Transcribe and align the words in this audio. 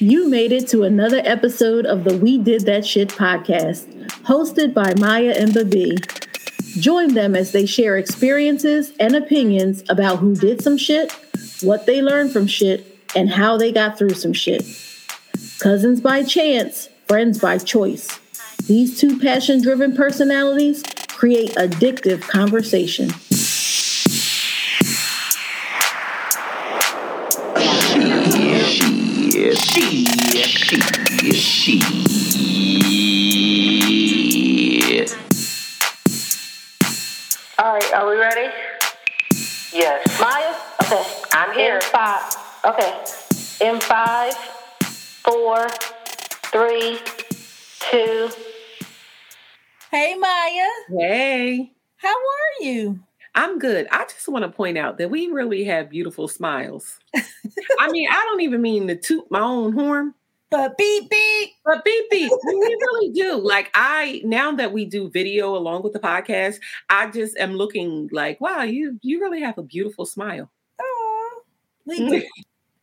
You 0.00 0.28
made 0.28 0.52
it 0.52 0.68
to 0.68 0.84
another 0.84 1.20
episode 1.24 1.84
of 1.84 2.04
the 2.04 2.16
We 2.16 2.38
Did 2.38 2.66
That 2.66 2.86
Shit 2.86 3.08
podcast, 3.08 3.88
hosted 4.22 4.72
by 4.72 4.94
Maya 4.94 5.34
and 5.36 5.52
Babi. 5.52 5.96
Join 6.78 7.14
them 7.14 7.34
as 7.34 7.50
they 7.50 7.66
share 7.66 7.98
experiences 7.98 8.92
and 9.00 9.16
opinions 9.16 9.82
about 9.88 10.20
who 10.20 10.36
did 10.36 10.62
some 10.62 10.76
shit, 10.76 11.10
what 11.62 11.86
they 11.86 12.00
learned 12.00 12.30
from 12.30 12.46
shit, 12.46 12.96
and 13.16 13.28
how 13.28 13.56
they 13.56 13.72
got 13.72 13.98
through 13.98 14.14
some 14.14 14.32
shit. 14.32 14.62
Cousins 15.58 16.00
by 16.00 16.22
chance, 16.22 16.88
friends 17.08 17.40
by 17.40 17.58
choice. 17.58 18.20
These 18.68 19.00
two 19.00 19.18
passion 19.18 19.60
driven 19.60 19.96
personalities 19.96 20.84
create 21.08 21.50
addictive 21.56 22.20
conversation. 22.20 23.10
Five. 41.88 42.32
Okay. 42.64 43.04
In 43.60 43.80
five, 43.80 44.34
four, 45.24 45.68
three, 46.52 46.98
two. 47.80 48.28
Hey, 49.90 50.14
Maya. 50.16 50.68
Hey, 51.00 51.72
How 51.96 52.08
are 52.14 52.64
you? 52.64 53.00
I'm 53.34 53.58
good. 53.58 53.86
I 53.90 54.04
just 54.04 54.28
want 54.28 54.44
to 54.44 54.50
point 54.50 54.76
out 54.78 54.98
that 54.98 55.10
we 55.10 55.28
really 55.28 55.64
have 55.64 55.90
beautiful 55.90 56.28
smiles. 56.28 56.98
I 57.78 57.90
mean, 57.90 58.08
I 58.10 58.24
don't 58.24 58.40
even 58.42 58.60
mean 58.62 58.88
to 58.88 58.96
toot 58.96 59.30
my 59.30 59.40
own 59.40 59.72
horn, 59.72 60.12
But 60.50 60.76
beep 60.76 61.08
beep. 61.08 61.50
but 61.64 61.84
beep 61.84 62.10
beep, 62.10 62.32
we 62.46 62.52
really 62.54 63.10
do. 63.12 63.36
Like 63.36 63.70
I 63.74 64.22
now 64.24 64.52
that 64.56 64.72
we 64.72 64.84
do 64.86 65.08
video 65.10 65.56
along 65.56 65.82
with 65.84 65.92
the 65.92 66.00
podcast, 66.00 66.58
I 66.90 67.10
just 67.10 67.36
am 67.38 67.52
looking 67.54 68.08
like, 68.12 68.40
wow, 68.40 68.62
you 68.62 68.98
you 69.02 69.20
really 69.20 69.40
have 69.42 69.56
a 69.58 69.62
beautiful 69.62 70.04
smile. 70.04 70.50
We 71.88 72.08
do. 72.08 72.22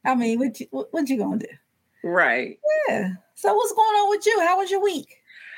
I 0.03 0.15
mean, 0.15 0.39
what 0.39 0.59
you, 0.59 0.67
what, 0.71 0.91
what 0.91 1.07
you 1.07 1.17
gonna 1.17 1.37
do? 1.37 1.47
Right. 2.03 2.59
Yeah. 2.89 3.11
So 3.35 3.53
what's 3.53 3.71
going 3.73 3.87
on 3.87 4.09
with 4.09 4.25
you? 4.25 4.39
How 4.41 4.57
was 4.57 4.71
your 4.71 4.81
week? 4.81 5.17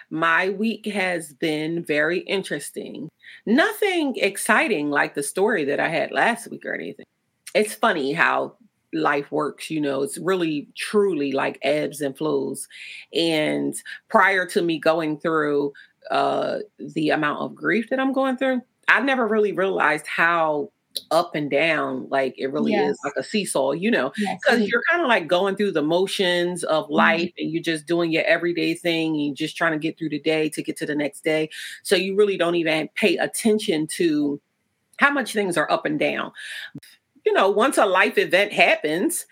My 0.10 0.50
week 0.50 0.86
has 0.86 1.34
been 1.34 1.84
very 1.84 2.20
interesting. 2.20 3.10
Nothing 3.46 4.16
exciting 4.18 4.90
like 4.90 5.16
the 5.16 5.24
story 5.24 5.64
that 5.66 5.80
I 5.80 5.90
had 5.90 6.12
last 6.12 6.50
week 6.50 6.66
or 6.66 6.74
anything. 6.74 7.06
It's 7.54 7.74
funny 7.74 8.14
how 8.14 8.56
life 8.94 9.32
works, 9.32 9.70
you 9.70 9.82
know, 9.82 10.04
it's 10.04 10.18
really 10.18 10.70
truly 10.76 11.32
like 11.32 11.60
ebbs 11.62 12.02
and 12.02 12.18
flows. 12.18 12.68
And 13.14 13.76
prior 14.08 14.46
to 14.48 14.62
me 14.62 14.80
going 14.80 15.20
through 15.20 15.74
uh 16.10 16.60
the 16.80 17.10
amount 17.10 17.42
of 17.42 17.56
grief 17.56 17.90
that 17.90 18.00
I'm 18.00 18.14
going 18.14 18.38
through, 18.38 18.62
I 18.88 19.02
never 19.02 19.28
really 19.28 19.52
realized 19.52 20.08
how 20.08 20.72
up 21.12 21.36
and 21.36 21.50
down 21.50 22.08
like 22.10 22.34
it 22.38 22.48
really 22.48 22.72
Yes. 22.72 22.92
is 22.92 23.00
like 23.04 23.14
a 23.18 23.24
seesaw, 23.24 23.72
you 23.72 23.92
know 23.92 24.12
Yes. 24.18 24.40
because 24.42 24.68
you're 24.68 24.84
kind 24.90 25.02
of 25.02 25.08
like 25.08 25.28
going 25.28 25.56
through 25.56 25.72
the 25.72 25.82
motions 25.82 26.64
of 26.64 26.86
mm-hmm. 26.86 26.94
life 26.94 27.34
and 27.38 27.52
you're 27.52 27.64
just 27.64 27.86
doing 27.86 28.12
your 28.12 28.24
everyday 28.24 28.74
thing 28.74 29.16
and 29.16 29.26
you're 29.28 29.36
just 29.36 29.58
trying 29.58 29.74
to 29.74 29.80
get 29.80 29.98
through 29.98 30.10
the 30.10 30.20
day 30.20 30.50
to 30.50 30.64
get 30.64 30.78
to 30.78 30.86
the 30.86 30.96
next 30.96 31.24
day 31.24 31.50
so 31.84 31.96
you 31.96 32.16
really 32.16 32.38
don't 32.38 32.56
even 32.56 32.90
pay 32.96 33.18
attention 33.18 33.88
to 33.88 34.40
how 34.98 35.12
much 35.12 35.34
things 35.34 35.58
are 35.58 35.72
up 35.72 35.86
and 35.86 36.00
down 36.00 36.32
you 37.26 37.34
know 37.34 37.50
once 37.50 37.78
a 37.78 37.86
life 37.86 38.18
event 38.18 38.54
happens 38.54 39.26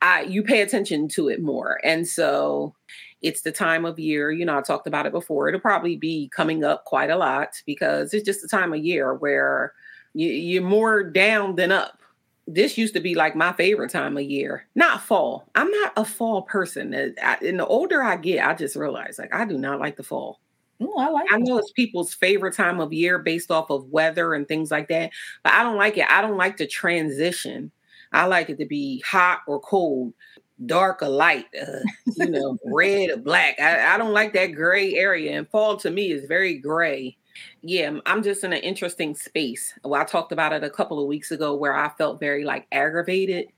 I, 0.00 0.22
you 0.22 0.44
pay 0.44 0.60
attention 0.60 1.08
to 1.08 1.28
it 1.28 1.42
more 1.42 1.80
and 1.82 2.06
so 2.06 2.74
it's 3.20 3.40
the 3.42 3.50
time 3.50 3.84
of 3.84 3.98
year 3.98 4.30
you 4.30 4.44
know 4.44 4.56
i 4.56 4.62
talked 4.62 4.86
about 4.86 5.06
it 5.06 5.12
before 5.12 5.48
it'll 5.48 5.60
probably 5.60 5.96
be 5.96 6.30
coming 6.34 6.62
up 6.62 6.84
quite 6.84 7.10
a 7.10 7.16
lot 7.16 7.60
because 7.66 8.14
it's 8.14 8.24
just 8.24 8.42
the 8.42 8.48
time 8.48 8.72
of 8.72 8.84
year 8.84 9.14
where 9.14 9.72
you, 10.18 10.30
you're 10.30 10.62
more 10.62 11.02
down 11.04 11.56
than 11.56 11.72
up. 11.72 12.00
This 12.46 12.78
used 12.78 12.94
to 12.94 13.00
be 13.00 13.14
like 13.14 13.36
my 13.36 13.52
favorite 13.52 13.90
time 13.90 14.16
of 14.16 14.22
year. 14.24 14.66
Not 14.74 15.02
fall. 15.02 15.48
I'm 15.54 15.70
not 15.70 15.92
a 15.96 16.04
fall 16.04 16.42
person. 16.42 16.94
Uh, 16.94 17.08
I- 17.22 17.38
and 17.46 17.58
the 17.60 17.66
older 17.66 18.02
i 18.02 18.16
get 18.16 18.46
i 18.46 18.54
just 18.54 18.76
realize 18.76 19.18
like 19.18 19.34
i 19.34 19.44
do 19.44 19.58
not 19.58 19.80
like 19.80 19.96
the 19.96 20.02
fall. 20.02 20.40
Ooh, 20.82 20.94
I 20.98 21.08
like 21.10 21.26
i 21.32 21.38
know 21.38 21.58
it's 21.58 21.72
people's 21.72 22.14
favorite 22.14 22.54
time 22.54 22.80
of 22.80 22.92
year 22.92 23.18
based 23.18 23.50
off 23.50 23.70
of 23.70 23.86
weather 23.90 24.34
and 24.34 24.46
things 24.48 24.70
like 24.70 24.88
that 24.88 25.10
but 25.42 25.52
i 25.52 25.62
don't 25.62 25.76
like 25.76 25.98
it. 25.98 26.06
I 26.10 26.22
don't 26.22 26.36
like 26.38 26.56
the 26.56 26.66
transition. 26.66 27.70
I 28.12 28.26
like 28.26 28.48
it 28.50 28.58
to 28.58 28.66
be 28.66 29.02
hot 29.06 29.40
or 29.46 29.60
cold 29.60 30.14
dark 30.66 31.02
or 31.02 31.08
light 31.08 31.46
uh, 31.60 31.80
you 32.16 32.30
know 32.30 32.58
red 32.66 33.10
or 33.10 33.16
black. 33.18 33.60
I, 33.60 33.94
I 33.94 33.98
don't 33.98 34.12
like 34.14 34.32
that 34.34 34.48
gray 34.48 34.94
area 34.94 35.36
and 35.38 35.48
fall 35.50 35.76
to 35.78 35.90
me 35.90 36.10
is 36.12 36.24
very 36.26 36.58
gray 36.58 37.16
yeah, 37.62 37.98
I'm 38.06 38.22
just 38.22 38.44
in 38.44 38.52
an 38.52 38.60
interesting 38.60 39.14
space. 39.14 39.72
Well, 39.84 40.00
I 40.00 40.04
talked 40.04 40.32
about 40.32 40.52
it 40.52 40.64
a 40.64 40.70
couple 40.70 41.00
of 41.00 41.08
weeks 41.08 41.30
ago 41.30 41.54
where 41.54 41.74
I 41.74 41.88
felt 41.90 42.20
very 42.20 42.44
like 42.44 42.66
aggravated. 42.72 43.48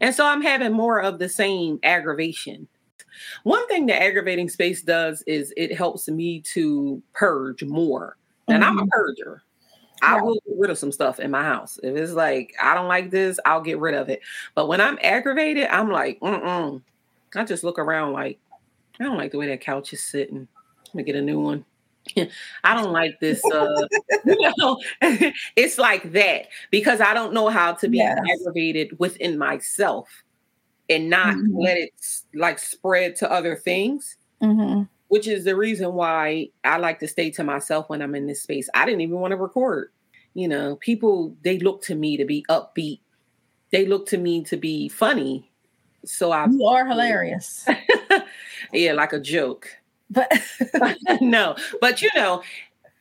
And 0.00 0.14
so 0.14 0.26
I'm 0.26 0.42
having 0.42 0.72
more 0.72 1.00
of 1.00 1.18
the 1.18 1.28
same 1.28 1.78
aggravation. 1.82 2.68
One 3.44 3.66
thing 3.68 3.86
the 3.86 4.00
aggravating 4.00 4.48
space 4.48 4.82
does 4.82 5.22
is 5.26 5.52
it 5.56 5.76
helps 5.76 6.08
me 6.08 6.40
to 6.52 7.02
purge 7.14 7.64
more. 7.64 8.16
And 8.48 8.64
I'm 8.64 8.78
a 8.78 8.82
Mhm. 8.82 8.88
purger. 8.88 9.40
I 10.02 10.20
will 10.20 10.34
get 10.34 10.56
rid 10.58 10.70
of 10.70 10.78
some 10.78 10.92
stuff 10.92 11.18
in 11.18 11.30
my 11.30 11.42
house. 11.42 11.78
If 11.82 11.96
it's 11.96 12.12
like, 12.12 12.54
I 12.60 12.74
don't 12.74 12.88
like 12.88 13.10
this, 13.10 13.40
I'll 13.46 13.62
get 13.62 13.78
rid 13.78 13.94
of 13.94 14.08
it. 14.10 14.20
But 14.54 14.68
when 14.68 14.80
I'm 14.80 14.98
aggravated, 15.02 15.68
I'm 15.68 15.90
like, 15.90 16.20
mm-mm. 16.20 16.82
I 17.34 17.44
just 17.44 17.64
look 17.64 17.78
around 17.78 18.12
like, 18.12 18.38
I 19.00 19.04
don't 19.04 19.16
like 19.16 19.32
the 19.32 19.38
way 19.38 19.48
that 19.48 19.60
couch 19.62 19.92
is 19.92 20.02
sitting. 20.02 20.48
Let 20.88 20.94
me 20.94 21.02
get 21.02 21.16
a 21.16 21.22
new 21.22 21.40
one. 21.40 21.64
I 22.64 22.74
don't 22.74 22.92
like 22.92 23.18
this. 23.20 23.44
Uh, 23.50 23.86
you 24.26 24.52
know, 24.58 24.80
it's 25.56 25.78
like 25.78 26.12
that 26.12 26.46
because 26.70 27.00
I 27.00 27.14
don't 27.14 27.32
know 27.34 27.48
how 27.48 27.72
to 27.74 27.88
be 27.88 27.98
Yes. 27.98 28.18
aggravated 28.40 28.98
within 28.98 29.38
myself 29.38 30.08
and 30.88 31.10
not 31.10 31.34
Mhm. 31.36 31.62
let 31.62 31.76
it 31.76 31.90
like 32.34 32.58
spread 32.58 33.16
to 33.16 33.30
other 33.30 33.56
things, 33.56 34.16
Mhm. 34.42 34.88
which 35.08 35.26
is 35.26 35.44
the 35.44 35.56
reason 35.56 35.94
why 35.94 36.48
I 36.64 36.78
like 36.78 37.00
to 37.00 37.08
stay 37.08 37.30
to 37.32 37.44
myself 37.44 37.88
when 37.88 38.02
I'm 38.02 38.14
in 38.14 38.26
this 38.26 38.42
space. 38.42 38.68
I 38.74 38.84
didn't 38.86 39.00
even 39.00 39.18
want 39.20 39.32
to 39.32 39.36
record. 39.36 39.90
You 40.34 40.48
know, 40.48 40.76
people 40.76 41.34
they 41.42 41.58
look 41.58 41.82
to 41.84 41.94
me 41.94 42.16
to 42.18 42.24
be 42.24 42.44
upbeat. 42.48 43.00
They 43.72 43.86
look 43.86 44.06
to 44.08 44.18
me 44.18 44.44
to 44.44 44.56
be 44.56 44.88
funny. 44.88 45.50
So 46.04 46.30
I 46.30 46.46
You 46.48 46.64
are 46.66 46.86
hilarious. 46.86 47.66
yeah, 48.72 48.92
like 48.92 49.12
a 49.12 49.18
joke. 49.20 49.68
But 50.10 50.30
no, 51.20 51.56
but 51.80 52.02
you 52.02 52.10
know, 52.14 52.42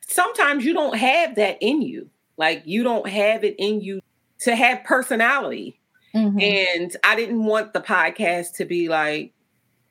sometimes 0.08 0.66
you 0.66 0.74
don't 0.74 0.98
have 0.98 1.36
that 1.36 1.58
in 1.62 1.82
you. 1.82 2.10
Like 2.38 2.64
you 2.66 2.84
don't 2.84 3.08
have 3.08 3.44
it 3.44 3.56
in 3.58 3.82
you 3.82 4.02
to 4.42 4.56
have 4.56 4.84
personality. 4.84 5.80
Mhm. 6.14 6.42
And 6.42 6.98
I 7.04 7.16
didn't 7.16 7.46
want 7.46 7.74
the 7.74 7.82
podcast 7.82 8.54
to 8.56 8.66
be 8.66 8.88
like 8.90 9.34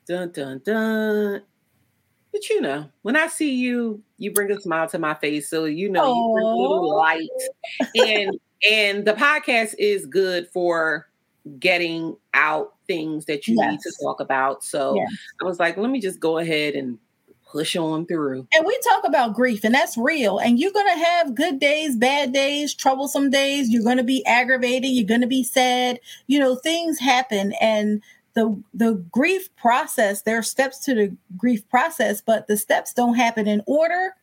dun 0.06 0.30
dun 0.32 0.60
dun. 0.64 1.42
But 2.32 2.48
you 2.50 2.60
know, 2.60 2.90
when 3.02 3.14
I 3.14 3.28
see 3.28 3.54
you, 3.54 4.02
you 4.18 4.32
bring 4.32 4.50
a 4.50 4.60
smile 4.60 4.88
to 4.88 4.98
my 4.98 5.14
face. 5.14 5.48
So 5.48 5.66
you 5.66 5.88
know, 5.88 6.12
you 6.12 6.32
bring 6.34 6.46
a 6.46 6.56
little 6.56 6.96
light. 6.96 7.28
And 7.94 8.38
and 8.68 9.04
the 9.04 9.12
podcast 9.12 9.74
is 9.78 10.06
good 10.06 10.48
for 10.48 11.08
getting 11.58 12.16
out 12.32 12.74
things 12.86 13.26
that 13.26 13.46
you 13.46 13.54
need 13.56 13.80
to 13.80 13.92
talk 14.02 14.20
about. 14.20 14.64
So 14.64 14.96
Yes. 14.96 15.12
I 15.42 15.44
was 15.44 15.60
like, 15.60 15.76
let 15.76 15.90
me 15.90 16.00
just 16.00 16.18
go 16.20 16.38
ahead 16.38 16.74
and 16.74 16.98
push 17.54 17.76
on 17.76 18.04
through. 18.06 18.46
and 18.52 18.66
we 18.66 18.76
talk 18.90 19.04
about 19.06 19.32
grief, 19.34 19.62
and 19.64 19.74
that's 19.74 19.96
real. 19.96 20.38
And 20.38 20.58
you're 20.58 20.72
gonna 20.72 21.04
have 21.04 21.34
good 21.34 21.60
days, 21.60 21.94
bad 21.96 22.32
days, 22.32 22.74
troublesome 22.74 23.30
days. 23.30 23.70
You're 23.70 23.84
gonna 23.84 24.02
be 24.04 24.26
aggravated. 24.26 24.90
You're 24.90 25.06
gonna 25.06 25.26
be 25.28 25.44
sad. 25.44 26.00
You 26.26 26.40
know, 26.40 26.56
things 26.56 26.98
happen, 26.98 27.52
and 27.60 28.02
the 28.34 28.60
the 28.74 28.94
grief 29.12 29.54
process. 29.56 30.22
There 30.22 30.36
are 30.38 30.42
steps 30.42 30.80
to 30.86 30.94
the 30.94 31.16
grief 31.38 31.66
process, 31.68 32.20
but 32.20 32.48
the 32.48 32.56
steps 32.56 32.92
don't 32.92 33.14
happen 33.14 33.46
in 33.46 33.62
order, 33.66 34.16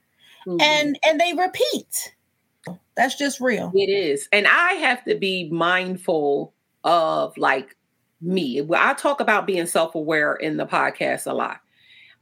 Mhm. 0.45 0.61
and 0.61 0.99
and 1.03 1.19
they 1.19 1.33
repeat. 1.33 2.13
That's 2.95 3.15
just 3.17 3.39
real. 3.39 3.71
it 3.73 3.89
is. 3.89 4.27
And 4.33 4.45
I 4.45 4.73
have 4.73 5.03
to 5.05 5.15
be 5.15 5.49
mindful 5.49 6.53
of 6.83 7.35
like 7.37 7.75
me. 8.19 8.61
I 8.75 8.93
talk 8.93 9.19
about 9.21 9.47
being 9.47 9.65
self-aware 9.65 10.35
in 10.35 10.57
the 10.57 10.65
podcast 10.67 11.25
a 11.25 11.33
lot. 11.33 11.61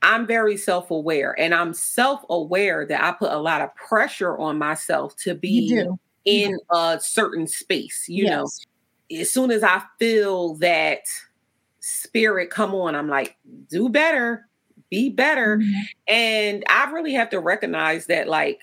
I'm 0.01 0.25
very 0.27 0.57
self-aware 0.57 1.39
and 1.39 1.53
I'm 1.53 1.73
self-aware 1.73 2.85
that 2.87 3.03
I 3.03 3.11
put 3.13 3.31
a 3.31 3.37
lot 3.39 3.61
of 3.61 3.75
pressure 3.75 4.37
on 4.37 4.57
myself 4.57 5.15
to 5.17 5.35
be 5.35 5.89
in 6.25 6.57
a 6.71 6.99
certain 7.01 7.47
space, 7.47 8.05
you 8.07 8.25
know. 8.27 8.51
As 9.11 9.31
soon 9.33 9.51
as 9.51 9.63
I 9.63 9.83
feel 9.99 10.55
that 10.57 11.01
spirit 11.81 12.49
come 12.51 12.75
on, 12.75 12.95
I'm 12.95 13.07
like, 13.09 13.37
do 13.69 13.89
better, 13.89 14.47
be 14.89 15.09
better. 15.09 15.61
Mhm. 15.61 15.87
And 16.07 16.63
I 16.69 16.89
really 16.91 17.13
have 17.13 17.29
to 17.31 17.39
recognize 17.39 18.07
that, 18.07 18.27
like, 18.27 18.61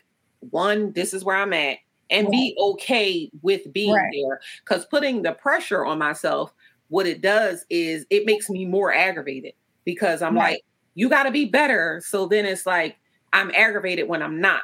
one, 0.51 0.93
this 0.93 1.15
is 1.15 1.25
where 1.25 1.37
I'm 1.37 1.53
at, 1.53 1.79
and 2.11 2.31
be 2.31 2.57
okay 2.61 3.31
with 3.43 3.73
being 3.73 3.95
Right. 3.95 4.13
there. 4.13 4.41
Because 4.65 4.87
putting 4.87 5.23
the 5.23 5.33
pressure 5.33 5.85
on 5.87 5.99
myself, 5.99 6.53
what 6.89 7.07
it 7.07 7.21
does 7.23 7.65
is 7.71 8.07
it 8.11 8.27
makes 8.27 8.49
me 8.51 8.65
more 8.67 8.93
aggravated. 8.93 9.55
because 9.85 10.21
I'm 10.23 10.35
Right. 10.35 10.53
like, 10.55 10.63
you 10.97 11.09
got 11.09 11.23
to 11.25 11.31
be 11.31 11.45
better. 11.45 12.03
So 12.05 12.27
then 12.27 12.45
it's 12.45 12.67
like 12.67 12.97
I'm 13.33 13.53
aggravated 13.55 14.09
when 14.09 14.23
I'm 14.23 14.41
not. 14.41 14.63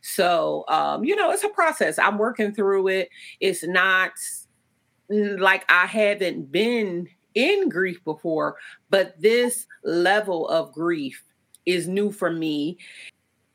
So 0.00 0.64
um, 0.66 1.04
you 1.04 1.14
know, 1.14 1.30
it's 1.30 1.44
a 1.44 1.48
process. 1.50 1.98
I'm 2.00 2.18
working 2.18 2.52
through 2.52 2.88
it. 2.88 3.10
It's 3.38 3.64
not 3.64 4.12
mm, 5.08 5.38
like 5.38 5.64
I 5.68 5.86
haven't 5.86 6.50
been 6.50 7.08
in 7.34 7.68
grief 7.68 8.02
before, 8.02 8.56
but 8.90 9.20
this 9.20 9.66
level 9.84 10.48
of 10.48 10.72
grief 10.72 11.22
is 11.66 11.86
new 11.86 12.10
for 12.10 12.30
me. 12.32 12.78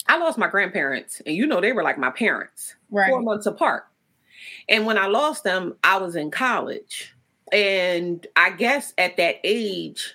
I 0.08 0.18
lost 0.18 0.38
my 0.38 0.48
grandparents, 0.48 1.22
and 1.26 1.36
you 1.36 1.48
know, 1.48 1.60
they 1.60 1.74
were 1.74 1.84
like 1.84 1.98
my 1.98 2.12
parents 2.12 2.76
Right. 2.92 3.10
four 3.10 3.22
months 3.22 3.46
apart. 3.48 3.86
And 4.70 4.86
when 4.86 4.98
I 4.98 5.08
lost 5.08 5.44
them, 5.44 5.76
I 5.84 5.98
was 5.98 6.16
in 6.16 6.30
college. 6.30 7.14
And 7.52 8.26
I 8.36 8.52
guess 8.52 8.94
at 8.98 9.18
that 9.18 9.38
age, 9.44 10.14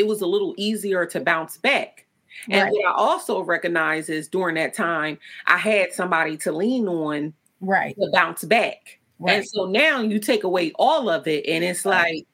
it 0.00 0.06
was 0.06 0.22
a 0.22 0.26
little 0.26 0.54
easier 0.56 1.04
to 1.06 1.20
bounce 1.20 1.58
back. 1.58 2.06
And 2.48 2.62
Right. 2.62 2.72
what 2.72 2.86
I 2.86 2.92
also 2.94 3.42
recognize 3.42 4.08
is 4.08 4.28
during 4.28 4.54
that 4.54 4.72
time, 4.74 5.18
I 5.46 5.58
had 5.58 5.92
somebody 5.92 6.36
to 6.38 6.52
lean 6.52 6.88
on 6.88 7.34
Right. 7.60 7.94
to 7.96 8.10
bounce 8.12 8.44
back. 8.44 8.98
Right. 9.18 9.36
And 9.36 9.46
so 9.46 9.66
now 9.66 10.00
you 10.00 10.18
take 10.18 10.44
away 10.44 10.72
all 10.76 11.10
of 11.10 11.26
it, 11.28 11.44
and 11.46 11.62
it's 11.62 11.84
like, 11.84 12.24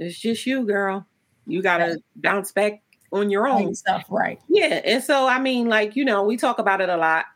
it's 0.00 0.18
just 0.18 0.44
you, 0.46 0.64
girl. 0.66 1.06
You 1.46 1.62
got 1.62 1.78
to 1.78 1.84
Right. 1.84 2.02
bounce 2.16 2.50
back 2.50 2.82
on 3.12 3.30
your 3.30 3.46
own. 3.46 3.74
stuff. 3.74 4.04
Right. 4.08 4.40
Yeah. 4.48 4.80
And 4.84 5.04
so, 5.04 5.26
I 5.28 5.38
mean, 5.38 5.68
like, 5.68 5.94
you 5.94 6.04
know, 6.04 6.24
we 6.24 6.36
talk 6.36 6.58
about 6.58 6.80
it 6.80 6.88
a 6.88 6.96
lot, 6.96 7.26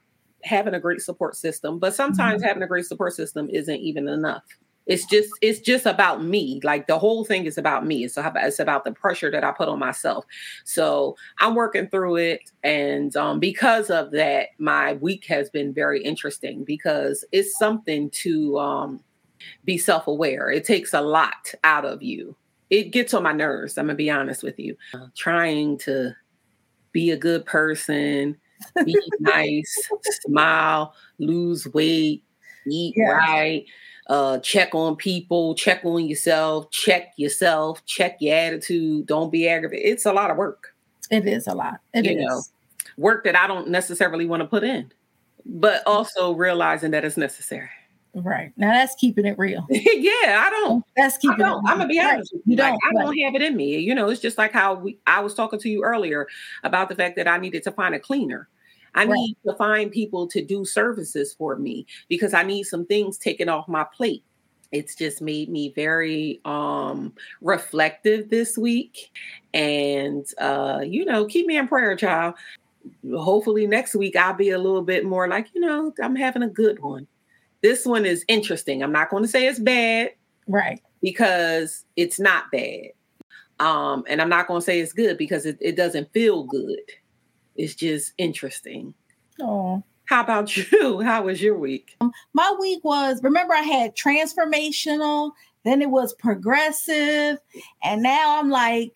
having 0.43 0.75
a 0.75 0.81
great 0.81 1.01
support 1.03 1.37
system, 1.37 1.79
but 1.79 1.95
sometimes 1.95 2.41
Mm-hmm. 2.41 2.49
having 2.49 2.63
a 2.65 2.67
great 2.67 2.87
support 2.87 3.13
system 3.15 3.49
isn't 3.51 3.77
even 3.79 4.09
enough. 4.09 4.43
It's 4.87 5.05
just, 5.07 5.31
it's 5.43 5.61
just 5.61 5.87
about 5.87 6.23
me. 6.25 6.61
Like 6.63 6.87
the 6.87 6.99
whole 6.99 7.25
thing 7.25 7.47
is 7.47 7.59
about 7.59 7.87
me. 7.87 8.05
It's 8.05 8.17
about, 8.17 8.37
it's 8.45 8.59
about 8.59 8.85
the 8.85 8.93
pressure 8.93 9.31
that 9.31 9.45
I 9.45 9.51
put 9.53 9.69
on 9.69 9.79
myself. 9.79 10.25
So 10.65 11.17
I'm 11.41 11.55
working 11.55 11.89
through 11.89 12.17
it. 12.17 12.41
And 12.63 13.15
um, 13.17 13.41
because 13.41 13.91
of 13.91 14.13
that, 14.13 14.49
my 14.59 14.95
week 14.95 15.27
has 15.27 15.51
been 15.51 15.73
very 15.75 16.03
interesting 16.03 16.65
because 16.65 17.25
it's 17.33 17.59
something 17.59 18.11
to 18.11 18.59
um, 18.59 19.01
be 19.65 19.77
self 19.79 20.07
aware. 20.07 20.51
It 20.51 20.65
takes 20.65 20.95
a 20.95 21.01
lot 21.01 21.53
out 21.65 21.85
of 21.85 22.03
you. 22.03 22.37
It 22.71 22.91
gets 22.93 23.15
on 23.15 23.23
my 23.23 23.33
nerves. 23.33 23.79
I'm 23.79 23.87
going 23.87 23.95
to 23.95 23.97
be 23.97 24.11
honest 24.11 24.43
with 24.43 24.59
you. 24.59 24.77
Uh, 24.95 25.07
trying 25.17 25.79
to 25.79 26.15
be 26.93 27.11
a 27.11 27.17
good 27.17 27.45
person, 27.45 28.37
be 28.85 28.97
nice, 29.21 29.89
smile, 30.27 30.95
lose 31.19 31.67
weight, 31.75 32.25
eat 32.71 32.95
Yeah. 32.97 33.11
right, 33.11 33.67
uh, 34.09 34.39
check 34.39 34.75
on 34.75 34.97
people, 34.97 35.55
check 35.55 35.85
on 35.85 36.07
yourself, 36.07 36.71
check 36.71 37.13
yourself, 37.17 37.85
check 37.87 38.17
your 38.21 38.37
attitude. 38.37 39.07
Don't 39.07 39.31
be 39.33 39.49
aggravated. 39.49 39.87
It's 39.87 40.07
a 40.07 40.13
lot 40.13 40.31
of 40.31 40.37
work, 40.37 40.75
It 41.11 41.27
is 41.27 41.47
a 41.47 41.55
lot. 41.55 41.81
It 41.95 42.07
is. 42.07 42.13
You 42.13 42.21
know. 42.21 42.41
work 42.97 43.25
that 43.25 43.37
I 43.37 43.47
don't 43.47 43.69
necessarily 43.69 44.27
want 44.27 44.43
to 44.43 44.47
put 44.47 44.63
in, 44.65 44.93
but 45.45 45.83
also 45.87 46.33
realizing 46.33 46.91
that 46.93 47.05
it's 47.05 47.17
necessary. 47.17 47.69
Right. 48.15 48.51
Now 48.57 48.71
that's 48.73 48.95
keeping 48.95 49.27
it 49.27 49.39
real. 49.39 49.67
yeah, 49.71 50.43
I 50.47 50.49
don't. 50.51 50.83
That's 50.97 51.17
I 51.17 51.19
keeping 51.21 51.45
it 51.45 51.49
I'm 51.51 51.63
gonna 51.65 51.87
be 51.87 51.99
Right. 51.99 52.15
honest 52.15 52.33
with 52.33 52.43
you. 52.47 52.53
You 52.53 52.57
Like, 52.57 52.71
don't. 52.73 52.81
I 52.85 52.87
right. 53.01 53.05
don't 53.05 53.19
have 53.19 53.35
it 53.35 53.43
in 53.43 53.57
me. 53.57 53.77
You 53.79 53.95
know, 53.95 54.09
it's 54.09 54.23
just 54.23 54.39
like 54.39 54.53
how 54.53 54.75
we. 54.77 54.99
I 55.07 55.21
was 55.21 55.35
talking 55.35 55.59
to 55.59 55.69
you 55.69 55.85
earlier 55.85 56.27
about 56.65 56.89
the 56.89 56.95
fact 56.95 57.17
that 57.17 57.29
I 57.29 57.37
needed 57.37 57.63
to 57.65 57.73
find 57.73 57.95
a 57.95 57.99
cleaner. 57.99 58.49
I 58.97 59.05
Right. 59.05 59.15
need 59.15 59.37
to 59.47 59.55
find 59.57 59.91
people 59.91 60.27
to 60.29 60.45
do 60.45 60.65
services 60.65 61.35
for 61.35 61.57
me 61.57 61.87
because 62.09 62.35
I 62.35 62.43
need 62.43 62.65
some 62.65 62.87
things 62.87 63.19
taken 63.19 63.49
off 63.49 63.69
my 63.69 63.85
plate. 63.97 64.25
It's 64.73 64.97
just 64.97 65.23
made 65.23 65.49
me 65.49 65.73
very 65.77 66.41
um 66.45 67.15
reflective 67.41 68.31
this 68.31 68.59
week. 68.59 69.11
And 69.55 70.27
uh, 70.39 70.81
you 70.85 71.05
know, 71.05 71.27
keep 71.27 71.47
me 71.47 71.57
in 71.57 71.69
prayer, 71.69 71.95
child. 71.97 72.35
Hopefully 73.13 73.67
next 73.67 73.95
week 73.95 74.17
I'll 74.17 74.35
be 74.35 74.51
a 74.51 74.59
little 74.59 74.83
bit 74.83 75.05
more 75.05 75.29
like, 75.29 75.49
you 75.55 75.61
know, 75.61 75.93
I'm 76.03 76.17
having 76.17 76.43
a 76.43 76.49
good 76.49 76.81
one. 76.83 77.07
This 77.63 77.85
one 77.87 78.05
is 78.07 78.25
interesting. 78.29 78.83
I'm 78.83 78.93
not 78.93 79.11
going 79.11 79.23
to 79.25 79.29
say 79.29 79.47
it's 79.47 79.59
bad 79.59 80.11
Right. 80.47 80.81
because 81.03 81.85
it's 81.97 82.21
not 82.21 82.45
bad. 82.53 82.91
Um, 83.59 84.05
and 84.09 84.21
I'm 84.21 84.29
not 84.29 84.47
going 84.49 84.61
to 84.61 84.65
say 84.65 84.81
it's 84.81 84.93
good 84.93 85.17
because 85.19 85.47
it, 85.47 85.57
it 85.61 85.77
doesn't 85.77 86.13
feel 86.13 86.45
good. 86.45 86.79
It's 87.57 87.75
just 87.75 88.13
interesting. 88.19 88.95
Oh. 89.41 89.83
How 90.07 90.21
about 90.23 90.57
you? 90.73 91.01
How 91.01 91.23
was 91.23 91.43
your 91.43 91.59
week? 91.59 91.97
Um, 92.01 92.13
My 92.35 92.55
week 92.61 92.85
was 92.85 93.21
remember 93.23 93.55
I 93.55 93.63
had 93.63 93.97
transformational, 93.97 95.33
then 95.65 95.83
it 95.83 95.91
was 95.91 96.15
progressive, 96.15 97.39
and 97.83 98.03
now 98.03 98.39
I'm 98.39 98.51
like, 98.51 98.95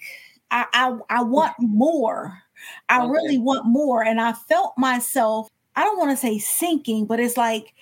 I 0.51 0.67
I, 0.73 0.97
I 1.19 1.23
want 1.23 1.55
more. 1.59 2.39
I 2.89 3.01
Okay. 3.03 3.11
really 3.11 3.39
want 3.39 3.67
more. 3.67 4.05
And 4.05 4.21
I 4.21 4.33
felt 4.35 4.75
myself, 4.77 5.49
I 5.77 5.83
don't 5.83 5.99
want 5.99 6.11
to 6.11 6.17
say 6.17 6.39
sinking, 6.39 7.07
but 7.07 7.19
it's 7.19 7.37
like 7.37 7.75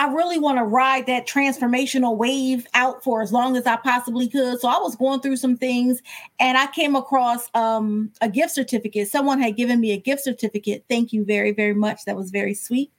I 0.00 0.10
really 0.14 0.38
want 0.38 0.56
to 0.56 0.64
ride 0.64 1.04
that 1.08 1.28
transformational 1.28 2.16
wave 2.16 2.66
out 2.72 3.04
for 3.04 3.20
as 3.20 3.34
long 3.34 3.54
as 3.54 3.66
I 3.66 3.76
possibly 3.76 4.30
could. 4.30 4.58
So 4.58 4.66
I 4.66 4.78
was 4.78 4.96
going 4.96 5.20
through 5.20 5.36
some 5.36 5.58
things 5.58 6.00
and 6.38 6.56
I 6.56 6.68
came 6.68 6.96
across 6.96 7.50
um, 7.52 8.10
a 8.22 8.28
gift 8.30 8.54
certificate. 8.54 9.08
Someone 9.08 9.42
had 9.42 9.56
given 9.56 9.78
me 9.78 9.92
a 9.92 9.98
gift 9.98 10.24
certificate. 10.24 10.86
Thank 10.88 11.12
you 11.12 11.22
very, 11.22 11.52
very 11.52 11.74
much. 11.74 12.06
That 12.06 12.16
was 12.16 12.30
very 12.30 12.54
sweet. 12.54 12.90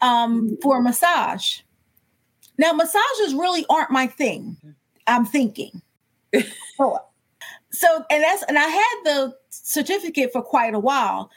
Um, 0.00 0.56
for 0.62 0.78
a 0.78 0.82
massage. 0.82 1.60
Now, 2.56 2.72
massages 2.72 3.34
really 3.34 3.66
aren't 3.68 3.90
my 3.90 4.06
thing. 4.06 4.56
I'm 5.06 5.26
thinking. 5.26 5.82
so, 6.78 6.98
so, 7.72 8.04
and 8.10 8.22
that's, 8.22 8.42
and 8.44 8.58
I 8.58 8.68
had 8.68 8.94
the 9.04 9.36
certificate 9.50 10.32
for 10.32 10.40
quite 10.40 10.72
a 10.72 10.78
while. 10.78 11.30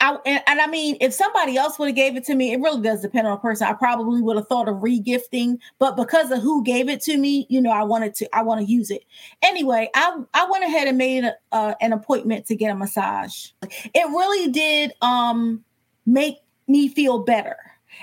I, 0.00 0.18
and, 0.26 0.42
and 0.46 0.60
I 0.60 0.66
mean, 0.66 0.96
if 1.00 1.14
somebody 1.14 1.56
else 1.56 1.78
would 1.78 1.88
have 1.88 1.96
gave 1.96 2.16
it 2.16 2.24
to 2.26 2.34
me, 2.34 2.52
it 2.52 2.60
really 2.60 2.82
does 2.82 3.00
depend 3.00 3.26
on 3.26 3.32
a 3.32 3.40
person. 3.40 3.66
I 3.66 3.72
probably 3.72 4.20
would 4.20 4.36
have 4.36 4.46
thought 4.46 4.68
of 4.68 4.76
regifting, 4.76 5.58
but 5.78 5.96
because 5.96 6.30
of 6.30 6.42
who 6.42 6.62
gave 6.62 6.88
it 6.88 7.00
to 7.02 7.16
me, 7.16 7.46
you 7.48 7.60
know, 7.60 7.70
I 7.70 7.82
wanted 7.82 8.14
to, 8.16 8.36
I 8.36 8.42
want 8.42 8.60
to 8.60 8.70
use 8.70 8.90
it 8.90 9.04
anyway. 9.42 9.88
I 9.94 10.20
I 10.34 10.46
went 10.50 10.64
ahead 10.64 10.88
and 10.88 10.98
made 10.98 11.24
a, 11.24 11.34
uh, 11.52 11.74
an 11.80 11.92
appointment 11.92 12.46
to 12.46 12.56
get 12.56 12.70
a 12.70 12.74
massage. 12.74 13.48
It 13.62 14.06
really 14.08 14.50
did 14.50 14.92
um 15.00 15.64
make 16.04 16.36
me 16.68 16.88
feel 16.88 17.20
better, 17.20 17.56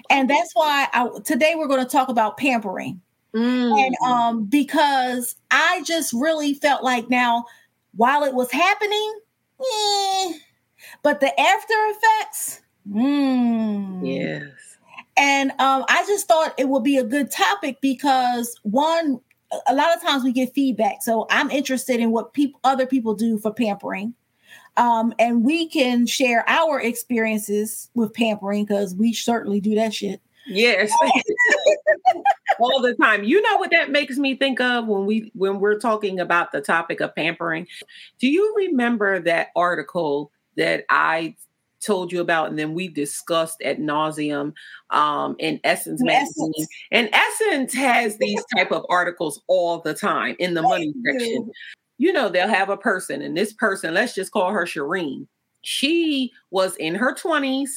and 0.09 0.29
that's 0.29 0.53
why 0.53 0.87
I 0.93 1.09
today 1.23 1.53
we're 1.55 1.67
going 1.67 1.85
to 1.85 1.91
talk 1.91 2.09
about 2.09 2.37
pampering 2.37 3.01
and 3.33 3.95
um 4.05 4.45
because 4.45 5.35
i 5.49 5.81
just 5.85 6.13
really 6.13 6.53
felt 6.53 6.83
like 6.83 7.09
now 7.09 7.43
while 7.95 8.23
it 8.23 8.33
was 8.33 8.51
happening 8.51 9.19
eh, 9.59 10.33
but 11.03 11.19
the 11.19 11.39
after 11.39 11.74
effects 11.74 12.62
mm, 12.89 14.01
yes. 14.03 14.50
and 15.17 15.51
um 15.51 15.86
i 15.89 16.03
just 16.07 16.27
thought 16.27 16.53
it 16.57 16.69
would 16.69 16.83
be 16.83 16.98
a 16.98 17.03
good 17.03 17.29
topic 17.29 17.77
because 17.81 18.60
one 18.63 19.19
a 19.67 19.75
lot 19.75 19.95
of 19.95 20.01
times 20.01 20.24
we 20.24 20.31
get 20.31 20.53
feedback 20.53 21.03
so 21.03 21.27
i'm 21.29 21.51
interested 21.51 22.00
in 22.00 22.12
what 22.12 22.33
people 22.33 22.60
other 22.63 22.88
people 22.88 23.13
do 23.13 23.38
for 23.38 23.53
pampering 23.53 24.13
um 24.77 25.13
and 25.19 25.43
we 25.43 25.67
can 25.67 26.07
share 26.07 26.43
our 26.50 26.81
experiences 26.81 27.89
with 27.93 28.13
pampering 28.13 28.65
because 28.65 28.95
we 28.95 29.13
certainly 29.13 29.60
do 29.60 29.75
that 29.75 29.93
shit 29.93 30.19
Yes. 30.45 30.91
All 32.60 32.81
the 32.81 32.95
time. 32.95 33.24
You 33.24 33.41
know 33.41 33.57
what 33.57 33.72
that 33.72 33.91
makes 33.91 34.17
me 34.17 34.36
think 34.36 34.60
of 34.60 34.88
when 34.88 35.05
we 35.05 35.31
when 35.33 35.60
we're 35.60 35.79
talking 35.79 36.19
about 36.19 36.51
the 36.51 36.62
topic 36.62 37.00
of 37.00 37.15
pampering? 37.15 37.67
Do 38.19 38.27
you 38.27 38.53
remember 38.57 39.19
that 39.22 39.48
article 39.55 40.31
that 40.57 40.86
I 40.89 41.36
told 41.83 42.12
you 42.12 42.22
about 42.22 42.50
and 42.50 42.57
then 42.57 42.74
we 42.74 42.88
discussed 42.88 43.62
at 43.62 43.77
nauseum 43.77 44.53
um 44.91 45.36
in 45.39 45.60
Essence 45.65 46.00
In 46.00 46.07
magazine. 46.07 46.51
Essence. 46.55 46.67
And 46.91 47.10
Essence 47.12 47.74
has 47.74 48.17
these 48.17 48.41
type 48.55 48.72
of 48.72 48.86
articles 48.89 49.41
all 49.48 49.79
the 49.79 49.93
time 49.93 50.36
in 50.39 50.53
the 50.53 50.62
money 50.62 50.93
section. 51.05 51.51
You 51.98 52.13
know, 52.13 52.29
they'll 52.29 52.48
have 52.48 52.69
a 52.69 52.77
person, 52.77 53.22
and 53.22 53.38
this 53.38 53.53
person, 53.53 53.93
let's 53.93 54.15
just 54.15 54.31
call 54.31 54.51
her 54.51 54.65
Shireen. 54.65 55.27
She 55.62 56.31
was 56.53 56.75
in 56.75 56.93
her 56.93 57.13
20s 57.13 57.69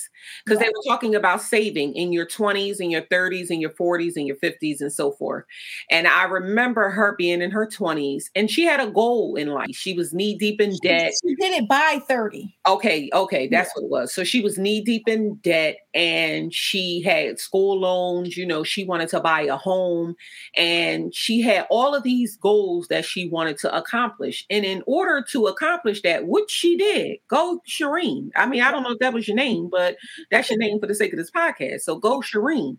because 0.44 0.60
they 0.60 0.68
were 0.68 0.82
talking 0.86 1.14
about 1.14 1.40
saving 1.40 1.94
in 1.94 2.12
your 2.12 2.26
20s 2.26 2.78
and 2.78 2.92
your 2.92 3.02
30s 3.02 3.48
and 3.48 3.60
your 3.60 3.70
40s 3.70 4.16
and 4.16 4.26
your 4.26 4.36
50s 4.36 4.80
and 4.80 4.92
so 4.92 5.12
forth. 5.12 5.44
And 5.90 6.06
I 6.06 6.24
remember 6.24 6.90
her 6.90 7.16
being 7.16 7.40
in 7.40 7.50
her 7.50 7.66
20s 7.66 8.24
and 8.34 8.50
she 8.50 8.64
had 8.64 8.78
a 8.78 8.90
goal 8.90 9.34
in 9.34 9.48
life. 9.48 9.70
She 9.72 9.94
was 9.94 10.12
knee 10.12 10.36
deep 10.36 10.60
in 10.60 10.76
debt. 10.82 11.12
she 11.22 11.34
did 11.36 11.62
it 11.62 11.68
by 11.68 12.00
30 12.06 12.54
Okay, 12.68 13.08
okay, 13.14 13.48
that's 13.48 13.70
what 13.74 13.84
it 13.84 13.90
was. 13.90 14.12
So 14.12 14.24
she 14.24 14.40
was 14.40 14.58
knee 14.58 14.82
deep 14.82 15.08
in 15.08 15.36
debt 15.36 15.78
and 15.94 16.52
she 16.52 17.00
had 17.00 17.40
school 17.40 17.80
loans, 17.80 18.36
you 18.36 18.44
know, 18.44 18.62
she 18.62 18.84
wanted 18.84 19.08
to 19.08 19.20
buy 19.20 19.40
a 19.40 19.56
home 19.56 20.14
and 20.54 21.14
she 21.14 21.40
had 21.40 21.66
all 21.70 21.94
of 21.94 22.02
these 22.02 22.36
goals 22.36 22.88
that 22.88 23.06
she 23.06 23.26
wanted 23.26 23.56
to 23.58 23.74
accomplish. 23.74 24.44
And 24.50 24.66
in 24.66 24.82
order 24.86 25.24
to 25.30 25.46
accomplish 25.46 26.02
that, 26.02 26.26
which 26.26 26.50
she 26.50 26.76
did, 26.76 27.18
go 27.28 27.62
Shireen. 27.66 28.30
I 28.36 28.46
mean, 28.46 28.65
I 28.66 28.70
don't 28.70 28.82
know 28.82 28.92
if 28.92 28.98
that 28.98 29.12
was 29.14 29.26
your 29.28 29.36
name, 29.36 29.68
but 29.70 29.96
that's 30.30 30.50
your 30.50 30.58
name 30.58 30.80
for 30.80 30.86
the 30.86 30.94
sake 30.94 31.12
of 31.12 31.18
this 31.18 31.30
podcast. 31.30 31.80
So 31.82 31.96
go 31.96 32.20
Shireen. 32.20 32.78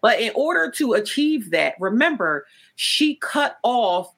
But 0.00 0.20
in 0.20 0.32
order 0.34 0.70
to 0.72 0.94
achieve 0.94 1.50
that, 1.50 1.74
remember, 1.78 2.46
she 2.76 3.16
cut 3.16 3.58
off 3.62 4.12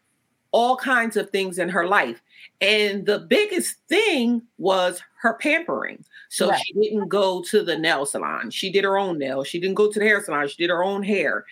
all 0.53 0.77
kinds 0.77 1.17
of 1.17 1.31
things 1.31 1.59
in 1.59 1.69
her 1.69 1.87
life. 1.87 2.21
And 2.61 3.07
the 3.07 3.21
biggest 3.21 3.77
thing 3.89 4.43
was 4.59 5.03
her 5.21 5.35
pampering. 5.35 6.05
So 6.29 6.49
Right. 6.51 6.61
she 6.65 6.73
didn't 6.75 7.09
go 7.09 7.43
to 7.43 7.63
the 7.63 7.79
nail 7.79 8.05
salon. 8.07 8.51
She 8.51 8.71
did 8.71 8.85
her 8.85 8.99
own 8.99 9.19
nails. 9.19 9.47
She 9.49 9.61
didn't 9.61 9.77
go 9.77 9.91
to 9.91 9.99
the 9.99 10.05
hair 10.05 10.23
salon. 10.23 10.49
She 10.49 10.57
did 10.57 10.71
her 10.71 10.83
own 10.83 11.03
hair. 11.03 11.45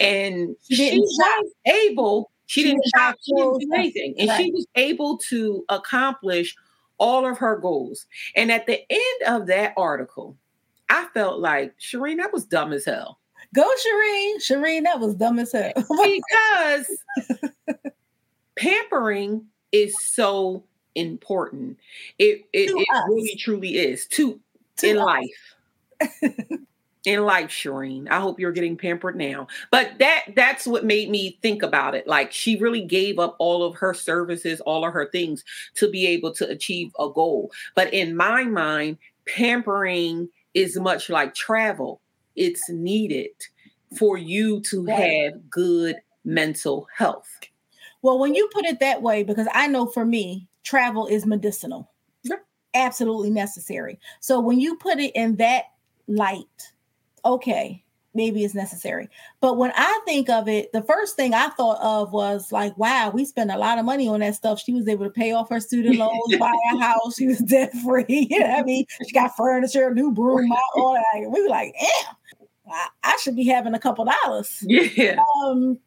And 0.00 0.56
She 0.68 0.90
she, 0.90 0.98
was 0.98 1.52
able, 1.66 2.30
she, 2.46 2.62
She 2.62 2.68
didn't 2.68 2.82
didn't 2.82 2.92
shop, 2.96 3.16
she 3.22 3.34
didn't 3.34 3.58
do 3.60 3.72
anything. 3.74 4.14
And 4.18 4.30
she 4.32 4.50
was 4.50 4.66
able 4.74 5.18
to 5.30 5.64
accomplish 5.68 6.56
all 7.02 7.26
of 7.26 7.36
her 7.38 7.56
goals. 7.56 8.06
And 8.36 8.52
at 8.52 8.66
the 8.66 8.80
end 8.88 9.22
of 9.26 9.48
that 9.48 9.74
article, 9.76 10.36
I 10.88 11.08
felt 11.12 11.40
like, 11.40 11.74
Shireen, 11.80 12.18
that 12.18 12.32
was 12.32 12.44
dumb 12.44 12.72
as 12.72 12.84
hell. 12.84 13.18
Go, 13.52 13.62
Shireen. 13.64 14.36
Shireen, 14.36 14.84
that 14.84 15.00
was 15.00 15.16
dumb 15.16 15.40
as 15.40 15.50
hell. 15.52 15.72
because 15.76 16.86
pampering 18.56 19.44
is 19.72 19.94
so 20.00 20.62
important. 20.94 21.76
It 22.18 22.44
it, 22.52 22.70
it 22.70 23.08
really 23.08 23.36
truly 23.36 23.78
is 23.78 24.06
to, 24.08 24.40
To 24.78 24.88
in 24.90 24.98
us. 24.98 25.04
life. 25.04 25.56
in 27.04 27.24
life, 27.24 27.50
Shireen. 27.50 28.08
I 28.10 28.20
hope 28.20 28.38
you're 28.38 28.52
getting 28.52 28.76
pampered 28.76 29.16
now. 29.16 29.48
But 29.70 29.98
that 29.98 30.22
that's 30.36 30.66
what 30.66 30.84
made 30.84 31.10
me 31.10 31.38
think 31.42 31.62
about 31.62 31.94
it. 31.94 32.06
Like 32.06 32.32
she 32.32 32.56
really 32.56 32.82
gave 32.82 33.18
up 33.18 33.36
all 33.38 33.64
of 33.64 33.74
her 33.76 33.94
services, 33.94 34.60
all 34.60 34.84
of 34.84 34.92
her 34.92 35.08
things 35.10 35.44
to 35.74 35.90
be 35.90 36.06
able 36.06 36.32
to 36.34 36.48
achieve 36.48 36.92
a 36.98 37.08
goal. 37.08 37.50
But 37.74 37.92
in 37.92 38.16
my 38.16 38.44
mind, 38.44 38.98
pampering 39.26 40.28
is 40.54 40.78
much 40.78 41.10
like 41.10 41.34
travel. 41.34 42.00
It's 42.36 42.68
needed 42.68 43.30
for 43.98 44.16
you 44.16 44.60
to 44.62 44.86
have 44.86 45.50
good 45.50 45.96
mental 46.24 46.86
health. 46.96 47.28
Well, 48.02 48.18
when 48.18 48.34
you 48.34 48.48
put 48.52 48.64
it 48.64 48.80
that 48.80 49.02
way, 49.02 49.22
because 49.22 49.46
I 49.52 49.68
know 49.68 49.86
for 49.86 50.04
me, 50.04 50.48
travel 50.64 51.06
is 51.06 51.26
medicinal, 51.26 51.90
absolutely 52.74 53.30
necessary. 53.30 53.98
So 54.20 54.40
when 54.40 54.60
you 54.60 54.76
put 54.76 54.98
it 54.98 55.12
in 55.14 55.36
that 55.36 55.64
light, 56.08 56.72
okay, 57.24 57.84
maybe 58.14 58.44
it's 58.44 58.54
necessary. 58.54 59.08
But 59.40 59.56
when 59.56 59.72
I 59.74 60.00
think 60.04 60.28
of 60.28 60.48
it, 60.48 60.72
the 60.72 60.82
first 60.82 61.16
thing 61.16 61.34
I 61.34 61.48
thought 61.48 61.80
of 61.80 62.12
was 62.12 62.52
like, 62.52 62.76
wow, 62.76 63.10
we 63.10 63.24
spent 63.24 63.50
a 63.50 63.56
lot 63.58 63.78
of 63.78 63.84
money 63.84 64.08
on 64.08 64.20
that 64.20 64.34
stuff. 64.34 64.60
She 64.60 64.72
was 64.72 64.86
able 64.88 65.04
to 65.04 65.10
pay 65.10 65.32
off 65.32 65.48
her 65.50 65.60
student 65.60 65.96
loans, 65.96 66.36
buy 66.38 66.52
a 66.74 66.78
house. 66.78 67.16
She 67.16 67.26
was 67.26 67.38
debt 67.38 67.72
free. 67.84 68.04
You 68.08 68.40
know 68.40 68.48
what 68.48 68.58
I 68.58 68.62
mean? 68.62 68.84
She 69.06 69.12
got 69.12 69.36
furniture, 69.36 69.88
a 69.88 69.94
new 69.94 70.10
broom, 70.12 70.52
all 70.74 70.94
that. 70.94 71.30
We 71.30 71.42
were 71.42 71.48
like, 71.48 71.74
yeah, 71.80 72.12
I, 72.70 72.88
I 73.02 73.16
should 73.22 73.36
be 73.36 73.46
having 73.46 73.74
a 73.74 73.78
couple 73.78 74.04
dollars 74.04 74.58
Yeah. 74.62 75.16
um 75.44 75.78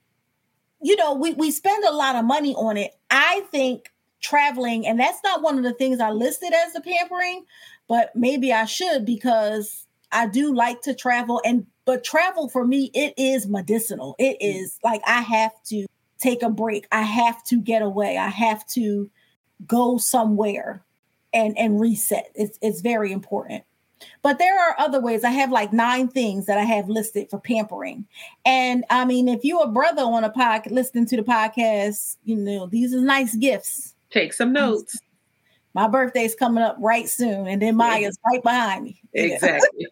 you 0.81 0.95
know 0.97 1.13
we 1.13 1.33
we 1.33 1.51
spend 1.51 1.83
a 1.85 1.91
lot 1.93 2.15
of 2.17 2.25
money 2.25 2.53
on 2.55 2.75
it 2.77 2.91
i 3.09 3.41
think 3.49 3.91
traveling 4.21 4.85
and 4.85 4.99
that's 4.99 5.19
not 5.23 5.41
one 5.41 5.57
of 5.57 5.63
the 5.63 5.73
things 5.73 5.99
i 6.01 6.09
listed 6.09 6.51
as 6.53 6.73
the 6.73 6.81
pampering 6.81 7.45
but 7.87 8.13
maybe 8.15 8.51
i 8.51 8.65
should 8.65 9.05
because 9.05 9.84
i 10.11 10.27
do 10.27 10.53
like 10.53 10.81
to 10.81 10.93
travel 10.93 11.41
and 11.45 11.65
but 11.85 12.03
travel 12.03 12.49
for 12.49 12.65
me 12.65 12.89
it 12.93 13.13
is 13.17 13.47
medicinal. 13.47 14.15
It 14.17 14.37
mm. 14.41 14.61
is 14.61 14.79
like 14.83 15.01
i 15.05 15.21
have 15.21 15.51
to 15.65 15.85
take 16.19 16.43
a 16.43 16.49
break. 16.49 16.87
I 16.91 17.01
have 17.01 17.43
to 17.45 17.61
get 17.61 17.81
away. 17.81 18.17
I 18.17 18.29
have 18.29 18.65
to 18.69 19.09
go 19.67 19.97
somewhere 19.97 20.83
and 21.33 21.57
and 21.57 21.79
reset. 21.79 22.31
It's 22.35 22.57
it's 22.61 22.81
very 22.81 23.11
important. 23.11 23.63
But 24.21 24.39
there 24.39 24.59
are 24.59 24.75
other 24.77 24.99
ways. 24.99 25.23
I 25.23 25.31
have 25.31 25.51
like 25.51 25.71
nine 25.71 26.07
things 26.09 26.45
that 26.47 26.57
i 26.57 26.63
have 26.63 26.89
listed 26.89 27.29
for 27.29 27.39
pampering. 27.39 28.05
And 28.45 28.83
I 28.89 29.05
mean, 29.05 29.27
if 29.27 29.43
you 29.43 29.59
a 29.59 29.67
brother 29.67 30.03
on 30.03 30.23
a 30.23 30.29
podcast 30.29 30.71
listening 30.71 31.05
to 31.07 31.17
the 31.17 31.23
podcast, 31.23 32.17
you 32.23 32.35
know, 32.35 32.67
these 32.67 32.93
are 32.93 33.01
nice 33.01 33.35
gifts. 33.35 33.95
Take 34.11 34.33
some 34.33 34.53
notes. 34.53 34.99
My 35.75 35.87
birthday's 35.89 36.33
coming 36.35 36.63
up 36.63 36.77
right 36.79 37.07
soon, 37.07 37.47
and 37.47 37.61
then 37.61 37.75
Maya's 37.75 38.17
right 38.25 38.41
behind 38.41 38.85
me. 38.85 39.01
Exactly. 39.13 39.87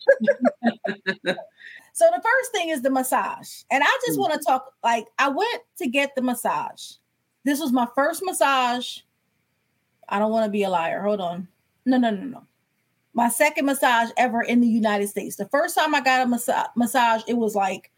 So 1.95 2.05
the 2.09 2.21
first 2.23 2.51
thing 2.51 2.69
is 2.69 2.81
the 2.81 2.89
massage. 2.89 3.61
And 3.69 3.83
I 3.83 3.99
just 4.05 4.17
Mm. 4.17 4.21
want 4.21 4.33
to 4.33 4.39
talk 4.39 4.73
like 4.83 5.05
I 5.19 5.27
went 5.29 5.61
to 5.77 5.87
get 5.87 6.15
the 6.15 6.21
massage. 6.23 6.93
This 7.43 7.59
was 7.59 7.71
my 7.71 7.87
first 7.93 8.23
massage. 8.23 8.99
I 10.09 10.17
don't 10.17 10.31
want 10.31 10.45
to 10.45 10.51
be 10.51 10.63
a 10.63 10.69
liar. 10.69 11.01
Hold 11.03 11.21
on. 11.21 11.47
No, 11.85 11.97
no, 11.97 12.09
no, 12.09 12.23
no. 12.23 12.43
My 13.13 13.29
second 13.29 13.65
massage 13.67 14.09
ever 14.17 14.41
in 14.41 14.59
the 14.59 14.67
United 14.67 15.07
States. 15.09 15.35
The 15.35 15.45
first 15.49 15.75
time 15.75 15.93
I 15.93 16.01
got 16.01 16.25
a 16.25 16.27
massa- 16.27 16.71
massage, 16.75 17.21
it 17.27 17.37
was 17.37 17.53
like 17.55 17.91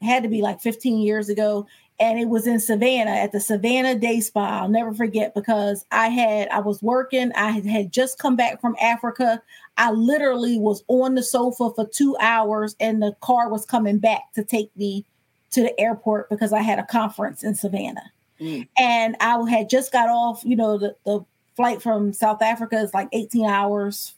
had 0.00 0.22
to 0.22 0.28
be 0.30 0.40
like 0.40 0.60
15 0.62 0.98
years 1.00 1.28
ago 1.28 1.66
and 1.98 2.18
it 2.18 2.28
was 2.28 2.46
in 2.46 2.60
Savannah 2.60 3.10
at 3.10 3.32
the 3.32 3.40
Savannah 3.40 3.94
Day 3.94 4.20
Spa. 4.20 4.60
I'll 4.60 4.68
never 4.68 4.92
forget 4.92 5.34
because 5.34 5.84
I 5.90 6.08
had 6.08 6.48
I 6.48 6.60
was 6.60 6.82
working. 6.82 7.32
I 7.32 7.60
had, 7.60 7.92
just 7.92 8.18
come 8.18 8.36
back 8.36 8.60
from 8.60 8.76
Africa. 8.80 9.42
I 9.78 9.92
literally 9.92 10.58
was 10.58 10.84
on 10.88 11.14
the 11.14 11.22
sofa 11.22 11.70
for 11.74 11.86
two 11.86 12.16
hours, 12.20 12.76
and 12.80 13.02
the 13.02 13.14
car 13.20 13.48
was 13.48 13.64
coming 13.64 13.98
back 13.98 14.32
to 14.34 14.44
take 14.44 14.74
me 14.76 15.04
to 15.52 15.62
the 15.62 15.78
airport 15.80 16.28
because 16.28 16.52
I 16.52 16.60
had 16.60 16.78
a 16.78 16.86
conference 16.86 17.42
in 17.42 17.54
Savannah. 17.54 18.12
Mm. 18.40 18.68
And 18.78 19.16
I 19.20 19.38
had 19.48 19.70
just 19.70 19.92
got 19.92 20.08
off. 20.08 20.42
You 20.44 20.56
know, 20.56 20.78
the, 20.78 20.96
the 21.04 21.24
flight 21.56 21.80
from 21.80 22.12
South 22.12 22.42
Africa 22.42 22.76
is 22.78 22.92
like 22.92 23.08
18 23.12 23.46
hours. 23.46 24.14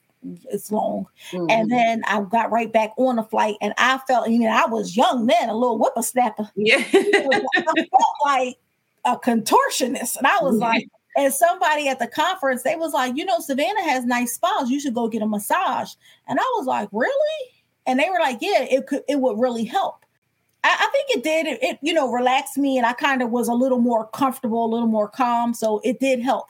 It's 0.50 0.70
long. 0.72 1.06
Mhm. 1.32 1.50
And 1.50 1.70
then 1.70 2.02
I 2.06 2.20
got 2.22 2.50
right 2.50 2.72
back 2.72 2.92
on 2.96 3.16
the 3.16 3.22
flight, 3.22 3.56
and 3.60 3.74
I 3.78 3.98
felt, 4.06 4.28
you 4.28 4.40
know, 4.40 4.48
I 4.48 4.66
was 4.66 4.96
young 4.96 5.26
then, 5.26 5.48
a 5.48 5.54
little 5.54 5.78
whippersnapper. 5.78 6.50
yeah. 6.56 6.76
I 6.92 7.74
felt 7.74 8.16
like 8.24 8.58
a 9.04 9.16
contortionist. 9.16 10.16
And 10.16 10.26
I 10.26 10.38
was 10.42 10.56
like, 10.56 10.86
and 11.16 11.32
somebody 11.32 11.88
at 11.88 11.98
the 11.98 12.06
conference, 12.06 12.62
they 12.62 12.76
was 12.76 12.92
like, 12.92 13.16
you 13.16 13.24
know, 13.24 13.38
Savannah 13.40 13.82
has 13.82 14.04
nice 14.04 14.34
spas. 14.34 14.70
You 14.70 14.80
should 14.80 14.94
go 14.94 15.08
get 15.08 15.22
a 15.22 15.26
massage. 15.26 15.94
And 16.28 16.38
I 16.38 16.54
was 16.56 16.66
like, 16.66 16.88
really? 16.92 17.12
And 17.86 17.98
they 17.98 18.08
were 18.10 18.20
like, 18.20 18.38
yeah, 18.40 18.62
it 18.62 18.86
could, 18.86 19.02
it 19.08 19.20
would 19.20 19.38
really 19.38 19.64
help. 19.64 20.04
I, 20.62 20.76
I 20.78 20.88
think 20.92 21.10
it 21.10 21.24
did. 21.24 21.46
It, 21.46 21.58
it, 21.62 21.78
you 21.80 21.92
know, 21.92 22.12
relaxed 22.12 22.58
me, 22.58 22.76
and 22.76 22.86
I 22.86 22.92
kind 22.92 23.22
of 23.22 23.30
was 23.30 23.48
a 23.48 23.54
little 23.54 23.78
more 23.80 24.06
comfortable, 24.08 24.64
a 24.64 24.70
little 24.70 24.88
more 24.88 25.08
calm. 25.08 25.54
So 25.54 25.80
it 25.84 26.00
did 26.00 26.20
help. 26.20 26.46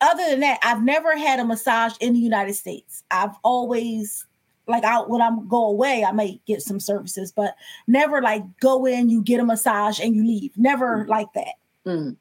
Other 0.00 0.30
than 0.30 0.40
that, 0.40 0.58
I've 0.62 0.82
never 0.82 1.16
had 1.16 1.40
a 1.40 1.44
massage 1.44 1.94
in 2.00 2.12
the 2.12 2.20
United 2.20 2.54
States. 2.54 3.02
I've 3.10 3.34
always 3.42 4.26
like 4.66 4.84
I 4.84 4.98
when 5.00 5.22
I'm 5.22 5.48
go 5.48 5.66
away, 5.66 6.04
I 6.04 6.12
may 6.12 6.40
get 6.46 6.62
some 6.62 6.80
services, 6.80 7.32
but 7.32 7.54
never 7.86 8.20
like 8.20 8.42
go 8.60 8.86
in, 8.86 9.08
you 9.08 9.22
get 9.22 9.40
a 9.40 9.44
massage 9.44 10.00
and 10.00 10.14
you 10.14 10.26
leave. 10.26 10.56
Never 10.56 11.06
like 11.08 11.32
that. 11.34 11.54
Mm. 11.86 12.16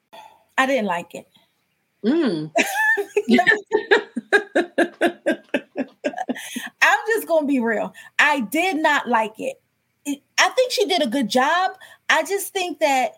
I 0.58 0.66
didn't 0.66 0.86
like 0.86 1.16
it. 1.16 1.28
Mm. 2.06 2.52
I'm 6.82 7.00
just 7.08 7.28
gonna 7.28 7.48
be 7.48 7.60
real. 7.60 7.94
I 8.20 8.42
did 8.42 8.78
not 8.78 9.10
like 9.10 9.34
it. 9.40 9.62
I 10.08 10.50
think 10.50 10.72
she 10.72 10.86
did 10.86 11.02
a 11.02 11.08
good 11.08 11.30
job. 11.30 11.72
I 12.10 12.24
just 12.24 12.54
think 12.54 12.80
that 12.80 13.14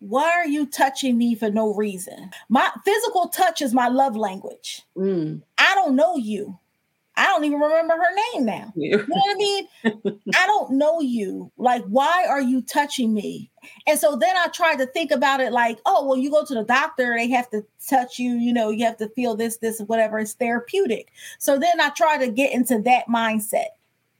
why 0.00 0.30
are 0.30 0.46
you 0.46 0.66
touching 0.66 1.16
me 1.16 1.34
for 1.34 1.50
no 1.50 1.74
reason? 1.74 2.30
My 2.48 2.70
physical 2.84 3.28
touch 3.28 3.62
is 3.62 3.72
my 3.72 3.88
love 3.88 4.16
language. 4.16 4.82
Mm. 4.96 5.42
I 5.58 5.74
don't 5.74 5.94
know 5.94 6.16
you. 6.16 6.58
I 7.16 7.26
don't 7.26 7.44
even 7.44 7.60
remember 7.60 7.94
her 7.94 8.14
name 8.32 8.46
now. 8.46 8.72
You 8.76 8.96
know 8.96 9.04
what 9.06 9.30
I 9.30 9.34
mean? 9.34 9.68
I 10.34 10.46
don't 10.46 10.72
know 10.72 11.00
you. 11.00 11.52
Like, 11.58 11.84
why 11.84 12.24
are 12.26 12.40
you 12.40 12.62
touching 12.62 13.12
me? 13.12 13.50
And 13.86 13.98
so 13.98 14.16
then 14.16 14.34
I 14.38 14.46
tried 14.46 14.76
to 14.76 14.86
think 14.86 15.10
about 15.10 15.40
it 15.40 15.52
like, 15.52 15.78
oh, 15.84 16.06
well, 16.06 16.16
you 16.16 16.30
go 16.30 16.46
to 16.46 16.54
the 16.54 16.64
doctor, 16.64 17.14
they 17.16 17.28
have 17.28 17.50
to 17.50 17.62
touch 17.86 18.18
you, 18.18 18.36
you 18.36 18.54
know, 18.54 18.70
you 18.70 18.86
have 18.86 18.96
to 18.98 19.08
feel 19.10 19.36
this, 19.36 19.58
this, 19.58 19.80
whatever. 19.80 20.18
It's 20.18 20.32
therapeutic. 20.32 21.12
So 21.38 21.58
then 21.58 21.78
I 21.78 21.90
try 21.90 22.16
to 22.16 22.28
get 22.28 22.54
into 22.54 22.80
that 22.82 23.06
mindset. 23.06 23.68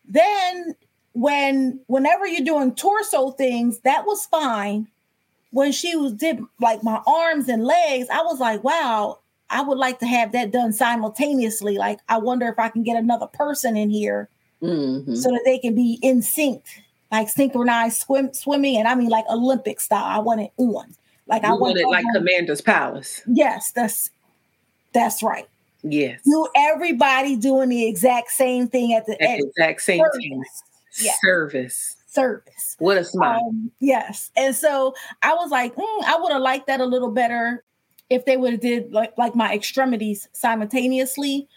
Then 0.04 0.75
when 1.12 1.80
whenever 1.87 2.26
you're 2.26 2.44
doing 2.44 2.75
torso 2.75 3.30
things, 3.30 3.80
that 3.80 4.04
was 4.04 4.26
fine. 4.26 4.88
When 5.52 5.73
she 5.73 5.97
was 5.97 6.12
did 6.12 6.40
like 6.61 6.83
my 6.85 7.00
arms 7.07 7.49
and 7.49 7.64
legs, 7.64 8.09
I 8.12 8.23
was 8.23 8.38
like, 8.38 8.62
wow, 8.62 9.19
I 9.50 9.62
would 9.62 9.78
like 9.78 9.99
to 9.99 10.07
have 10.07 10.33
that 10.33 10.52
done 10.52 10.73
simultaneously. 10.73 11.76
Like, 11.76 11.99
I 12.09 12.19
wonder 12.19 12.47
if 12.49 12.59
I 12.59 12.69
can 12.69 12.83
get 12.85 12.97
another 12.97 13.26
person 13.26 13.76
in 13.76 13.90
here 13.90 14.28
Mhm. 14.62 15.16
so 15.16 15.30
that 15.30 15.42
they 15.45 15.59
can 15.59 15.75
be 15.75 15.99
in 16.02 16.23
sync, 16.23 16.62
like 17.11 17.28
synchronized 17.28 17.99
swim 17.99 18.33
swimming, 18.33 18.76
and 18.76 18.87
I 18.87 18.95
mean 18.95 19.09
like 19.09 19.25
Olympic 19.28 19.80
style. 19.80 20.04
I 20.04 20.19
want 20.19 20.40
it 20.42 20.52
on, 20.59 20.95
like 21.26 21.42
I 21.42 21.49
You 21.49 21.52
want 21.54 21.61
want 21.62 21.78
it 21.78 21.87
like 21.88 22.02
someone- 22.02 22.14
Commander's 22.14 22.61
Palace. 22.61 23.23
Yes, 23.26 23.73
that's 23.73 24.11
that's 24.92 25.23
right. 25.23 25.49
Yes. 25.83 26.21
You 26.26 26.47
everybody 26.54 27.37
doing 27.37 27.71
the 27.71 27.87
exact 27.88 28.30
same 28.33 28.69
thing 28.69 28.92
at 28.92 29.07
the 29.07 29.21
At 29.23 29.38
exact 29.40 29.80
same 29.83 29.99
service. 30.00 30.25
time. 30.28 30.42
Yeah. 31.00 31.12
Service. 31.23 31.97
Service. 32.10 32.76
What 32.78 32.98
a 32.98 33.04
smile. 33.04 33.40
Um, 33.48 33.70
yes, 33.80 34.30
and 34.36 34.54
so 34.54 34.94
I 35.22 35.34
was 35.34 35.50
like, 35.50 35.74
mm, 35.74 36.04
I 36.06 36.18
would 36.20 36.32
have 36.32 36.42
liked 36.42 36.66
that 36.66 36.80
a 36.80 36.86
little 36.86 37.10
better 37.10 37.64
if 38.10 38.24
they 38.24 38.36
would 38.36 38.52
have 38.52 38.60
did 38.60 38.92
like 38.92 39.16
like 39.16 39.34
my 39.34 39.54
extremities 39.54 40.28
simultaneously. 40.32 41.48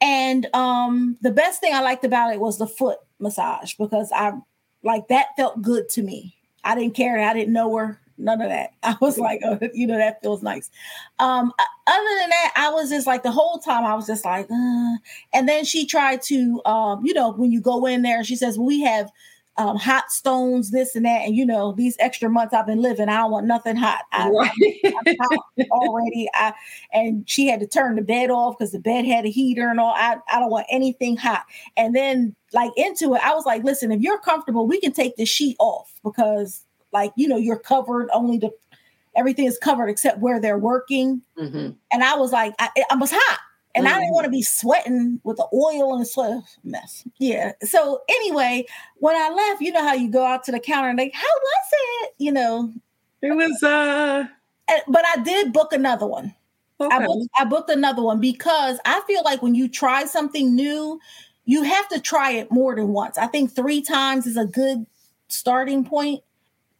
And 0.00 0.46
um, 0.54 1.16
the 1.22 1.32
best 1.32 1.60
thing 1.60 1.74
I 1.74 1.80
liked 1.80 2.04
about 2.04 2.32
it 2.32 2.40
was 2.40 2.58
the 2.58 2.68
foot 2.68 2.98
massage 3.18 3.74
because 3.74 4.12
I 4.14 4.32
like 4.84 5.08
that 5.08 5.26
felt 5.36 5.60
good 5.60 5.88
to 5.90 6.02
me. 6.02 6.36
I 6.64 6.74
didn't 6.76 6.94
care. 6.94 7.18
I 7.18 7.34
didn't 7.34 7.52
know 7.52 7.74
her. 7.76 8.00
none 8.16 8.40
of 8.40 8.48
that. 8.48 8.70
I 8.82 8.96
was 9.00 9.18
like, 9.18 9.40
oh, 9.44 9.58
you 9.74 9.86
know, 9.86 9.98
that 9.98 10.22
feels 10.22 10.42
nice. 10.42 10.70
Um, 11.18 11.52
other 11.86 12.18
than 12.20 12.30
that, 12.30 12.52
I 12.56 12.70
was 12.70 12.90
just 12.90 13.06
like 13.06 13.22
the 13.22 13.32
whole 13.32 13.58
time 13.58 13.84
I 13.84 13.94
was 13.94 14.06
just 14.06 14.24
like, 14.24 14.48
uh. 14.50 14.96
and 15.32 15.48
then 15.48 15.64
she 15.64 15.86
tried 15.86 16.22
to, 16.22 16.62
um, 16.64 17.04
you 17.04 17.14
know, 17.14 17.32
when 17.32 17.50
you 17.50 17.60
go 17.60 17.86
in 17.86 18.02
there, 18.02 18.22
she 18.24 18.36
says, 18.36 18.58
well, 18.58 18.66
we 18.66 18.82
have 18.82 19.10
um, 19.58 19.76
hot 19.76 20.10
stones, 20.10 20.70
this 20.70 20.94
and 20.94 21.04
that, 21.04 21.22
and 21.26 21.36
you 21.36 21.44
know, 21.44 21.72
these 21.72 21.96
extra 21.98 22.30
months 22.30 22.54
I've 22.54 22.66
been 22.66 22.80
living, 22.80 23.08
I 23.08 23.16
don't 23.18 23.30
want 23.32 23.46
nothing 23.46 23.76
hot. 23.76 24.04
I, 24.12 24.28
Right. 24.30 24.50
I'm 24.84 25.16
hot 25.20 25.44
already. 25.70 26.28
I 26.34 26.54
and 26.92 27.28
she 27.28 27.48
had 27.48 27.60
to 27.60 27.66
turn 27.66 27.96
the 27.96 28.02
bed 28.02 28.30
off 28.30 28.56
because 28.56 28.72
the 28.72 28.78
bed 28.78 29.04
had 29.04 29.26
a 29.26 29.30
heater 29.30 29.68
and 29.68 29.80
all. 29.80 29.92
I, 29.94 30.16
I 30.32 30.38
don't 30.38 30.50
want 30.50 30.66
anything 30.70 31.16
hot. 31.16 31.44
And 31.76 31.94
then 31.94 32.34
like 32.52 32.70
into 32.76 33.14
it, 33.14 33.20
I 33.22 33.34
was 33.34 33.44
like, 33.46 33.64
listen, 33.64 33.92
if 33.92 34.00
you're 34.00 34.20
comfortable, 34.20 34.66
we 34.66 34.80
can 34.80 34.92
take 34.92 35.16
the 35.16 35.26
sheet 35.26 35.56
off 35.58 35.92
because 36.04 36.64
like 36.92 37.12
you 37.16 37.28
know 37.28 37.36
you're 37.36 37.58
covered. 37.58 38.08
Only 38.12 38.38
the 38.38 38.50
everything 39.16 39.46
is 39.46 39.58
covered 39.58 39.88
except 39.88 40.20
where 40.20 40.40
they're 40.40 40.58
working. 40.58 41.20
Mhm. 41.36 41.74
And 41.92 42.04
I 42.04 42.14
was 42.14 42.32
like, 42.32 42.54
I, 42.60 42.68
I 42.90 42.94
was 42.96 43.10
hot. 43.12 43.38
And 43.78 43.88
I 43.88 43.92
didn't 43.94 44.10
Mhm. 44.10 44.14
want 44.14 44.24
to 44.24 44.30
be 44.30 44.42
sweating 44.42 45.20
with 45.24 45.36
the 45.36 45.46
oil 45.54 45.92
and 45.92 46.02
the 46.02 46.06
sweat 46.06 46.42
mess. 46.64 47.04
Yeah. 47.18 47.52
So 47.62 48.02
anyway, 48.08 48.66
when 48.96 49.14
I 49.16 49.30
left, 49.30 49.62
you 49.62 49.72
know 49.72 49.82
how 49.82 49.94
you 49.94 50.10
go 50.10 50.24
out 50.24 50.44
to 50.44 50.52
the 50.52 50.60
counter 50.60 50.88
and 50.88 50.98
they, 50.98 51.10
how 51.14 51.26
was 51.26 51.66
it? 51.72 52.14
You 52.18 52.32
know, 52.32 52.72
It 53.22 53.32
was 53.34 53.62
uh 53.62 54.26
but 54.88 55.04
I 55.06 55.22
did 55.22 55.52
book 55.52 55.72
another 55.72 56.06
one. 56.06 56.34
I 56.80 56.96
okay. 56.96 57.06
booked, 57.06 57.28
I 57.38 57.44
booked 57.44 57.70
another 57.70 58.02
one 58.02 58.20
because 58.20 58.78
I 58.84 59.00
feel 59.06 59.22
like 59.24 59.42
when 59.42 59.54
you 59.54 59.68
try 59.68 60.04
something 60.04 60.54
new, 60.54 61.00
you 61.46 61.62
have 61.62 61.88
to 61.88 62.00
try 62.00 62.32
it 62.32 62.50
more 62.52 62.74
than 62.76 62.88
once. 62.88 63.16
I 63.18 63.26
think 63.26 63.52
three 63.54 63.80
times 63.80 64.26
is 64.26 64.36
a 64.36 64.44
good 64.44 64.86
starting 65.28 65.84
point. 65.84 66.22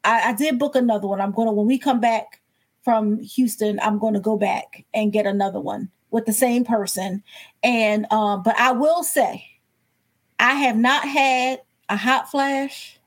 I, 0.05 0.31
I 0.31 0.33
did 0.35 0.59
book 0.59 0.77
another 0.77 1.09
one. 1.09 1.21
I'm 1.21 1.33
gonna 1.33 1.53
when 1.53 1.67
we 1.67 1.79
come 1.79 2.01
back 2.01 2.41
from 2.83 3.21
Houston, 3.21 3.81
I'm 3.81 3.99
gonna 3.99 4.21
go 4.21 4.37
back 4.37 4.85
and 4.95 5.13
get 5.13 5.27
another 5.27 5.61
one 5.61 5.91
with 6.11 6.27
the 6.27 6.33
same 6.33 6.65
person. 6.65 7.23
And 7.63 8.07
um, 8.13 8.43
but 8.43 8.57
I 8.59 8.73
will 8.73 9.03
say, 9.03 9.45
I 10.39 10.55
have 10.55 10.77
not 10.77 11.07
had 11.07 11.63
a 11.89 11.97
hot 11.97 12.31
flash 12.31 12.99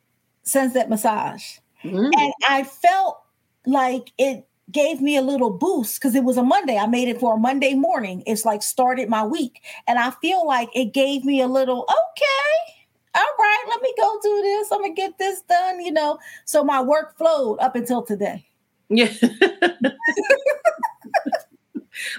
since 0.43 0.73
that 0.73 0.89
massage 0.89 1.57
Mm. 1.83 2.11
and 2.15 2.33
I 2.47 2.63
felt 2.63 3.21
like 3.65 4.11
it 4.17 4.45
gave 4.71 5.01
me 5.01 5.17
a 5.17 5.21
little 5.21 5.49
boost 5.49 5.99
because 5.99 6.15
it 6.15 6.23
was 6.23 6.37
a 6.37 6.43
Monday. 6.43 6.77
I 6.77 6.85
made 6.85 7.07
it 7.07 7.19
for 7.19 7.35
a 7.35 7.37
Monday 7.37 7.73
morning. 7.73 8.23
It's 8.25 8.45
like 8.45 8.61
started 8.63 9.09
my 9.09 9.25
week, 9.25 9.61
and 9.87 9.97
I 9.97 10.11
feel 10.11 10.45
like 10.45 10.69
it 10.75 10.93
gave 10.93 11.25
me 11.25 11.41
a 11.41 11.47
little 11.47 11.83
okay. 11.83 12.75
All 13.13 13.23
right, 13.39 13.63
let 13.67 13.81
me 13.81 13.93
go 13.97 14.19
do 14.21 14.41
this. 14.41 14.71
I'm 14.71 14.81
gonna 14.81 14.93
get 14.93 15.17
this 15.17 15.41
done, 15.41 15.81
you 15.81 15.91
know. 15.91 16.19
So 16.45 16.63
my 16.63 16.81
work 16.81 17.17
flowed 17.17 17.59
up 17.59 17.75
until 17.75 18.03
today. 18.03 18.45
Yeah. 18.89 19.11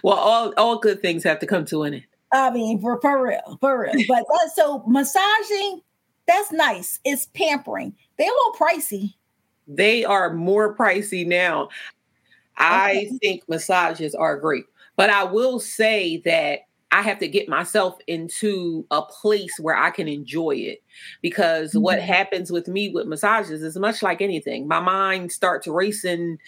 well, 0.03 0.17
all 0.17 0.53
all 0.57 0.79
good 0.79 1.01
things 1.03 1.25
have 1.25 1.39
to 1.41 1.47
come 1.47 1.65
to 1.67 1.83
an 1.85 1.95
end. 1.95 2.05
I 2.33 2.51
mean, 2.51 2.81
for, 2.81 2.99
for 3.01 3.23
real, 3.23 3.59
for 3.61 3.83
real. 3.83 3.93
But 4.09 4.25
that, 4.27 4.51
so 4.55 4.83
massaging, 4.87 5.83
that's 6.27 6.51
nice. 6.53 6.99
It's 7.05 7.27
pampering. 7.27 7.95
They're 8.19 8.29
a 8.29 8.31
little 8.31 8.55
pricey. 8.55 9.15
They 9.69 10.05
are 10.05 10.33
more 10.33 10.75
pricey 10.75 11.27
now. 11.27 11.69
I 12.57 12.91
Okay. 12.91 13.19
think 13.21 13.43
massages 13.49 14.15
are 14.15 14.37
great, 14.39 14.65
but 14.97 15.11
I 15.11 15.25
will 15.25 15.61
say 15.61 16.19
that 16.25 16.61
I 16.91 17.01
have 17.01 17.19
to 17.21 17.29
get 17.29 17.49
myself 17.49 17.97
into 18.07 18.87
a 18.91 19.01
place 19.01 19.53
where 19.59 19.75
I 19.77 19.91
can 19.91 20.09
enjoy 20.09 20.57
it 20.57 20.83
because 21.23 21.75
what 21.75 21.99
Mhm. 21.99 22.03
happens 22.03 22.53
with 22.53 22.69
me 22.69 22.91
with 22.91 23.07
massages 23.07 23.63
is 23.63 23.79
much 23.79 24.03
like 24.03 24.21
anything. 24.21 24.69
My 24.69 24.81
mind 24.81 25.33
starts 25.33 25.67
racing. 25.67 26.39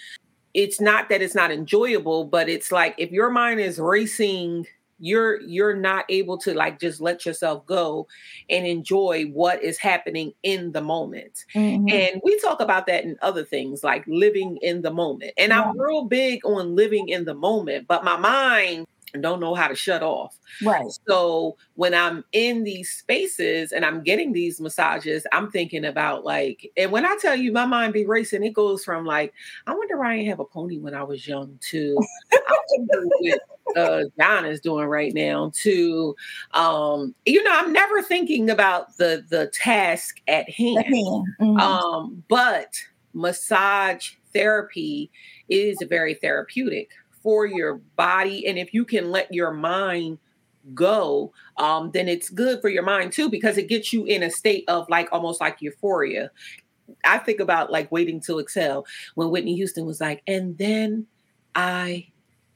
It's 0.54 0.80
not 0.80 1.08
that 1.08 1.20
it's 1.20 1.34
not 1.34 1.50
enjoyable, 1.50 2.24
but 2.24 2.48
it's 2.48 2.70
like 2.72 2.94
if 2.96 3.10
your 3.10 3.30
mind 3.30 3.60
is 3.60 3.78
racing, 3.78 4.66
you're 5.00 5.40
you're 5.40 5.74
not 5.74 6.04
able 6.08 6.38
to 6.38 6.54
like 6.54 6.78
just 6.78 7.00
let 7.00 7.26
yourself 7.26 7.66
go 7.66 8.06
and 8.48 8.64
enjoy 8.66 9.24
what 9.32 9.62
is 9.62 9.76
happening 9.78 10.32
in 10.44 10.70
the 10.72 10.80
moment. 10.80 11.44
Mhm. 11.54 11.90
And 11.92 12.20
we 12.24 12.38
talk 12.40 12.60
about 12.60 12.86
that 12.86 13.04
in 13.04 13.18
other 13.20 13.44
things 13.44 13.82
like 13.82 14.04
living 14.06 14.56
in 14.62 14.82
the 14.82 14.92
moment. 14.92 15.32
And 15.36 15.52
I'm 15.52 15.78
real 15.78 16.04
big 16.04 16.46
on 16.46 16.76
living 16.76 17.08
in 17.08 17.24
the 17.24 17.34
moment, 17.34 17.88
but 17.88 18.04
my 18.04 18.16
mind 18.16 18.86
don't 19.22 19.40
know 19.40 19.54
how 19.54 19.68
to 19.68 19.74
shut 19.74 20.02
off. 20.02 20.38
Right. 20.62 20.84
So 21.08 21.56
when 21.74 21.94
I'm 21.94 22.24
in 22.32 22.64
these 22.64 22.90
spaces 22.90 23.72
and 23.72 23.84
I'm 23.84 24.02
getting 24.02 24.32
these 24.32 24.60
massages, 24.60 25.26
I'm 25.32 25.50
thinking 25.50 25.84
about 25.84 26.24
like, 26.24 26.70
and 26.76 26.90
when 26.90 27.04
I 27.06 27.16
tell 27.20 27.36
you 27.36 27.52
my 27.52 27.66
mind 27.66 27.92
be 27.92 28.06
racing, 28.06 28.44
it 28.44 28.52
goes 28.52 28.84
from 28.84 29.04
like, 29.04 29.32
I 29.66 29.74
wonder 29.74 29.98
why 29.98 30.12
I 30.12 30.16
didn't 30.16 30.30
have 30.30 30.40
a 30.40 30.44
pony 30.44 30.78
when 30.78 30.94
I 30.94 31.02
was 31.02 31.26
young 31.26 31.58
to 31.70 31.98
I 32.32 32.58
wonder 32.70 33.06
what 33.18 33.40
uh 33.76 34.02
John 34.18 34.44
is 34.44 34.60
doing 34.60 34.86
right 34.86 35.14
now 35.14 35.50
to 35.62 36.14
um, 36.52 37.14
you 37.24 37.42
know, 37.42 37.52
I'm 37.52 37.72
never 37.72 38.02
thinking 38.02 38.50
about 38.50 38.96
the 38.96 39.24
the 39.28 39.46
task 39.48 40.20
at 40.28 40.48
hand. 40.50 41.26
Mhm. 41.40 41.60
Um, 41.60 42.24
but 42.28 42.74
massage 43.14 44.10
therapy 44.32 45.10
is 45.48 45.78
very 45.88 46.14
therapeutic 46.14 46.90
for 47.24 47.46
your 47.46 47.76
body. 47.96 48.46
And 48.46 48.56
if 48.56 48.72
you 48.72 48.84
can 48.84 49.10
let 49.10 49.34
your 49.34 49.50
mind 49.50 50.18
go, 50.74 51.32
um, 51.56 51.90
then 51.90 52.06
it's 52.06 52.30
good 52.30 52.60
for 52.60 52.68
your 52.68 52.84
mind 52.84 53.12
too, 53.12 53.28
because 53.28 53.58
it 53.58 53.68
gets 53.68 53.92
you 53.92 54.04
in 54.04 54.22
a 54.22 54.30
state 54.30 54.64
of 54.68 54.88
like 54.88 55.08
almost 55.10 55.40
like 55.40 55.56
euphoria. 55.60 56.30
I 57.04 57.18
think 57.18 57.40
about 57.40 57.72
like 57.72 57.90
waiting 57.90 58.20
to 58.26 58.38
exhale 58.38 58.86
when 59.16 59.30
Whitney 59.30 59.56
Houston 59.56 59.86
was 59.86 60.00
like, 60.00 60.22
and 60.28 60.56
then 60.58 61.06
I 61.56 62.06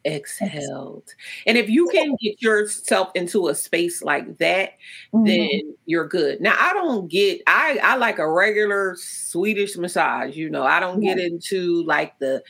exhaled. 0.04 1.04
And 1.46 1.58
if 1.58 1.68
you 1.68 1.88
can 1.88 2.16
get 2.20 2.40
yourself 2.40 3.10
into 3.14 3.48
a 3.48 3.54
space 3.54 4.02
like 4.02 4.38
that, 4.38 4.72
Mhm. 5.12 5.26
then 5.26 5.74
you're 5.86 6.06
good. 6.06 6.40
Now 6.40 6.54
I 6.58 6.72
don't 6.72 7.08
get 7.08 7.42
I 7.46 7.78
I 7.82 7.96
like 7.96 8.18
a 8.18 8.30
regular 8.30 8.94
Swedish 8.96 9.76
massage, 9.76 10.36
you 10.36 10.48
know. 10.50 10.62
I 10.62 10.80
don't 10.80 11.00
get 11.00 11.18
into 11.18 11.82
like 11.84 12.18
the 12.18 12.42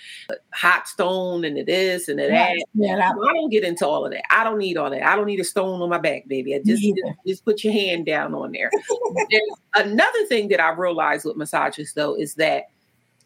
hot 0.52 0.88
stone 0.88 1.44
and 1.44 1.56
the 1.56 1.62
this 1.62 2.08
and 2.08 2.18
the 2.18 2.28
that. 2.28 2.56
Yeah, 2.74 3.10
I 3.12 3.32
don't 3.34 3.50
get 3.50 3.64
into 3.64 3.86
all 3.86 4.04
of 4.04 4.12
that. 4.12 4.24
I 4.30 4.44
don't 4.44 4.58
need 4.58 4.76
all 4.76 4.90
that. 4.90 5.02
I 5.06 5.16
don't 5.16 5.26
need 5.26 5.40
a 5.40 5.44
stone 5.44 5.80
on 5.80 5.88
my 5.88 5.98
back, 5.98 6.28
baby. 6.28 6.54
I 6.54 6.58
just, 6.64 6.82
just, 6.82 6.94
just 7.26 7.44
put 7.44 7.64
your 7.64 7.72
hand 7.72 8.06
down 8.06 8.34
on 8.34 8.52
there. 8.52 8.70
Another 9.74 10.24
thing 10.26 10.48
that 10.48 10.60
I 10.60 10.70
realized 10.70 11.24
with 11.24 11.36
massages 11.36 11.92
though 11.94 12.14
is 12.14 12.34
that 12.34 12.64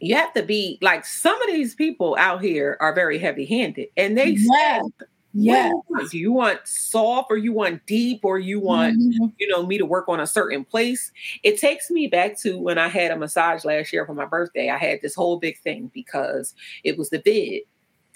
you 0.02 0.14
have 0.16 0.32
to 0.34 0.42
be 0.42 0.78
like 0.82 1.06
some 1.06 1.40
of 1.42 1.48
these 1.48 1.74
people 1.74 2.16
out 2.18 2.42
here 2.42 2.76
are 2.80 2.94
very 2.94 3.18
heavy 3.18 3.46
handed 3.46 3.88
and 3.96 4.18
they 4.18 4.30
Yeah. 4.30 4.82
say, 4.82 5.06
yeah. 5.34 5.72
"What 5.72 5.72
do 5.72 5.74
you 5.74 5.82
want? 6.00 6.10
do 6.10 6.18
you 6.18 6.32
want 6.32 6.60
soft 6.64 7.28
or 7.30 7.36
you 7.38 7.52
want 7.52 7.86
deep 7.86 8.20
or 8.24 8.38
you 8.38 8.60
want 8.60 8.98
Mhm. 8.98 9.32
you 9.38 9.48
know 9.48 9.64
me 9.64 9.78
to 9.78 9.86
work 9.86 10.08
on 10.08 10.20
a 10.20 10.26
certain 10.26 10.64
place 10.64 11.10
it 11.42 11.56
takes 11.58 11.90
me 11.90 12.06
back 12.06 12.36
to 12.40 12.58
when 12.58 12.76
i 12.78 12.88
had 12.88 13.10
a 13.12 13.16
massage 13.16 13.64
last 13.64 13.92
year 13.92 14.04
for 14.04 14.12
my 14.14 14.26
birthday 14.26 14.68
i 14.68 14.76
had 14.76 15.00
this 15.02 15.14
whole 15.14 15.38
big 15.38 15.58
thing 15.60 15.90
because 15.94 16.54
it 16.84 16.98
was 16.98 17.08
the 17.10 17.18
vid 17.24 17.62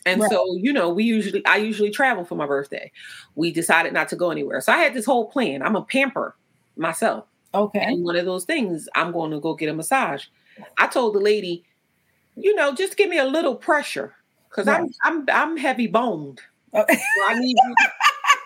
and 0.04 0.20
Right. 0.20 0.30
so 0.30 0.56
you 0.56 0.72
know 0.72 0.90
we 0.90 1.04
usually 1.04 1.44
i 1.46 1.56
usually 1.56 1.90
travel 1.90 2.24
for 2.24 2.34
my 2.34 2.46
birthday 2.46 2.90
we 3.36 3.50
decided 3.52 3.92
not 3.94 4.08
to 4.10 4.16
go 4.16 4.30
anywhere 4.30 4.60
so 4.60 4.72
i 4.72 4.76
had 4.78 4.92
this 4.92 5.06
whole 5.06 5.26
plan 5.30 5.62
i'm 5.62 5.76
a 5.76 5.82
pamper 5.82 6.36
myself 6.76 7.24
Okay. 7.54 7.78
and 7.80 8.04
one 8.04 8.16
of 8.16 8.26
those 8.26 8.44
things 8.44 8.88
i'm 8.94 9.10
going 9.12 9.30
to 9.30 9.40
go 9.40 9.54
get 9.54 9.68
a 9.70 9.74
massage 9.74 10.24
i 10.78 10.86
told 10.86 11.14
the 11.14 11.20
lady 11.20 11.64
you 12.36 12.54
know 12.54 12.74
just 12.74 12.96
give 12.96 13.08
me 13.08 13.18
a 13.18 13.24
little 13.24 13.54
pressure 13.54 14.14
because 14.48 14.68
i'm 14.68 14.88
i'm 15.04 15.24
i'm 15.32 15.56
heavy 15.56 15.86
boned 15.86 16.40
so 16.74 16.84
i 17.28 17.34
need 17.34 17.56
you 17.56 17.74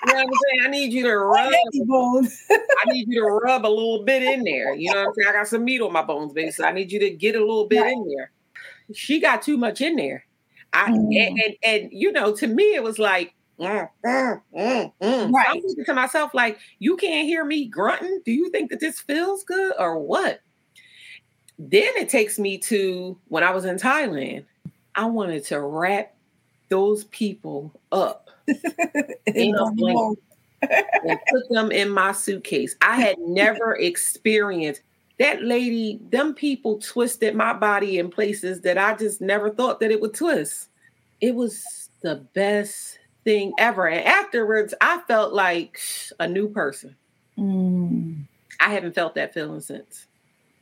you 0.07 0.13
know 0.15 0.19
what 0.19 0.27
I'm 0.27 0.33
saying? 0.33 0.61
I 0.67 0.71
need 0.71 0.93
you 0.93 1.03
to 1.05 1.19
rub. 1.19 1.53
I 2.51 2.91
need 2.93 3.07
you 3.09 3.21
to 3.21 3.27
rub 3.27 3.67
a 3.67 3.69
little 3.69 4.03
bit 4.05 4.23
in 4.23 4.45
there. 4.45 4.75
You 4.75 4.93
know 4.93 5.01
what 5.01 5.09
I'm 5.09 5.15
saying? 5.15 5.29
I 5.29 5.33
got 5.33 5.49
some 5.49 5.65
meat 5.65 5.83
on 5.83 5.93
my 5.93 6.03
bones, 6.03 6.33
baby. 6.33 6.51
So 6.53 6.65
I 6.65 6.73
need 6.73 6.91
you 6.91 7.01
to 7.01 7.11
get 7.11 7.35
a 7.35 7.41
little 7.41 7.67
bit 7.67 7.83
Right. 7.83 7.93
in 7.93 8.09
there. 8.17 8.33
She 8.95 9.21
got 9.21 9.43
too 9.43 9.57
much 9.59 9.81
in 9.81 9.97
there. 9.97 10.25
I 10.73 10.91
Mm. 10.91 11.17
and, 11.17 11.39
and 11.45 11.57
and 11.63 11.89
you 11.93 12.13
know, 12.13 12.35
to 12.37 12.47
me 12.47 12.75
it 12.75 12.83
was 12.83 12.99
like 12.99 13.35
mm, 13.61 13.89
mm, 14.07 14.43
mm, 14.57 14.93
mm. 15.03 15.21
So 15.21 15.27
Right. 15.29 15.47
I'm 15.51 15.61
thinking 15.61 15.85
to 15.85 15.95
myself, 15.95 16.33
like, 16.33 16.59
you 16.79 16.97
can't 16.97 17.27
hear 17.27 17.45
me 17.45 17.67
grunting. 17.69 18.23
Do 18.25 18.33
you 18.33 18.51
think 18.51 18.71
that 18.71 18.81
this 18.81 19.01
feels 19.01 19.45
good 19.45 19.75
or 19.79 19.99
what? 19.99 20.41
Then 21.63 21.93
it 21.97 22.09
takes 22.09 22.39
me 22.39 22.57
to 22.59 23.19
when 23.29 23.45
I 23.45 23.51
was 23.51 23.67
in 23.67 23.77
Thailand. 23.77 24.45
I 24.95 25.05
wanted 25.05 25.45
to 25.47 25.61
wrap 25.61 26.15
those 26.71 27.05
people 27.05 27.79
up 27.93 28.31
in 29.27 29.55
a 29.55 29.71
blanket 29.73 30.23
and 30.63 31.19
put 31.31 31.49
them 31.51 31.71
in 31.71 31.91
my 31.91 32.13
suitcase. 32.13 32.77
I 32.81 32.97
had 32.97 33.19
never 33.19 33.77
experienced 33.77 34.81
that 35.19 35.43
lady, 35.43 36.01
them 36.11 36.33
people 36.33 36.79
twisted 36.79 37.35
my 37.35 37.53
body 37.53 37.99
in 37.99 38.11
places 38.11 38.63
that 38.63 38.79
I 38.79 38.97
just 38.97 39.21
never 39.21 39.51
thought 39.51 39.81
that 39.81 39.91
it 39.91 40.01
would 40.01 40.15
twist. 40.15 40.71
It 41.21 41.35
was 41.35 41.91
the 42.01 42.27
best 42.33 42.99
thing 43.23 43.53
ever. 43.59 43.87
And 43.87 44.03
afterwards, 44.03 44.73
I 44.81 45.03
felt 45.07 45.35
like 45.35 45.79
a 46.19 46.27
new 46.27 46.49
person. 46.49 46.97
Mm. 47.37 48.25
I 48.61 48.71
haven't 48.71 48.95
felt 48.95 49.15
that 49.17 49.35
feeling 49.35 49.61
since. 49.61 50.07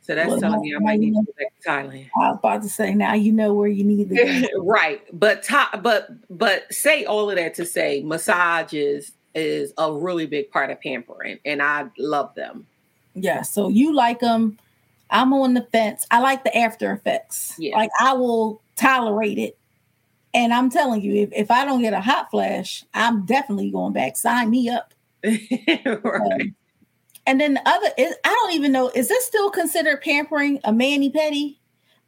So 0.09 0.15
that's 0.15 0.27
Well, 0.27 0.39
telling 0.39 0.61
me 0.61 0.75
I 0.75 0.79
might 0.79 0.99
need 0.99 1.13
to 1.13 1.21
go 1.21 1.33
back 1.37 1.53
to 1.61 1.69
Thailand. 1.69 2.09
I 2.15 2.29
was 2.31 2.39
about 2.39 2.63
to 2.63 2.69
say 2.69 2.95
now 2.95 3.13
you 3.13 3.31
know 3.31 3.53
where 3.53 3.67
you 3.67 3.83
need 3.83 4.09
to 4.09 4.15
go. 4.15 4.63
right. 4.63 5.03
But 5.13 5.43
to, 5.43 5.69
but 5.83 6.09
but 6.35 6.73
say 6.73 7.05
all 7.05 7.29
of 7.29 7.35
that 7.35 7.53
to 7.55 7.65
say 7.67 8.01
massages 8.01 9.11
is 9.35 9.71
a 9.77 9.93
really 9.93 10.25
big 10.25 10.49
part 10.49 10.71
of 10.71 10.81
pampering 10.81 11.37
and 11.45 11.61
I 11.61 11.91
love 11.99 12.33
them. 12.33 12.65
Yeah, 13.13 13.43
so 13.43 13.69
you 13.69 13.93
like 13.93 14.21
them. 14.21 14.57
I'm 15.11 15.31
on 15.31 15.53
the 15.53 15.61
fence. 15.61 16.07
I 16.09 16.21
like 16.21 16.43
the 16.43 16.57
after 16.57 16.91
effects. 16.91 17.53
Yeah. 17.59 17.77
Like 17.77 17.91
I 18.01 18.13
will 18.13 18.63
tolerate 18.77 19.37
it. 19.37 19.59
And 20.33 20.55
I'm 20.55 20.71
telling 20.71 21.03
you, 21.03 21.13
if, 21.21 21.29
if 21.33 21.51
I 21.51 21.65
don't 21.65 21.83
get 21.83 21.93
a 21.93 22.01
hot 22.01 22.31
flash, 22.31 22.83
I'm 22.95 23.27
definitely 23.27 23.69
going 23.69 23.93
back. 23.93 24.17
Sign 24.17 24.49
me 24.49 24.69
up. 24.69 24.91
right. 25.23 26.53
And 27.29 27.39
then 27.39 27.53
the 27.53 27.69
other 27.69 27.89
is 27.95 28.15
I 28.25 28.29
don't 28.29 28.55
even 28.55 28.71
know, 28.71 28.89
is 28.95 29.07
this 29.07 29.23
still 29.23 29.51
considered 29.51 30.01
pampering 30.01 30.59
a 30.63 30.71
mani 30.71 31.11
pedi? 31.11 31.57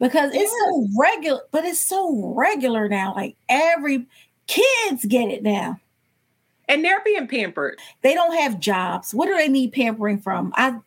Because 0.00 0.34
it's 0.34 0.50
so 0.50 0.88
regular, 0.98 1.42
but 1.52 1.64
it's 1.64 1.80
so 1.80 2.34
regular 2.36 2.88
now. 2.88 3.14
Like 3.14 3.36
every 3.48 4.08
kids 4.48 5.04
get 5.04 5.30
it 5.30 5.44
now. 5.44 5.78
And 6.68 6.84
they're 6.84 7.04
being 7.04 7.28
pampered. 7.28 7.78
They 8.00 8.14
don't 8.14 8.36
have 8.36 8.58
jobs. 8.58 9.14
What 9.14 9.26
do 9.26 9.36
they 9.36 9.46
need 9.46 9.72
pampering 9.72 10.18
from? 10.18 10.52
I 10.56 10.80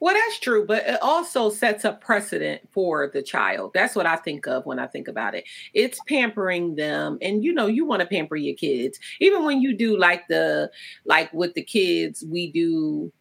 Well, 0.00 0.14
that's 0.14 0.38
true, 0.40 0.64
but 0.66 0.86
it 0.86 1.02
also 1.02 1.50
sets 1.50 1.84
a 1.84 1.92
precedent 1.92 2.62
for 2.72 3.10
the 3.12 3.22
child. 3.22 3.72
That's 3.74 3.94
what 3.94 4.06
I 4.06 4.16
think 4.16 4.46
of 4.46 4.64
when 4.64 4.78
I 4.78 4.86
think 4.86 5.06
about 5.06 5.34
it. 5.34 5.44
It's 5.74 6.00
pampering 6.08 6.76
them, 6.76 7.18
and 7.20 7.44
you 7.44 7.52
know, 7.52 7.66
you 7.66 7.84
want 7.84 8.00
to 8.00 8.06
pamper 8.06 8.36
your 8.36 8.56
kids. 8.56 8.98
Even 9.20 9.44
when 9.44 9.60
you 9.60 9.76
do 9.76 9.98
like 9.98 10.28
the 10.28 10.70
like 11.04 11.30
with 11.34 11.52
the 11.52 11.62
kids, 11.62 12.24
we 12.26 12.50
do 12.50 13.12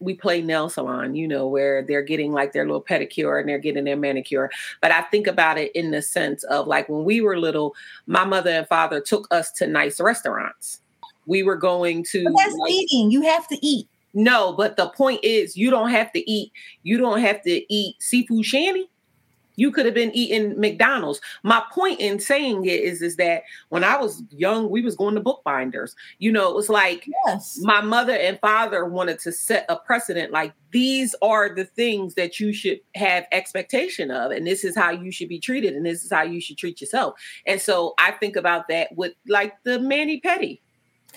we 0.00 0.14
play 0.14 0.42
nail 0.42 0.68
salon, 0.68 1.14
you 1.14 1.26
know, 1.26 1.46
where 1.46 1.82
they're 1.82 2.02
getting 2.02 2.32
like 2.32 2.52
their 2.52 2.64
little 2.64 2.82
pedicure 2.82 3.40
and 3.40 3.48
they're 3.48 3.58
getting 3.58 3.84
their 3.84 3.96
manicure. 3.96 4.50
But 4.80 4.92
I 4.92 5.02
think 5.02 5.26
about 5.26 5.58
it 5.58 5.72
in 5.72 5.90
the 5.90 6.02
sense 6.02 6.44
of 6.44 6.66
like 6.66 6.88
when 6.88 7.04
we 7.04 7.20
were 7.20 7.38
little, 7.38 7.74
my 8.06 8.24
mother 8.24 8.50
and 8.50 8.68
father 8.68 9.00
took 9.00 9.26
us 9.30 9.50
to 9.52 9.66
nice 9.66 10.00
restaurants. 10.00 10.80
We 11.26 11.42
were 11.42 11.56
going 11.56 12.04
to 12.10 12.24
but 12.24 12.34
that's 12.36 12.54
like, 12.54 12.72
eating. 12.72 13.10
You 13.10 13.22
have 13.22 13.46
to 13.48 13.66
eat. 13.66 13.88
no, 14.14 14.52
but 14.52 14.76
the 14.76 14.88
point 14.90 15.20
is, 15.22 15.56
you 15.56 15.70
don't 15.70 15.90
have 15.90 16.12
to 16.12 16.30
eat. 16.30 16.52
You 16.82 16.98
don't 16.98 17.20
have 17.20 17.42
to 17.42 17.74
eat 17.74 17.96
seafood 18.00 18.44
shanty. 18.44 18.88
You 19.58 19.72
could 19.72 19.84
have 19.86 19.94
been 19.94 20.12
eating 20.14 20.58
McDonald's. 20.58 21.20
My 21.42 21.62
point 21.72 21.98
in 22.00 22.20
saying 22.20 22.64
it 22.64 22.80
is, 22.80 23.02
is 23.02 23.16
that 23.16 23.42
when 23.70 23.82
I 23.82 23.96
was 23.98 24.22
young, 24.30 24.70
we 24.70 24.82
was 24.82 24.94
going 24.96 25.14
to 25.16 25.20
Bookbinders. 25.20 25.94
You 26.18 26.30
know, 26.32 26.48
it 26.48 26.54
was 26.54 26.68
like 26.68 27.08
Yes. 27.26 27.58
my 27.62 27.80
mother 27.80 28.12
and 28.14 28.38
father 28.40 28.84
wanted 28.84 29.18
to 29.20 29.32
set 29.32 29.66
a 29.68 29.76
precedent. 29.76 30.32
Like 30.32 30.52
these 30.70 31.14
are 31.22 31.54
the 31.54 31.64
things 31.64 32.14
that 32.14 32.38
you 32.38 32.52
should 32.52 32.78
have 32.94 33.26
expectation 33.32 34.10
of, 34.10 34.30
and 34.30 34.46
this 34.46 34.62
is 34.64 34.76
how 34.76 34.90
you 34.90 35.10
should 35.10 35.28
be 35.28 35.40
treated, 35.40 35.74
and 35.74 35.84
this 35.84 36.04
is 36.04 36.12
how 36.12 36.22
you 36.22 36.40
should 36.40 36.56
treat 36.58 36.80
yourself. 36.80 37.14
And 37.46 37.60
so 37.60 37.94
I 37.98 38.12
think 38.12 38.36
about 38.36 38.68
that 38.68 38.94
with 38.96 39.14
like 39.26 39.54
the 39.64 39.80
mani 39.80 40.20
pedi, 40.20 40.60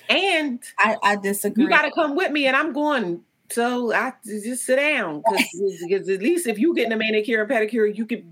and 0.09 0.59
I, 0.79 0.97
I 1.03 1.15
disagree. 1.17 1.63
you 1.65 1.69
got 1.69 1.83
to 1.83 1.91
come 1.91 2.15
with 2.15 2.31
me 2.31 2.47
and 2.47 2.55
i'm 2.55 2.71
going 2.73 3.21
so 3.51 3.93
i 3.93 4.11
just 4.25 4.65
sit 4.65 4.77
down 4.77 5.21
because 5.23 6.09
at 6.09 6.21
least 6.21 6.47
if 6.47 6.57
you 6.57 6.73
getting 6.75 6.91
a 6.93 6.97
manicure 6.97 7.41
and 7.41 7.49
pedicure 7.51 7.95
you 7.95 8.05
could 8.05 8.23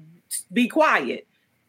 be 0.53 0.67
quiet 0.67 1.27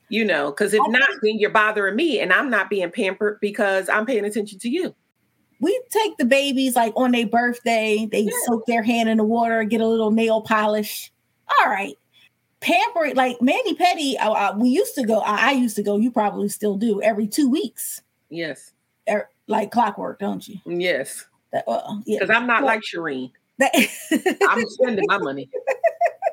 you 0.09 0.25
know 0.25 0.51
because 0.51 0.73
if 0.75 0.81
not 0.89 1.09
then 1.23 1.39
you're 1.39 1.51
bothering 1.51 1.97
me 1.97 2.21
and 2.21 2.33
i'm 2.33 2.51
not 2.51 2.69
being 2.71 2.91
pampered 2.91 3.39
because 3.41 3.89
i'm 3.89 4.07
paying 4.07 4.25
attention 4.25 4.59
to 4.59 4.69
you 4.69 4.95
we 5.61 5.79
take 5.91 6.17
the 6.17 6.25
babies 6.25 6.75
like 6.75 6.95
on 6.97 7.11
their 7.13 7.27
birthday, 7.27 8.09
they 8.11 8.21
Yeah. 8.23 8.31
soak 8.47 8.65
their 8.65 8.83
hand 8.83 9.11
in 9.11 9.19
the 9.19 9.25
water, 9.25 9.63
get 9.65 9.83
a 9.83 9.87
little 9.87 10.11
nail 10.11 10.41
polish. 10.41 11.13
All 11.61 11.69
right. 11.69 11.99
Pamper 12.61 13.05
it 13.05 13.15
like 13.15 13.43
mani 13.43 13.75
pedi, 13.75 14.15
uh, 14.19 14.55
we 14.57 14.71
used 14.71 14.95
to 14.95 15.05
go, 15.05 15.19
I, 15.21 15.51
I 15.51 15.53
used 15.53 15.77
to 15.77 15.83
go, 15.83 15.99
you 15.99 16.11
probably 16.11 16.49
still 16.49 16.77
do 16.79 17.03
every 17.03 17.27
two 17.27 17.51
weeks, 17.51 18.01
yes 18.31 18.73
er, 19.07 19.29
like 19.49 19.71
clockwork, 19.71 20.19
don't 20.19 20.49
you? 20.49 20.57
yes 20.65 21.27
That, 21.53 21.65
uh, 21.69 21.97
yeah. 22.07 22.21
because 22.21 22.35
i'm 22.35 22.47
not 22.47 22.63
Well- 22.63 22.73
like 22.75 22.81
shireen 22.81 23.31
i'm 24.49 24.67
spending 24.69 25.05
my 25.09 25.19
money 25.19 25.49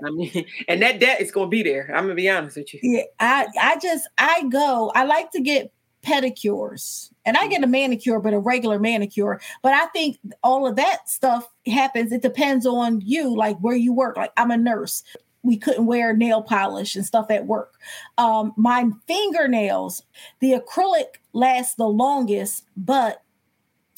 i 0.06 0.10
mean 0.10 0.46
and 0.68 0.82
that 0.82 1.00
debt 1.00 1.22
is 1.22 1.32
going 1.32 1.48
to 1.48 1.50
be 1.50 1.63
there 1.63 1.92
i'm 1.96 2.04
gonna 2.04 2.16
be 2.16 2.30
honest 2.30 2.58
with 2.58 2.74
you 2.74 2.80
yeah, 2.84 3.04
I, 3.20 3.48
I 3.60 3.78
just, 3.80 4.08
I 4.18 4.44
go, 4.50 4.92
I 4.96 5.04
like 5.04 5.32
to 5.32 5.42
get 5.42 5.72
pedicures 6.08 7.12
and 7.26 7.36
I 7.36 7.48
get 7.48 7.63
a 7.63 7.68
manicure, 7.68 8.20
but 8.20 8.34
a 8.34 8.40
regular 8.40 8.80
manicure. 8.80 9.42
But 9.62 9.74
I 9.74 9.88
think 9.88 10.18
all 10.44 10.66
of 10.66 10.76
that 10.78 11.10
stuff 11.10 11.48
happens. 11.66 12.12
It 12.12 12.22
depends 12.22 12.66
on 12.66 13.02
you, 13.02 13.36
like 13.36 13.58
where 13.60 13.76
you 13.76 13.94
work. 13.94 14.18
Like 14.18 14.32
I'm 14.38 14.52
a 14.52 14.58
nurse. 14.58 15.04
We 15.44 15.58
couldn't 15.58 15.86
wear 15.86 16.16
nail 16.16 16.42
polish 16.42 16.96
and 16.96 17.06
stuff 17.06 17.30
at 17.30 17.46
work. 17.46 17.76
Um, 18.18 18.54
my 18.58 18.90
fingernails, 19.08 20.04
the 20.40 20.54
acrylic 20.54 21.20
lasts 21.34 21.76
the 21.76 21.88
longest, 21.88 22.66
but 22.76 23.22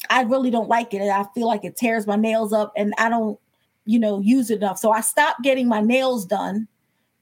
I 0.08 0.22
really 0.22 0.50
don't 0.50 0.68
like 0.68 0.94
it. 0.94 1.02
And 1.02 1.10
I 1.10 1.24
feel 1.34 1.46
like 1.46 1.64
it 1.64 1.76
tears 1.76 2.06
my 2.06 2.16
nails 2.16 2.52
up 2.52 2.72
and 2.76 2.94
I 2.98 3.08
don't, 3.08 3.38
you 3.84 3.98
know, 3.98 4.20
use 4.20 4.50
it 4.50 4.58
enough. 4.58 4.78
So 4.78 4.90
I 4.90 5.00
stopped 5.02 5.42
getting 5.42 5.68
my 5.68 5.80
nails 5.80 6.24
done, 6.24 6.68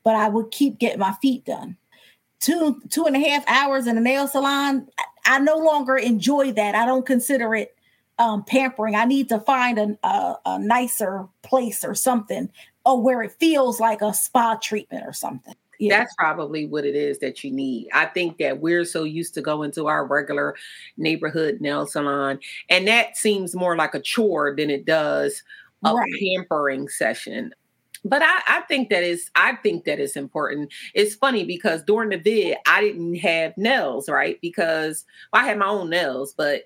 but 0.05 0.15
I 0.15 0.29
would 0.29 0.51
keep 0.51 0.79
getting 0.79 1.01
my 1.01 1.15
feet 1.21 1.45
done 1.45 1.77
two 2.41 2.81
two 2.91 3.05
and 3.05 3.17
a 3.17 3.29
half 3.29 3.45
hours 3.49 3.87
in 3.87 3.97
a 3.97 4.01
nail 4.01 4.29
salon 4.29 4.87
I, 4.99 5.37
I 5.37 5.39
no 5.41 5.57
longer 5.57 5.97
enjoy 5.97 6.53
that 6.53 6.75
i 6.75 6.85
don't 6.85 7.07
consider 7.07 7.55
it 7.55 7.75
um 8.19 8.45
pampering 8.45 8.95
i 8.95 9.05
need 9.05 9.29
to 9.31 9.41
find 9.41 9.79
an, 9.79 9.99
a, 10.03 10.35
a 10.47 10.59
nicer 10.59 11.27
place 11.43 11.85
or 11.85 11.95
something 11.95 12.51
or 12.85 13.03
where 13.03 13.23
it 13.23 13.33
feels 13.33 13.81
like 13.81 14.03
a 14.03 14.15
spa 14.15 14.57
treatment 14.57 15.05
or 15.07 15.13
something 15.13 15.55
yeah 15.79 15.99
That's 15.99 16.15
probably 16.15 16.67
what 16.67 16.85
it 16.85 16.95
is 16.97 17.19
that 17.21 17.45
you 17.45 17.51
need. 17.51 17.89
I 17.95 18.07
think 18.07 18.39
that 18.39 18.61
we're 18.61 18.85
so 18.85 19.05
used 19.05 19.35
to 19.35 19.43
going 19.43 19.71
to 19.73 19.87
our 19.89 20.07
regular 20.07 20.55
neighborhood 20.97 21.61
nail 21.61 21.87
salon, 21.87 22.41
and 22.69 22.87
that 22.89 23.17
seems 23.17 23.55
more 23.55 23.77
like 23.77 23.95
a 23.95 24.01
chore 24.01 24.55
than 24.57 24.71
it 24.71 24.85
does 24.85 25.43
a 25.85 25.95
Right. 25.95 26.11
pampering 26.21 26.89
session. 26.89 27.53
But 28.09 28.23
I, 28.23 28.41
I 28.47 28.61
think 28.63 28.89
that 28.91 29.03
is 29.03 29.31
I 29.35 29.57
think 29.57 29.85
that 29.85 29.99
is 29.99 30.17
important. 30.17 30.73
It's 30.95 31.15
funny 31.15 31.45
because 31.45 31.83
during 31.83 32.11
the 32.11 32.19
vid, 32.19 32.57
I 32.67 32.81
didn't 32.81 33.17
have 33.17 33.57
nails, 33.57 34.09
right? 34.09 34.39
Because 34.41 35.05
well, 35.33 35.43
I 35.43 35.47
had 35.47 35.59
my 35.59 35.67
own 35.67 35.91
nails, 35.91 36.35
but 36.37 36.63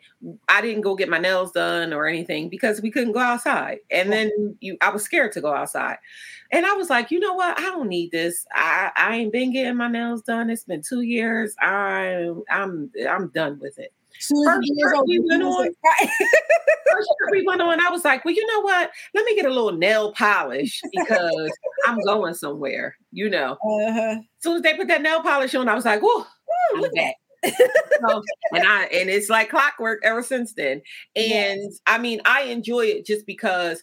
I 0.49 0.61
didn't 0.61 0.83
go 0.83 0.95
get 0.95 1.09
my 1.09 1.19
nails 1.19 1.53
done 1.53 1.93
or 1.93 2.07
anything 2.07 2.49
because 2.49 2.81
we 2.81 2.91
couldn't 2.91 3.13
go 3.13 3.21
outside. 3.21 3.79
And 3.91 4.13
then 4.13 4.57
you 4.61 4.77
I 4.81 4.91
was 4.91 5.03
scared 5.03 5.33
to 5.33 5.41
go 5.41 5.53
outside. 5.53 5.99
And 6.51 6.67
I 6.67 6.75
was 6.75 6.91
like, 6.91 7.11
you 7.11 7.19
know 7.19 7.33
what? 7.33 7.59
I 7.59 7.63
don't 7.63 7.89
need 7.89 8.13
this. 8.13 8.47
I, 8.53 8.91
I 8.95 9.17
ain't 9.17 9.33
been 9.33 9.53
getting 9.53 9.77
my 9.77 9.89
nails 9.89 10.23
done. 10.23 10.51
It's 10.51 10.65
been 10.65 10.83
two 10.87 11.01
years. 11.01 11.55
I 11.61 12.31
I'm 12.51 12.91
I'm 13.09 13.29
done 13.29 13.59
with 13.61 13.79
it. 13.79 13.93
First 14.20 14.70
trip 14.81 15.03
we 15.07 15.20
went 15.20 15.42
on- 15.42 15.66
First 16.92 17.11
trip 17.18 17.31
we 17.31 17.44
went 17.46 17.62
on, 17.62 17.81
I 17.81 17.90
was 17.90 18.05
like, 18.05 18.25
well, 18.25 18.35
you 18.35 18.46
know 18.46 18.61
what? 18.61 18.90
Let 19.14 19.25
me 19.25 19.35
get 19.35 19.46
a 19.46 19.48
little 19.48 19.72
nail 19.72 20.12
polish 20.12 20.81
because 20.92 21.51
I'm 21.87 21.98
going 22.01 22.35
somewhere, 22.35 22.96
you 23.12 23.31
know. 23.31 23.53
uh-huh. 23.53 24.16
As 24.20 24.25
soon 24.40 24.57
as 24.57 24.62
they 24.62 24.75
put 24.75 24.88
that 24.88 25.03
nail 25.03 25.22
polish 25.22 25.55
on, 25.55 25.68
I 25.68 25.75
was 25.75 25.85
like, 25.85 26.01
whoa, 26.03 26.25
Ooh, 26.75 26.81
look 26.81 26.94
back. 26.94 27.14
So, 27.44 28.22
and 28.53 28.66
I 28.66 28.85
and 28.85 29.11
it's 29.11 29.29
like 29.29 29.51
clockwork 29.51 30.01
ever 30.05 30.22
since 30.22 30.55
then. 30.55 30.83
And 31.16 31.72
I 31.87 31.98
mean, 31.98 32.20
I 32.25 32.42
enjoy 32.42 32.83
it 32.87 33.05
just 33.07 33.27
because 33.27 33.83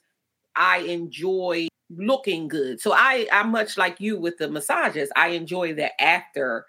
I 0.55 0.79
enjoy 0.79 1.67
looking 1.89 2.47
good. 2.47 2.79
So 2.79 2.93
I 2.93 3.27
I'm 3.31 3.51
much 3.51 3.77
like 3.77 3.99
you 3.99 4.19
with 4.19 4.37
the 4.37 4.49
massages. 4.49 5.09
I 5.15 5.29
enjoy 5.29 5.73
the 5.73 5.99
after, 6.01 6.65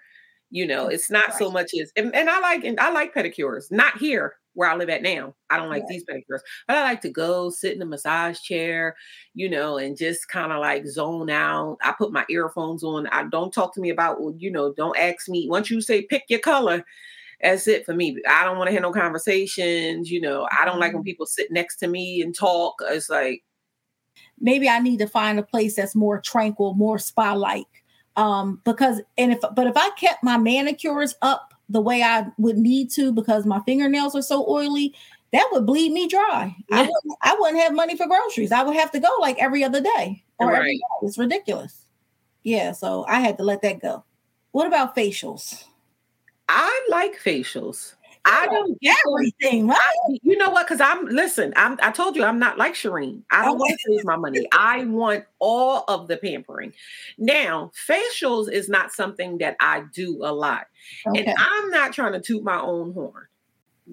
you 0.51 0.67
know, 0.67 0.87
it's 0.87 1.09
not 1.09 1.33
so 1.33 1.49
much 1.49 1.71
as 1.81 1.91
and, 1.95 2.13
and 2.13 2.29
I 2.29 2.39
like 2.39 2.63
and 2.63 2.79
I 2.79 2.91
like 2.91 3.15
pedicures. 3.15 3.71
Not 3.71 3.97
here 3.97 4.35
where 4.53 4.69
I 4.69 4.75
live 4.75 4.89
at 4.89 5.01
now. 5.01 5.33
I 5.49 5.57
don't 5.57 5.69
like 5.69 5.83
Right. 5.83 5.89
these 5.89 6.03
pedicures, 6.03 6.41
but 6.67 6.75
I 6.75 6.83
like 6.83 7.01
to 7.01 7.09
go 7.09 7.49
sit 7.49 7.73
in 7.73 7.81
a 7.81 7.85
massage 7.85 8.41
chair, 8.41 8.95
you 9.33 9.49
know, 9.49 9.77
and 9.77 9.97
just 9.97 10.27
kind 10.27 10.51
of 10.51 10.59
like 10.59 10.85
zone 10.85 11.29
out. 11.29 11.77
I 11.81 11.93
put 11.97 12.11
my 12.11 12.25
earphones 12.29 12.83
on. 12.83 13.07
I 13.07 13.23
don't 13.29 13.53
talk 13.53 13.73
to 13.75 13.81
me 13.81 13.89
about, 13.89 14.17
you 14.37 14.51
know, 14.51 14.73
don't 14.73 14.97
ask 14.97 15.29
me. 15.29 15.47
Once 15.49 15.71
you 15.71 15.79
say 15.79 16.01
pick 16.03 16.23
your 16.27 16.41
color, 16.41 16.83
that's 17.41 17.67
it 17.67 17.85
for 17.85 17.93
me. 17.93 18.17
I 18.29 18.43
don't 18.43 18.57
want 18.57 18.67
to 18.67 18.71
hear 18.71 18.81
no 18.81 18.91
conversations. 18.91 20.11
You 20.11 20.19
know, 20.19 20.47
I 20.51 20.65
don't 20.65 20.79
like 20.79 20.91
when 20.91 21.01
mm-hmm. 21.01 21.05
people 21.05 21.25
sit 21.25 21.49
next 21.49 21.77
to 21.77 21.87
me 21.87 22.21
and 22.21 22.35
talk. 22.35 22.75
It's 22.89 23.09
like, 23.09 23.43
maybe 24.39 24.67
I 24.67 24.79
need 24.79 24.97
to 24.97 25.07
find 25.07 25.39
a 25.39 25.43
place 25.43 25.77
that's 25.77 25.95
more 25.95 26.19
tranquil, 26.19 26.73
more 26.73 26.99
spa 26.99 27.33
like. 27.33 27.80
Um, 28.17 28.61
because 28.65 29.01
and 29.17 29.31
if 29.31 29.39
but 29.55 29.67
if 29.67 29.77
I 29.77 29.89
kept 29.91 30.23
my 30.23 30.37
manicures 30.37 31.15
up 31.21 31.53
the 31.69 31.81
way 31.81 32.03
I 32.03 32.27
would 32.37 32.57
need 32.57 32.91
to 32.91 33.13
because 33.13 33.45
my 33.45 33.61
fingernails 33.61 34.15
are 34.15 34.21
so 34.21 34.45
oily, 34.49 34.93
that 35.31 35.47
would 35.51 35.65
bleed 35.65 35.93
me 35.93 36.07
dry. 36.09 36.55
I, 36.71 36.81
wouldn't, 36.81 37.17
I 37.21 37.35
wouldn't 37.39 37.61
have 37.63 37.73
money 37.73 37.95
for 37.95 38.07
groceries. 38.07 38.51
I 38.51 38.63
would 38.63 38.75
have 38.75 38.91
to 38.91 38.99
go 38.99 39.09
like 39.19 39.37
every 39.39 39.63
other 39.63 39.79
day 39.81 40.23
or 40.39 40.51
Right. 40.51 40.63
day. 40.63 40.81
It's 41.03 41.17
ridiculous. 41.17 41.85
Yeah, 42.43 42.73
so 42.73 43.05
I 43.07 43.19
had 43.21 43.37
to 43.37 43.43
let 43.43 43.61
that 43.61 43.79
go. 43.79 44.03
What 44.51 44.67
about 44.67 44.95
facials? 44.95 45.63
I 46.49 46.87
like 46.89 47.17
facials. 47.17 47.93
I 48.25 48.45
don't 48.45 48.79
get 48.81 48.95
everything. 49.07 49.67
Right? 49.67 49.77
I- 49.79 50.19
you 50.21 50.37
know 50.37 50.49
what? 50.49 50.67
Because 50.67 50.81
I'm 50.81 51.05
listen. 51.07 51.53
I'm. 51.55 51.77
I 51.81 51.91
told 51.91 52.15
you 52.15 52.23
I'm 52.23 52.39
not 52.39 52.57
like 52.57 52.73
Shireen. 52.73 53.23
I 53.31 53.41
oh, 53.41 53.45
don't 53.45 53.59
want 53.59 53.79
to 53.79 53.91
lose 53.91 54.05
my 54.05 54.15
money. 54.15 54.47
I 54.51 54.85
want 54.85 55.25
all 55.39 55.83
of 55.87 56.07
the 56.07 56.17
pampering. 56.17 56.73
Now, 57.17 57.71
facials 57.87 58.51
is 58.51 58.69
not 58.69 58.91
something 58.91 59.39
that 59.39 59.55
I 59.59 59.83
do 59.93 60.19
a 60.23 60.31
lot, 60.31 60.67
Okay. 61.07 61.23
and 61.25 61.35
I'm 61.37 61.69
not 61.71 61.93
trying 61.93 62.13
to 62.13 62.21
toot 62.21 62.43
my 62.43 62.59
own 62.59 62.93
horn. 62.93 63.27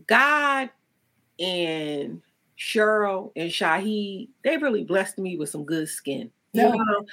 God 0.06 0.70
and 1.38 2.22
Cheryl 2.58 3.32
and 3.36 3.50
Shahid, 3.50 4.28
they 4.44 4.56
really 4.56 4.84
blessed 4.84 5.18
me 5.18 5.36
with 5.36 5.48
some 5.48 5.64
good 5.64 5.88
skin. 5.88 6.30
You 6.52 6.62
No. 6.62 6.70
know, 6.72 7.06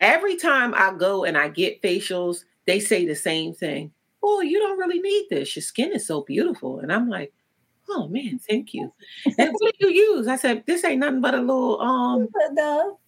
every 0.00 0.36
time 0.36 0.74
I 0.74 0.92
go 0.92 1.24
and 1.24 1.36
I 1.36 1.48
get 1.48 1.82
facials, 1.82 2.44
they 2.66 2.78
say 2.80 3.06
the 3.06 3.14
same 3.14 3.54
thing. 3.54 3.92
Oh, 4.22 4.40
you 4.40 4.58
don't 4.58 4.78
really 4.78 5.00
need 5.00 5.26
this. 5.30 5.54
Your 5.56 5.62
skin 5.62 5.92
is 5.92 6.06
so 6.06 6.22
beautiful. 6.22 6.78
And 6.78 6.92
I'm 6.92 7.08
like, 7.08 7.32
oh 7.88 8.08
man, 8.08 8.38
thank 8.38 8.72
you. 8.74 8.92
And 9.38 9.52
what 9.58 9.74
do 9.78 9.88
you 9.92 10.14
use? 10.16 10.28
I 10.28 10.36
said, 10.36 10.64
this 10.66 10.84
ain't 10.84 11.00
nothing 11.00 11.20
but 11.20 11.34
a 11.34 11.40
little 11.40 11.80
um 11.80 12.28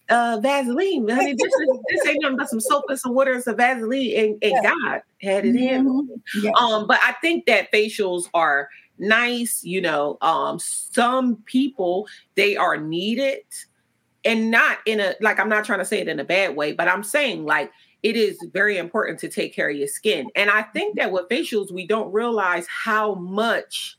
uh, 0.09 0.39
Vaseline. 0.41 1.09
I 1.09 1.17
mean, 1.17 1.37
this, 1.37 1.53
is, 1.53 1.69
this 1.89 2.07
ain't 2.07 2.21
nothing 2.21 2.37
but 2.37 2.49
some 2.49 2.59
soap 2.59 2.85
and 2.89 2.99
some 2.99 3.15
water 3.15 3.33
and 3.33 3.43
some 3.43 3.57
Vaseline. 3.57 4.11
And, 4.15 4.43
and. 4.43 4.63
God 4.63 5.01
had 5.21 5.45
it 5.45 5.55
in. 5.55 5.85
mhm. 5.87 6.07
Yeah. 6.41 6.51
Um, 6.59 6.85
but 6.87 6.99
I 7.03 7.13
think 7.21 7.45
that 7.47 7.71
facials 7.71 8.25
are 8.33 8.69
nice, 8.99 9.63
you 9.63 9.81
know. 9.81 10.17
Um, 10.21 10.59
some 10.59 11.37
people 11.45 12.07
they 12.35 12.55
are 12.55 12.77
needed 12.77 13.41
and 14.23 14.51
not 14.51 14.79
in 14.85 14.99
a 14.99 15.15
like 15.21 15.39
I'm 15.39 15.49
not 15.49 15.65
trying 15.65 15.79
to 15.79 15.85
say 15.85 15.99
it 15.99 16.07
in 16.07 16.19
a 16.19 16.23
bad 16.23 16.55
way, 16.55 16.73
but 16.73 16.87
I'm 16.87 17.03
saying 17.03 17.45
like 17.45 17.71
it 18.05 18.15
is 18.15 18.37
very 18.53 18.77
important 18.77 19.17
to 19.19 19.27
take 19.27 19.51
care 19.55 19.67
of 19.67 19.75
your 19.75 19.87
skin. 19.87 20.29
And 20.35 20.51
I 20.51 20.61
think 20.61 20.95
that 20.97 21.11
with 21.11 21.27
facials, 21.27 21.71
we 21.71 21.87
don't 21.87 22.13
realize 22.13 22.67
how 22.67 23.15
much 23.15 23.97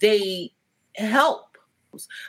they 0.00 0.52
help. 0.94 1.58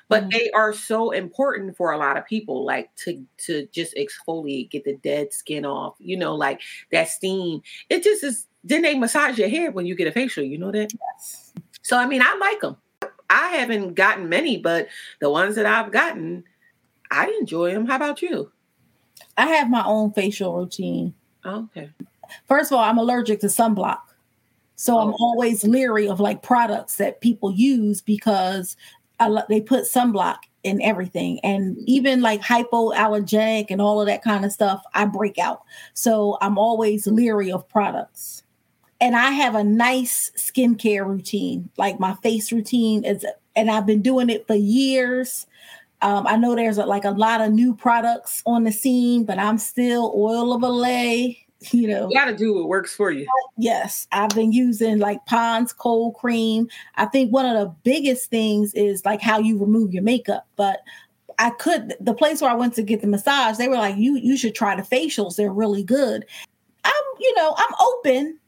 But 0.09 0.25
Mhm. 0.25 0.31
they 0.31 0.51
are 0.51 0.73
so 0.73 1.11
important 1.11 1.77
for 1.77 1.91
a 1.91 1.97
lot 1.97 2.17
of 2.17 2.25
people, 2.25 2.65
like 2.65 2.93
to 3.05 3.25
to 3.45 3.67
just 3.71 3.95
exfoliate, 3.95 4.69
get 4.69 4.83
the 4.83 4.97
dead 4.97 5.31
skin 5.33 5.65
off, 5.65 5.95
you 5.99 6.17
know, 6.17 6.35
like 6.35 6.59
that 6.91 7.07
steam. 7.07 7.61
It 7.89 8.03
just 8.03 8.23
is. 8.25 8.45
Then 8.65 8.81
they 8.81 8.95
massage 8.99 9.37
your 9.39 9.47
hair 9.49 9.71
when 9.71 9.85
you 9.85 9.95
get 9.95 10.09
a 10.09 10.11
facial. 10.11 10.43
You 10.43 10.57
know 10.57 10.71
that. 10.71 10.89
Yes. 10.93 11.53
So 11.83 11.97
I 11.97 12.05
mean, 12.05 12.21
I 12.21 12.35
like 12.35 12.59
them. 12.59 12.75
I 13.29 13.47
haven't 13.57 13.93
gotten 13.95 14.27
many, 14.27 14.57
but 14.57 14.87
the 15.21 15.29
ones 15.29 15.55
that 15.55 15.65
I've 15.65 15.91
gotten, 15.91 16.43
I 17.11 17.27
enjoy 17.39 17.71
them. 17.73 17.85
How 17.87 17.95
about 17.95 18.21
you? 18.21 18.51
I 19.37 19.47
have 19.47 19.69
my 19.69 19.83
own 19.85 20.11
facial 20.13 20.55
routine. 20.57 21.13
Okay. 21.45 21.89
First 22.47 22.71
of 22.71 22.77
all, 22.77 22.83
I'm 22.83 22.97
allergic 22.97 23.39
to 23.41 23.47
sunblock. 23.47 23.99
So 24.75 24.99
I'm 24.99 25.09
Oh. 25.09 25.17
always 25.19 25.63
leery 25.63 26.07
of 26.07 26.19
like 26.19 26.41
products 26.43 26.97
that 26.97 27.21
people 27.21 27.51
use 27.51 28.01
because 28.01 28.75
lo- 29.21 29.41
they 29.49 29.61
put 29.61 29.85
sunblock 29.85 30.37
in 30.63 30.81
everything. 30.81 31.39
And 31.41 31.77
even 31.87 32.21
like 32.21 32.41
hypoallergenic 32.41 33.67
and 33.69 33.81
all 33.81 34.01
of 34.01 34.07
that 34.07 34.23
kind 34.23 34.43
of 34.45 34.51
stuff, 34.51 34.83
I 34.93 35.05
break 35.05 35.37
out. 35.39 35.61
So 35.93 36.37
I'm 36.41 36.57
always 36.57 37.07
leery 37.07 37.51
of 37.51 37.67
products. 37.69 38.43
And 38.99 39.15
I 39.15 39.29
have 39.31 39.55
a 39.55 39.63
nice 39.63 40.31
skincare 40.35 41.05
routine. 41.07 41.69
Like 41.77 41.99
my 41.99 42.15
face 42.15 42.51
routine 42.51 43.03
is, 43.05 43.25
and 43.55 43.69
I've 43.71 43.85
been 43.85 44.01
doing 44.01 44.29
it 44.29 44.45
for 44.47 44.55
years. 44.55 45.45
Um, 46.01 46.27
I 46.27 46.37
know 46.37 46.55
there's 46.55 46.77
a, 46.77 46.85
like 46.85 47.05
a 47.05 47.11
lot 47.11 47.41
of 47.41 47.51
new 47.51 47.75
products 47.75 48.43
on 48.45 48.63
the 48.63 48.71
scene, 48.71 49.25
but 49.25 49.39
I'm 49.39 49.57
still 49.57 50.13
oil 50.15 50.53
of 50.53 50.63
a 50.63 50.67
Olay. 50.67 51.39
You 51.71 51.87
know, 51.87 52.07
You 52.07 52.15
got 52.15 52.25
to 52.25 52.35
do 52.35 52.53
what 52.53 52.67
works 52.67 52.95
for 52.95 53.09
you. 53.09 53.25
Yes, 53.57 54.05
I've 54.11 54.29
been 54.29 54.51
using 54.51 54.99
like 54.99 55.25
Pond's 55.25 55.73
cold 55.73 56.13
cream. 56.13 56.67
I 56.97 57.07
think 57.07 57.33
one 57.33 57.47
of 57.47 57.55
the 57.55 57.73
biggest 57.83 58.29
things 58.29 58.75
is 58.75 59.03
like 59.03 59.21
how 59.21 59.39
you 59.39 59.57
remove 59.57 59.91
your 59.91 60.03
makeup. 60.03 60.45
But 60.55 60.81
I 61.39 61.49
could 61.49 61.95
the 61.99 62.13
place 62.13 62.43
where 62.43 62.51
I 62.51 62.53
went 62.53 62.75
to 62.75 62.83
get 62.83 63.01
the 63.01 63.07
massage, 63.07 63.57
they 63.57 63.67
were 63.67 63.75
like, 63.75 63.97
"You 63.97 64.17
you 64.17 64.37
should 64.37 64.53
try 64.53 64.75
the 64.75 64.83
facials. 64.83 65.35
They're 65.35 65.51
really 65.51 65.81
good." 65.81 66.25
I'm 66.83 67.03
you 67.19 67.33
know 67.35 67.55
I'm 67.57 67.73
open. 67.79 68.39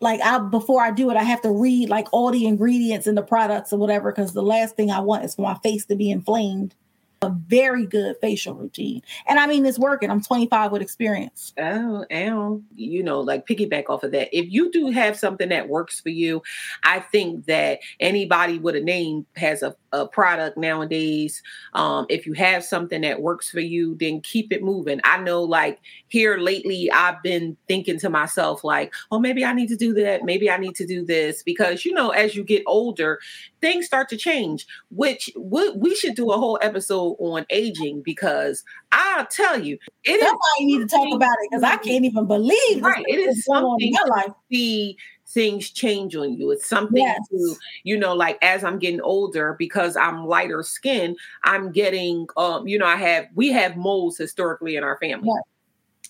Like 0.00 0.20
I 0.20 0.38
before 0.38 0.82
I 0.82 0.90
do 0.90 1.10
it, 1.10 1.16
I 1.16 1.24
have 1.24 1.42
to 1.42 1.50
read 1.50 1.88
like 1.88 2.06
all 2.12 2.30
the 2.30 2.46
ingredients 2.46 3.06
in 3.06 3.14
the 3.14 3.22
products 3.22 3.72
or 3.72 3.78
whatever 3.78 4.12
because 4.12 4.32
the 4.32 4.42
last 4.42 4.76
thing 4.76 4.90
I 4.90 5.00
want 5.00 5.24
is 5.24 5.34
for 5.34 5.42
my 5.42 5.54
face 5.62 5.84
to 5.86 5.96
be 5.96 6.10
inflamed. 6.10 6.74
A 7.20 7.30
very 7.30 7.84
good 7.84 8.14
facial 8.20 8.54
routine, 8.54 9.02
and 9.26 9.40
I 9.40 9.48
mean 9.48 9.66
it's 9.66 9.76
working. 9.76 10.08
I'm 10.08 10.22
25 10.22 10.70
with 10.70 10.82
experience. 10.82 11.52
Oh, 11.58 12.04
ow. 12.12 12.62
You 12.76 13.02
know, 13.02 13.18
like 13.18 13.44
piggyback 13.44 13.86
off 13.88 14.04
of 14.04 14.12
that. 14.12 14.28
If 14.30 14.46
you 14.52 14.70
do 14.70 14.92
have 14.92 15.18
something 15.18 15.48
that 15.48 15.68
works 15.68 15.98
for 16.00 16.10
you, 16.10 16.42
I 16.84 17.00
think 17.00 17.46
that 17.46 17.80
anybody 17.98 18.60
with 18.60 18.76
a 18.76 18.80
name 18.80 19.26
has 19.34 19.64
a, 19.64 19.74
a 19.92 20.06
product 20.06 20.56
nowadays. 20.56 21.42
Um, 21.74 22.06
if 22.08 22.26
you 22.26 22.32
have 22.34 22.64
something 22.64 23.00
that 23.02 23.22
works 23.22 23.50
for 23.50 23.60
you, 23.60 23.94
then 23.96 24.20
keep 24.20 24.52
it 24.52 24.62
moving. 24.62 25.00
I 25.04 25.18
know, 25.18 25.42
like, 25.42 25.78
here 26.08 26.38
lately, 26.38 26.90
I've 26.90 27.22
been 27.22 27.56
thinking 27.68 27.98
to 28.00 28.10
myself, 28.10 28.64
like, 28.64 28.92
oh, 29.10 29.18
maybe 29.18 29.44
I 29.44 29.52
need 29.52 29.68
to 29.68 29.76
do 29.76 29.94
that. 29.94 30.24
Maybe 30.24 30.50
I 30.50 30.56
need 30.58 30.74
to 30.76 30.86
do 30.86 31.04
this. 31.04 31.42
Because, 31.42 31.84
you 31.84 31.92
know, 31.92 32.10
as 32.10 32.34
you 32.36 32.44
get 32.44 32.62
older, 32.66 33.18
things 33.60 33.86
start 33.86 34.08
to 34.10 34.16
change, 34.16 34.66
which 34.90 35.30
we, 35.36 35.70
we 35.70 35.94
should 35.94 36.14
do 36.14 36.30
a 36.30 36.38
whole 36.38 36.58
episode 36.62 37.16
on 37.18 37.46
aging 37.50 38.02
because 38.02 38.64
I'll 38.92 39.26
tell 39.26 39.60
you, 39.62 39.78
it 40.04 40.12
is 40.12 40.20
Somebody 40.20 40.64
need 40.64 40.78
to 40.80 40.86
talk 40.86 41.08
about 41.14 41.32
it 41.42 41.48
because 41.50 41.62
I 41.62 41.76
can't 41.76 42.04
even 42.04 42.26
believe 42.26 42.82
Right, 42.82 43.04
it 43.08 43.18
is 43.18 43.38
is 43.38 43.44
going 43.46 43.80
in 43.80 43.88
something 43.88 43.92
your 43.92 44.06
life. 44.08 44.32
see 44.50 44.96
things 45.28 45.70
change 45.70 46.16
on 46.16 46.32
you. 46.32 46.50
It's 46.50 46.68
something 46.68 47.02
Yes. 47.02 47.20
to, 47.30 47.56
you 47.84 47.96
know, 47.96 48.14
like 48.14 48.38
as 48.42 48.64
I'm 48.64 48.78
getting 48.78 49.00
older, 49.02 49.54
because 49.58 49.96
I'm 49.96 50.26
lighter 50.26 50.62
skin, 50.62 51.16
I'm 51.44 51.70
getting 51.70 52.26
um, 52.36 52.66
you 52.66 52.78
know, 52.78 52.86
I 52.86 52.96
have 52.96 53.26
we 53.34 53.48
have 53.52 53.76
moles 53.76 54.16
historically 54.16 54.76
in 54.76 54.84
our 54.84 54.98
family. 54.98 55.28
Right. 55.30 55.42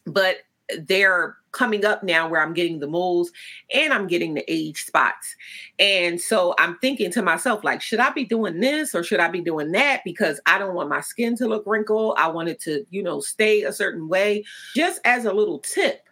But 0.07 0.37
they're 0.81 1.37
coming 1.52 1.85
up 1.85 2.02
now 2.02 2.28
where 2.28 2.42
I'm 2.42 2.52
getting 2.52 2.78
the 2.78 2.87
moles 2.87 3.33
and 3.74 3.92
I'm 3.92 4.07
getting 4.07 4.35
the 4.35 4.44
age 4.52 4.85
spots. 4.85 5.35
And 5.78 6.20
so 6.20 6.54
I'm 6.59 6.76
thinking 6.78 7.11
to 7.12 7.22
myself, 7.22 7.64
like, 7.64 7.81
should 7.81 8.00
I 8.00 8.11
be 8.11 8.24
doing 8.24 8.61
this 8.61 8.94
or 8.94 9.02
should 9.02 9.20
I 9.20 9.28
be 9.28 9.40
doing 9.40 9.72
that? 9.72 10.02
Because 10.04 10.40
I 10.46 10.59
don't 10.59 10.74
want 10.74 10.90
my 10.90 11.00
skin 11.00 11.37
to 11.37 11.48
look 11.48 11.64
wrinkled. 11.66 12.16
I 12.18 12.28
want 12.28 12.50
it 12.50 12.61
to, 12.61 12.85
you 12.90 13.02
know, 13.02 13.20
stay 13.20 13.62
a 13.62 13.72
certain 13.72 14.09
way. 14.09 14.44
Just 14.74 15.00
as 15.04 15.24
a 15.24 15.33
little 15.33 15.59
tip, 15.61 16.07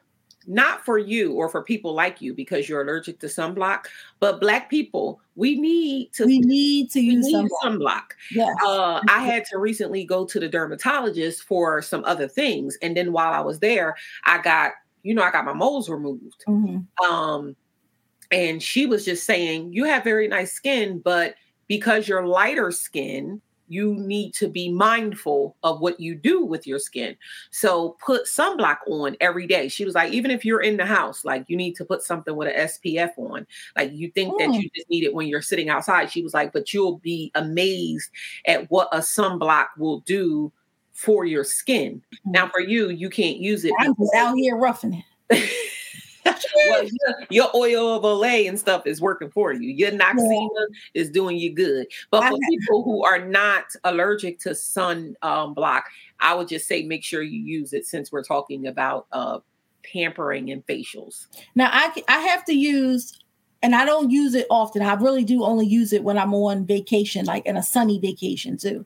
not 0.46 0.85
for 0.85 0.98
you 0.98 1.32
or 1.32 1.48
for 1.48 1.62
people 1.62 1.92
like 1.94 2.20
you 2.20 2.32
because 2.35 2.68
you're 2.68 2.82
allergic 2.82 3.18
to 3.20 3.26
sunblock, 3.26 3.87
but 4.20 4.40
black 4.40 4.70
people, 4.70 5.20
we 5.35 5.59
need 5.61 6.12
to 6.14 6.24
We 6.26 6.38
need 6.40 6.90
to 6.92 7.00
we 7.00 7.04
use 7.16 7.26
need 7.26 7.32
some. 7.32 7.78
sunblock. 7.78 8.12
Yes. 8.32 8.56
Uh, 8.64 9.00
I 9.09 9.20
had 9.24 9.44
to 9.46 9.59
recently 9.59 10.04
go 10.04 10.24
to 10.26 10.40
the 10.40 10.48
dermatologist 10.48 11.42
for 11.44 11.82
some 11.82 12.04
other 12.04 12.28
things, 12.28 12.76
and 12.82 12.96
then 12.96 13.12
while 13.12 13.32
I 13.32 13.40
was 13.40 13.59
there, 13.61 13.96
I 14.24 14.40
got 14.40 14.72
you 15.02 15.14
know 15.14 15.22
I 15.22 15.30
got 15.30 15.44
my 15.44 15.52
moles 15.52 15.88
removed. 15.88 16.44
Mhm. 16.48 16.87
Um, 17.09 17.56
and 18.32 18.62
she 18.62 18.87
was 18.87 19.04
just 19.04 19.24
saying, 19.24 19.72
You 19.72 19.85
have 19.85 20.02
very 20.04 20.26
nice 20.28 20.52
skin, 20.52 20.98
but 20.98 21.35
because 21.68 22.09
you're 22.09 22.26
lighter 22.26 22.70
skin, 22.72 23.40
you 23.68 23.94
need 23.94 24.33
to 24.35 24.48
be 24.48 24.70
mindful 24.70 25.57
of 25.62 25.81
what 25.81 25.98
you 26.00 26.14
do 26.14 26.44
with 26.44 26.66
your 26.66 26.79
skin. 26.79 27.16
So 27.50 27.96
put 28.05 28.26
sunblock 28.26 28.79
on 28.87 29.16
every 29.20 29.46
day. 29.46 29.68
She 29.68 29.85
was 29.85 29.94
like, 29.94 30.12
Even 30.12 30.31
if 30.31 30.44
you're 30.44 30.62
in 30.62 30.76
the 30.76 30.87
house, 30.87 31.24
like 31.24 31.44
you 31.48 31.57
need 31.57 31.74
to 31.76 31.85
put 31.85 32.02
something 32.02 32.37
with 32.37 32.48
an 32.48 32.55
SPF 32.68 33.11
on. 33.18 33.46
Like 33.76 33.92
you 33.92 34.11
think 34.11 34.38
that 34.38 34.50
Mm. 34.50 34.62
you 34.62 34.70
just 34.74 34.88
need 34.90 35.05
it 35.05 35.14
when 35.14 35.26
you're 35.26 35.42
sitting 35.42 35.68
outside. 35.68 36.11
She 36.11 36.22
was 36.22 36.35
like, 36.35 36.52
But 36.52 36.72
you'll 36.72 36.98
be 36.98 37.31
amazed 37.35 38.11
at 38.46 38.70
what 38.70 38.88
a 38.92 38.98
sunblock 38.98 39.66
will 39.79 40.00
do 40.00 40.52
for 40.92 41.24
your 41.24 41.44
skin. 41.44 42.02
Now, 42.24 42.48
for 42.48 42.61
you, 42.61 42.88
you 42.88 43.11
can't 43.11 43.37
use 43.37 43.64
it. 43.64 43.72
I'm 43.79 43.94
just 43.96 44.14
out 44.14 44.35
here 44.35 44.57
roughing 44.57 45.02
it. 45.31 45.50
well, 46.69 46.83
your, 46.85 47.17
your 47.31 47.51
oil 47.57 47.95
of 47.95 48.03
Olay 48.03 48.49
and 48.49 48.59
stuff 48.59 48.87
is 48.87 49.01
working 49.01 49.31
for 49.31 49.53
you. 49.53 49.71
Your 49.71 49.91
Noxzema 49.93 50.67
is 50.95 51.11
doing 51.11 51.37
you 51.37 51.55
good. 51.55 51.87
But 52.11 52.29
for 52.29 52.39
people 52.49 52.83
who 52.83 53.05
are 53.05 53.25
not 53.25 53.65
allergic 53.85 54.39
to 54.41 54.55
sun 54.55 55.17
um, 55.23 55.55
block, 55.55 55.85
I 56.21 56.35
would 56.35 56.49
just 56.49 56.67
say 56.67 56.83
make 56.83 57.05
sure 57.05 57.23
you 57.23 57.41
use 57.41 57.73
it 57.73 57.87
since 57.87 58.11
we're 58.11 58.25
talking 58.25 58.67
about 58.67 59.07
uh, 59.12 59.39
pampering 59.83 60.51
and 60.51 60.67
facials. 60.67 61.27
Now 61.55 61.71
I, 61.73 61.93
I 62.09 62.19
have 62.19 62.45
to 62.47 62.55
use, 62.55 63.19
and 63.62 63.75
I 63.75 63.85
don't 63.85 64.11
use 64.11 64.35
it 64.35 64.47
often. 64.51 64.83
I 64.83 64.95
really 64.95 65.25
do 65.25 65.45
only 65.45 65.67
use 65.67 65.93
it 65.93 66.05
when 66.05 66.19
I'm 66.19 66.35
on 66.35 66.67
vacation, 66.67 67.27
like 67.27 67.47
in 67.47 67.57
a 67.57 67.62
sunny 67.62 67.99
vacation 67.99 68.57
too. 68.57 68.85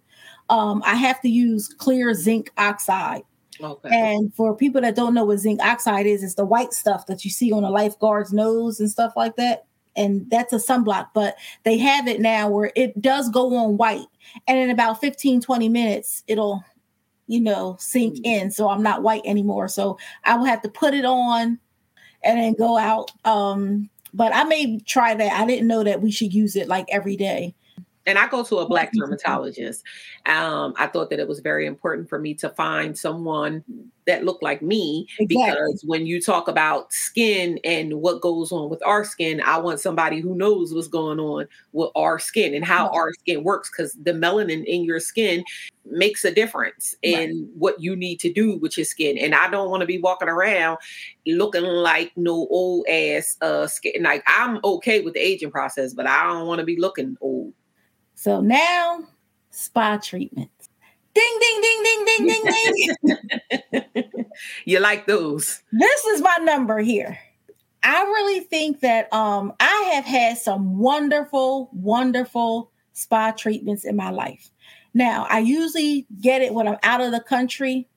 Um, 0.49 0.83
I 0.85 0.95
have 0.95 1.21
to 1.23 1.29
use 1.29 1.69
clear 1.69 2.13
zinc 2.13 2.51
oxide. 2.59 3.23
Okay. 3.63 3.89
And 3.93 4.33
for 4.35 4.57
people 4.57 4.81
that 4.83 4.97
don't 4.97 5.15
know 5.15 5.25
what 5.25 5.39
zinc 5.39 5.61
oxide 5.63 6.07
is, 6.07 6.23
it's 6.23 6.35
the 6.35 6.45
white 6.45 6.73
stuff 6.73 7.07
that 7.07 7.25
you 7.25 7.31
see 7.31 7.53
on 7.53 7.65
a 7.65 7.71
lifeguard's 7.71 8.33
nose 8.33 8.81
and 8.81 8.91
stuff 8.91 9.13
like 9.17 9.37
that. 9.37 9.67
And 9.97 10.31
that's 10.31 10.53
a 10.53 10.57
sunblock, 10.57 11.09
but 11.15 11.37
they 11.65 11.77
have 11.79 12.07
it 12.09 12.21
now 12.21 12.49
where 12.49 12.73
it 12.77 13.01
does 13.03 13.29
go 13.29 13.55
on 13.57 13.77
white. 13.77 14.07
And 14.47 14.59
in 14.59 14.71
about 14.71 15.01
15, 15.01 15.41
20 15.41 15.69
minutes, 15.69 16.23
it'll, 16.27 16.65
you 17.27 17.41
know, 17.41 17.77
sink 17.81 18.17
Mm. 18.17 18.21
in. 18.25 18.51
So 18.51 18.69
I'm 18.71 18.83
not 18.83 19.03
white 19.03 19.23
anymore. 19.25 19.69
So 19.69 19.99
I 20.25 20.37
will 20.37 20.45
have 20.47 20.63
to 20.63 20.69
put 20.69 20.95
it 20.95 21.05
on 21.05 21.59
and 22.25 22.39
then 22.39 22.55
go 22.55 22.77
out 22.79 23.13
um 23.25 23.89
but 24.13 24.35
I 24.35 24.45
may 24.45 24.81
try 24.81 25.15
that. 25.15 25.33
I 25.41 25.47
didn't 25.47 25.69
know 25.69 25.85
that 25.85 26.03
we 26.03 26.11
should 26.11 26.35
use 26.35 26.57
it 26.57 26.67
like 26.69 26.87
every 26.91 27.17
day 27.17 27.55
and 28.11 28.19
I 28.19 28.29
go 28.29 28.43
to 28.45 28.59
a 28.59 28.69
black 28.69 28.93
dermatologist. 28.95 29.83
Um, 30.27 30.75
I 30.77 30.87
thought 30.87 31.11
that 31.11 31.19
it 31.19 31.29
was 31.29 31.41
very 31.41 31.67
important 31.67 32.09
for 32.09 32.19
me 32.19 32.35
to 32.35 32.51
find 32.51 32.99
someone 32.99 33.65
that 34.07 34.25
looked 34.25 34.43
like 34.43 34.61
me 34.61 35.07
exactly. 35.19 35.37
because 35.37 35.83
when 35.87 36.07
you 36.07 36.21
talk 36.21 36.49
about 36.49 36.93
skin 36.93 37.59
and 37.65 37.95
what 37.95 38.21
goes 38.21 38.51
on 38.51 38.69
with 38.69 38.85
our 38.85 39.05
skin, 39.05 39.41
I 39.41 39.59
want 39.59 39.81
somebody 39.81 40.21
who 40.21 40.35
knows 40.35 40.75
what's 40.75 40.89
going 40.89 41.21
on 41.21 41.47
with 41.73 41.91
our 41.95 42.19
skin 42.19 42.55
and 42.55 42.65
how 42.65 42.87
right. 42.87 42.95
our 42.95 43.13
skin 43.13 43.45
works 43.45 43.71
because 43.71 43.93
the 44.03 44.13
melanin 44.13 44.65
in 44.65 44.85
your 44.85 45.01
skin 45.01 45.45
makes 45.87 46.25
a 46.25 46.33
difference 46.33 46.95
right. 47.05 47.21
in 47.21 47.51
what 47.57 47.81
you 47.81 47.95
need 47.95 48.19
to 48.21 48.33
do 48.33 48.57
with 48.59 48.77
your 48.77 48.85
skin. 48.85 49.17
And 49.17 49.35
I 49.35 49.49
don't 49.49 49.71
want 49.71 49.83
to 49.83 49.87
be 49.87 49.99
walking 49.99 50.29
around 50.29 50.79
looking 51.27 51.63
like 51.63 52.13
no 52.17 52.33
old 52.51 52.87
ass 52.89 53.37
uh 53.41 53.67
skin. 53.67 54.03
Like 54.03 54.23
I'm 54.27 54.59
okay 54.65 55.01
with 55.01 55.15
the 55.15 55.21
aging 55.21 55.51
process, 55.51 55.95
but 55.95 56.07
I 56.07 56.25
don't 56.25 56.47
want 56.47 56.59
to 56.61 56.65
be 56.65 56.77
looking 56.77 57.17
old. 57.21 57.53
So 58.21 58.43
now, 58.43 59.03
spa 59.49 59.97
treatments. 59.97 60.69
Ding, 61.15 61.39
ding, 61.41 61.61
ding, 61.63 61.83
ding, 61.83 62.05
ding, 62.05 62.45
ding, 62.45 63.95
ding. 64.13 64.25
you 64.67 64.79
like 64.79 65.07
those? 65.07 65.63
This 65.73 66.05
is 66.05 66.21
my 66.21 66.37
number 66.43 66.81
here. 66.81 67.19
I 67.83 68.03
really 68.03 68.41
think 68.41 68.81
that 68.81 69.11
um, 69.11 69.55
I 69.59 69.91
have 69.95 70.05
had 70.05 70.37
some 70.37 70.79
wonderful, 70.79 71.71
wonderful 71.73 72.71
spa 72.93 73.31
treatments 73.31 73.87
in 73.87 73.97
my 73.97 74.11
life. 74.11 74.51
Now, 74.93 75.27
I 75.31 75.39
usually 75.39 76.07
get 76.21 76.43
it 76.43 76.53
when 76.53 76.69
I'm 76.69 76.79
out 76.83 77.01
of 77.01 77.13
the 77.13 77.21
country 77.21 77.89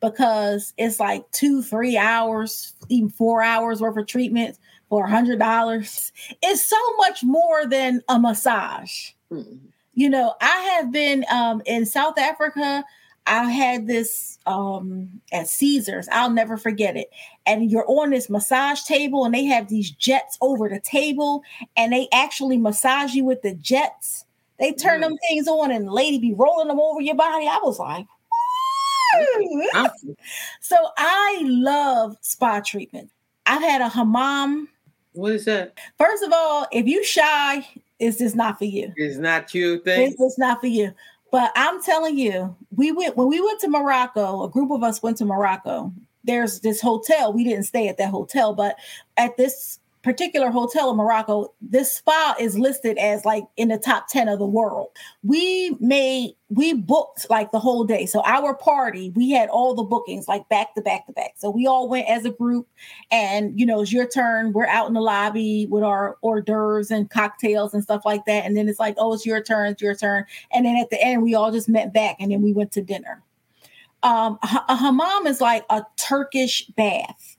because 0.00 0.74
it's 0.76 0.98
like 0.98 1.30
two, 1.30 1.62
three 1.62 1.96
hours, 1.96 2.74
even 2.88 3.10
four 3.10 3.44
hours 3.44 3.80
worth 3.80 3.96
of 3.96 4.08
treatment 4.08 4.58
for 4.88 5.04
a 5.04 5.08
hundred 5.08 5.38
dollars. 5.38 6.10
It's 6.42 6.66
so 6.66 6.96
much 6.96 7.22
more 7.22 7.64
than 7.64 8.02
a 8.08 8.18
massage. 8.18 9.12
Mm-hmm. 9.32 9.56
You 9.94 10.08
know, 10.08 10.34
I 10.40 10.76
have 10.76 10.90
been 10.90 11.24
um, 11.30 11.62
in 11.66 11.84
South 11.84 12.18
Africa. 12.18 12.84
I 13.26 13.44
had 13.44 13.86
this 13.86 14.38
um, 14.46 15.20
at 15.32 15.48
Caesars. 15.48 16.08
I'll 16.10 16.30
never 16.30 16.56
forget 16.56 16.96
it. 16.96 17.10
And 17.46 17.70
you're 17.70 17.84
on 17.86 18.10
this 18.10 18.28
massage 18.30 18.82
table, 18.82 19.24
and 19.24 19.34
they 19.34 19.44
have 19.44 19.68
these 19.68 19.90
jets 19.90 20.38
over 20.40 20.68
the 20.68 20.80
table, 20.80 21.42
and 21.76 21.92
they 21.92 22.08
actually 22.12 22.56
massage 22.56 23.14
you 23.14 23.24
with 23.24 23.42
the 23.42 23.54
jets. 23.54 24.24
They 24.58 24.72
turn 24.72 25.00
mm. 25.00 25.08
them 25.08 25.16
things 25.28 25.46
on, 25.46 25.70
and 25.70 25.86
the 25.86 25.92
lady 25.92 26.18
be 26.18 26.34
rolling 26.34 26.68
them 26.68 26.80
over 26.80 27.00
your 27.00 27.14
body. 27.14 27.46
I 27.46 27.58
was 27.62 27.78
like, 27.78 28.06
so 30.60 30.76
I 30.96 31.42
love 31.44 32.16
spa 32.22 32.60
treatment. 32.60 33.10
I've 33.46 33.62
had 33.62 33.80
a 33.82 33.88
hammam. 33.88 34.68
What 35.12 35.32
is 35.32 35.44
that? 35.44 35.78
First 35.98 36.22
of 36.22 36.32
all, 36.32 36.66
if 36.72 36.86
you 36.86 37.04
shy, 37.04 37.66
it's 38.02 38.18
just 38.18 38.36
not 38.36 38.58
for 38.58 38.64
you. 38.64 38.92
It's 38.96 39.16
not 39.16 39.54
you 39.54 39.78
thing. 39.80 40.08
It's 40.08 40.18
just 40.18 40.38
not 40.38 40.60
for 40.60 40.66
you. 40.66 40.92
But 41.30 41.52
I'm 41.56 41.82
telling 41.82 42.18
you, 42.18 42.54
we 42.76 42.92
went 42.92 43.16
when 43.16 43.28
we 43.28 43.40
went 43.40 43.60
to 43.60 43.68
Morocco. 43.68 44.42
A 44.42 44.50
group 44.50 44.70
of 44.70 44.82
us 44.82 45.02
went 45.02 45.16
to 45.18 45.24
Morocco. 45.24 45.92
There's 46.24 46.60
this 46.60 46.80
hotel. 46.80 47.32
We 47.32 47.44
didn't 47.44 47.64
stay 47.64 47.88
at 47.88 47.96
that 47.98 48.10
hotel, 48.10 48.54
but 48.54 48.76
at 49.16 49.36
this 49.36 49.78
particular 50.02 50.50
hotel 50.50 50.90
in 50.90 50.96
Morocco, 50.96 51.54
this 51.60 51.92
spa 51.92 52.34
is 52.38 52.58
listed 52.58 52.98
as 52.98 53.24
like 53.24 53.44
in 53.56 53.68
the 53.68 53.78
top 53.78 54.08
10 54.08 54.28
of 54.28 54.38
the 54.38 54.46
world. 54.46 54.88
We 55.22 55.76
made, 55.80 56.34
we 56.48 56.74
booked 56.74 57.30
like 57.30 57.52
the 57.52 57.60
whole 57.60 57.84
day. 57.84 58.06
So 58.06 58.20
our 58.24 58.54
party, 58.54 59.10
we 59.10 59.30
had 59.30 59.48
all 59.48 59.74
the 59.74 59.84
bookings 59.84 60.26
like 60.26 60.48
back 60.48 60.74
to 60.74 60.82
back 60.82 61.06
to 61.06 61.12
back. 61.12 61.34
So 61.36 61.50
we 61.50 61.66
all 61.66 61.88
went 61.88 62.08
as 62.08 62.24
a 62.24 62.30
group 62.30 62.66
and, 63.10 63.58
you 63.58 63.64
know, 63.64 63.80
it's 63.82 63.92
your 63.92 64.08
turn. 64.08 64.52
We're 64.52 64.66
out 64.66 64.88
in 64.88 64.94
the 64.94 65.00
lobby 65.00 65.66
with 65.66 65.84
our 65.84 66.16
hors 66.22 66.42
d'oeuvres 66.42 66.90
and 66.90 67.08
cocktails 67.08 67.72
and 67.72 67.82
stuff 67.82 68.02
like 68.04 68.24
that. 68.26 68.44
And 68.44 68.56
then 68.56 68.68
it's 68.68 68.80
like, 68.80 68.96
oh, 68.98 69.14
it's 69.14 69.24
your 69.24 69.42
turn, 69.42 69.72
it's 69.72 69.82
your 69.82 69.94
turn. 69.94 70.24
And 70.52 70.66
then 70.66 70.76
at 70.76 70.90
the 70.90 71.00
end, 71.00 71.22
we 71.22 71.34
all 71.34 71.52
just 71.52 71.68
met 71.68 71.92
back 71.92 72.16
and 72.18 72.32
then 72.32 72.42
we 72.42 72.52
went 72.52 72.72
to 72.72 72.82
dinner. 72.82 73.22
Um, 74.02 74.38
a 74.68 74.74
hammam 74.74 75.28
is 75.28 75.40
like 75.40 75.64
a 75.70 75.84
Turkish 75.96 76.66
bath 76.76 77.36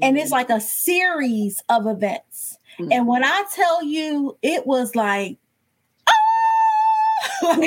and 0.00 0.16
it's 0.16 0.26
mm-hmm. 0.26 0.34
like 0.34 0.50
a 0.50 0.60
series 0.60 1.62
of 1.68 1.86
events. 1.86 2.58
Mm-hmm. 2.78 2.92
And 2.92 3.06
when 3.06 3.24
I 3.24 3.44
tell 3.54 3.82
you, 3.84 4.38
it 4.42 4.66
was 4.66 4.94
like, 4.94 5.38
ah! 6.06 6.12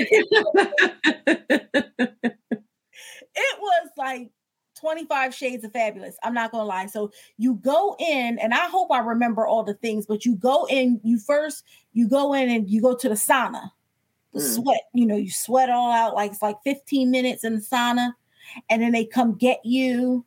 it 3.36 3.60
was 3.60 3.90
like 3.98 4.30
25 4.80 5.34
shades 5.34 5.64
of 5.64 5.72
fabulous. 5.72 6.18
I'm 6.24 6.34
not 6.34 6.52
gonna 6.52 6.66
lie. 6.66 6.86
So 6.88 7.12
you 7.38 7.56
go 7.56 7.96
in, 8.00 8.38
and 8.40 8.54
I 8.54 8.68
hope 8.68 8.92
I 8.92 9.00
remember 9.00 9.48
all 9.48 9.64
the 9.64 9.74
things, 9.76 10.06
but 10.06 10.26
you 10.26 10.36
go 10.36 10.66
in, 10.70 11.00
you 11.04 11.20
first 11.20 11.64
you 11.94 12.08
go 12.10 12.34
in 12.34 12.50
and 12.50 12.70
you 12.70 12.82
go 12.82 12.96
to 12.96 13.10
the 13.10 13.16
sauna, 13.16 13.72
the 14.34 14.40
mm. 14.40 14.56
sweat, 14.56 14.82
you 14.94 15.06
know, 15.06 15.16
you 15.16 15.32
sweat 15.32 15.70
all 15.70 15.92
out 15.92 16.14
like 16.14 16.32
it's 16.32 16.42
like 16.42 16.58
15 16.64 17.10
minutes 17.10 17.44
in 17.44 17.56
the 17.56 17.62
sauna, 17.62 18.14
and 18.70 18.82
then 18.82 18.92
they 18.92 19.06
come 19.06 19.36
get 19.38 19.60
you 19.64 20.26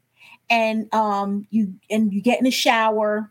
and 0.50 0.92
um 0.94 1.46
you 1.50 1.74
and 1.90 2.12
you 2.12 2.22
get 2.22 2.38
in 2.38 2.44
the 2.44 2.50
shower. 2.50 3.30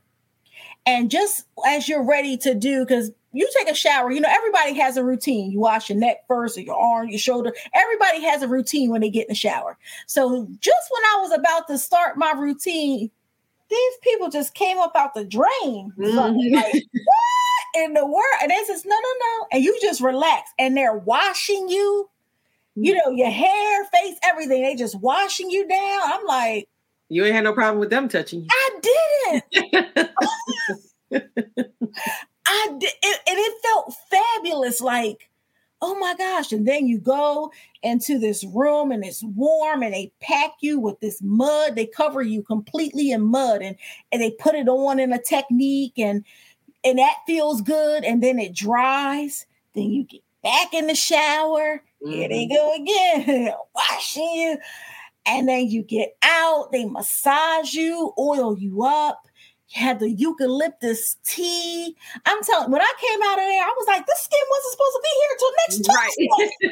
And 0.86 1.12
just 1.12 1.46
as 1.66 1.90
you're 1.90 2.06
ready 2.06 2.38
to 2.38 2.56
do 2.56 2.86
because 2.86 3.12
you 3.34 3.48
take 3.58 3.70
a 3.70 3.76
shower 3.76 4.10
you 4.10 4.22
know 4.22 4.30
everybody 4.32 4.74
has 4.76 4.98
a 4.98 5.04
routine. 5.04 5.52
You 5.52 5.60
wash 5.60 5.90
your 5.90 5.98
neck 5.98 6.26
first 6.28 6.58
or 6.58 6.62
your 6.62 6.78
arm 6.78 7.10
your 7.10 7.20
shoulder. 7.20 7.54
Everybody 7.74 8.24
has 8.24 8.42
a 8.42 8.48
routine 8.48 8.90
when 8.90 9.02
they 9.02 9.10
get 9.10 9.28
in 9.28 9.30
the 9.30 9.36
shower. 9.36 9.78
So 10.06 10.48
just 10.60 10.92
when 10.92 11.04
i 11.06 11.22
was 11.22 11.32
about 11.32 11.68
to 11.68 11.78
start 11.78 12.18
my 12.18 12.32
routine 12.32 13.12
these 13.70 13.94
people 14.02 14.30
just 14.30 14.54
came 14.54 14.78
up 14.78 14.94
out 14.96 15.14
the 15.14 15.26
drain. 15.26 15.92
Mm-hmm. 15.98 16.56
like, 16.56 16.74
what 16.74 17.84
in 17.84 17.94
the 17.94 18.06
world? 18.06 18.24
And 18.42 18.52
they 18.52 18.64
says 18.66 18.86
no 18.86 18.96
no 18.96 19.10
no. 19.20 19.48
And 19.52 19.64
you 19.64 19.78
just 19.82 20.02
relax. 20.02 20.52
And 20.58 20.76
they're 20.76 20.98
washing 20.98 21.68
you 21.70 22.10
you 22.80 22.94
know 22.94 23.10
your 23.10 23.32
hair 23.32 23.86
face 23.86 24.18
everything. 24.24 24.62
They 24.62 24.76
just 24.76 25.00
washing 25.00 25.50
you 25.50 25.68
down. 25.68 26.00
I'm 26.04 26.26
like 26.26 26.70
you 27.10 27.24
ain't 27.24 27.36
had 27.36 27.44
no 27.44 27.54
problem 27.54 27.80
with 27.80 27.90
them 27.90 28.08
touching 28.08 28.42
you. 28.42 28.48
I 28.50 28.80
didn't. 28.82 30.10
I 32.48 32.68
did, 32.80 32.94
and 33.04 33.38
it 33.38 33.62
felt 33.64 33.94
fabulous. 34.10 34.82
Like, 34.82 35.30
oh 35.82 35.98
my 36.00 36.16
gosh! 36.18 36.52
And 36.52 36.68
then 36.68 36.88
you 36.88 37.00
go 37.00 37.52
into 37.84 38.20
this 38.20 38.44
room, 38.44 38.92
and 38.92 39.06
it's 39.06 39.24
warm, 39.24 39.84
and 39.84 39.94
they 39.94 40.12
pack 40.22 40.52
you 40.62 40.80
with 40.80 41.00
this 41.00 41.22
mud. 41.22 41.76
They 41.76 41.86
cover 41.86 42.22
you 42.22 42.44
completely 42.44 43.12
in 43.12 43.22
mud, 43.22 43.62
and 43.62 43.76
and 44.12 44.22
they 44.22 44.32
put 44.32 44.56
it 44.56 44.68
on 44.68 45.00
in 45.00 45.14
a 45.14 45.22
technique, 45.22 45.98
and 45.98 46.24
and 46.84 47.00
that 47.00 47.18
feels 47.26 47.62
good. 47.62 48.04
And 48.04 48.22
then 48.22 48.40
it 48.40 48.54
dries. 48.54 49.46
Then 49.76 49.92
you 49.92 50.04
get 50.04 50.22
back 50.44 50.74
in 50.74 50.88
the 50.88 50.96
shower. 50.96 51.84
Mm-hmm. 52.04 52.12
Here 52.12 52.30
they 52.30 52.48
mm-hmm. 52.48 52.56
go 52.56 52.76
again, 52.76 53.54
washing 53.76 54.32
you. 54.36 54.58
And 55.28 55.48
then 55.48 55.68
you 55.68 55.84
get 55.84 56.16
out, 56.24 56.72
they 56.72 56.86
massage 56.86 57.74
you, 57.74 58.14
oil 58.18 58.58
you 58.58 58.84
up. 58.84 59.28
You 59.70 59.82
had 59.82 60.00
the 60.00 60.10
eucalyptus 60.10 61.18
tea. 61.26 61.96
I'm 62.26 62.42
telling 62.44 62.72
when 62.72 62.82
I 62.82 62.94
came 63.00 63.22
out 63.22 63.38
of 63.38 63.44
there, 63.44 63.64
I 63.64 63.74
was 63.78 63.88
like, 63.88 64.06
this 64.06 64.20
skin 64.20 64.40
wasn't 64.50 64.72
supposed 64.72 64.96
to 64.96 65.02
be 65.04 65.10
here 65.20 65.38
till 65.40 65.54
next 65.58 65.78
Tuesday. 65.86 66.28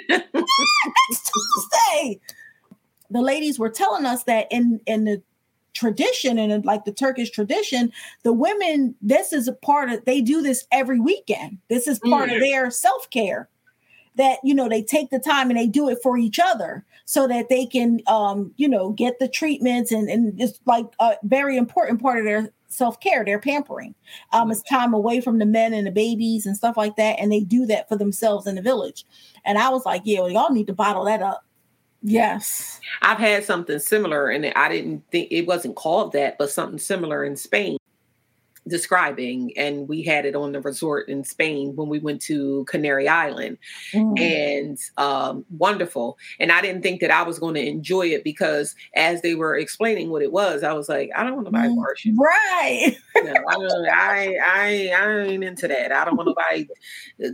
Right. 0.09 0.45
next 1.09 1.31
Tuesday. 1.33 2.19
The 3.09 3.21
ladies 3.21 3.59
were 3.59 3.69
telling 3.69 4.05
us 4.05 4.23
that 4.23 4.47
in, 4.49 4.79
in 4.85 5.03
the 5.03 5.21
tradition 5.73 6.39
and 6.39 6.63
like 6.65 6.85
the 6.85 6.93
Turkish 6.93 7.31
tradition, 7.31 7.91
the 8.23 8.31
women, 8.31 8.95
this 9.01 9.33
is 9.33 9.49
a 9.49 9.53
part 9.53 9.89
of 9.89 10.05
they 10.05 10.21
do 10.21 10.41
this 10.41 10.65
every 10.71 10.99
weekend. 10.99 11.57
This 11.67 11.87
is 11.87 11.99
part 11.99 12.29
mm. 12.29 12.35
of 12.35 12.41
their 12.41 12.71
self-care 12.71 13.49
that 14.17 14.39
you 14.43 14.53
know 14.53 14.69
they 14.69 14.81
take 14.81 15.09
the 15.09 15.19
time 15.19 15.49
and 15.49 15.59
they 15.59 15.67
do 15.67 15.89
it 15.89 15.99
for 16.01 16.17
each 16.17 16.39
other 16.39 16.85
so 17.05 17.27
that 17.27 17.49
they 17.49 17.65
can 17.65 17.99
um 18.07 18.53
you 18.57 18.67
know 18.67 18.91
get 18.91 19.19
the 19.19 19.27
treatments 19.27 19.91
and 19.91 20.09
and 20.09 20.39
it's 20.39 20.59
like 20.65 20.85
a 20.99 21.15
very 21.23 21.57
important 21.57 22.01
part 22.01 22.19
of 22.19 22.25
their 22.25 22.49
self-care 22.67 23.23
their 23.23 23.39
pampering. 23.39 23.95
Um 24.33 24.51
it's 24.51 24.61
time 24.63 24.93
away 24.93 25.21
from 25.21 25.39
the 25.39 25.45
men 25.45 25.73
and 25.73 25.87
the 25.87 25.91
babies 25.91 26.45
and 26.45 26.57
stuff 26.57 26.77
like 26.77 26.95
that 26.97 27.19
and 27.19 27.31
they 27.31 27.41
do 27.41 27.65
that 27.67 27.87
for 27.87 27.97
themselves 27.97 28.47
in 28.47 28.55
the 28.55 28.61
village. 28.61 29.05
And 29.45 29.57
i 29.57 29.69
was 29.69 29.85
like 29.85 30.01
yeah 30.05 30.21
well, 30.21 30.31
y'all 30.31 30.51
need 30.51 30.67
to 30.67 30.73
bottle 30.73 31.05
that 31.05 31.21
up. 31.21 31.45
Yes. 32.07 32.79
I've 33.01 33.17
had 33.17 33.43
something 33.43 33.79
similar 33.79 34.29
and 34.29 34.45
i 34.55 34.69
didn't 34.69 35.03
think 35.11 35.29
it 35.31 35.47
wasn't 35.47 35.75
called 35.75 36.13
that 36.13 36.37
but 36.37 36.51
something 36.51 36.79
similar 36.79 37.23
in 37.23 37.35
spain 37.35 37.77
describing 38.67 39.51
and 39.57 39.87
we 39.87 40.01
had 40.01 40.25
it 40.25 40.35
on 40.35 40.51
the 40.51 40.61
resort 40.61 41.07
in 41.07 41.23
spain 41.23 41.75
when 41.75 41.87
we 41.87 41.99
went 41.99 42.21
to 42.21 42.65
canary 42.65 43.07
island 43.07 43.57
mm. 43.93 44.19
and 44.19 44.79
um, 44.97 45.45
wonderful 45.57 46.17
and 46.39 46.51
i 46.51 46.61
didn't 46.61 46.81
think 46.81 46.99
that 47.01 47.11
i 47.11 47.21
was 47.21 47.37
going 47.37 47.53
to 47.53 47.65
enjoy 47.65 48.07
it 48.07 48.23
because 48.23 48.75
as 48.95 49.21
they 49.21 49.35
were 49.35 49.55
explaining 49.55 50.09
what 50.09 50.21
it 50.21 50.31
was 50.31 50.63
i 50.63 50.73
was 50.73 50.89
like 50.89 51.09
i 51.15 51.23
don't 51.23 51.35
want 51.35 51.45
to 51.45 51.51
buy 51.51 51.67
mm. 51.67 52.17
right 52.17 52.97
you 53.15 53.23
know, 53.23 53.33
I, 53.47 53.87
I, 53.93 54.37
I, 54.45 54.93
I 54.97 55.19
ain't 55.21 55.43
into 55.43 55.67
that 55.67 55.91
i 55.91 56.03
don't 56.03 56.15
want 56.15 56.29
nobody 56.29 56.67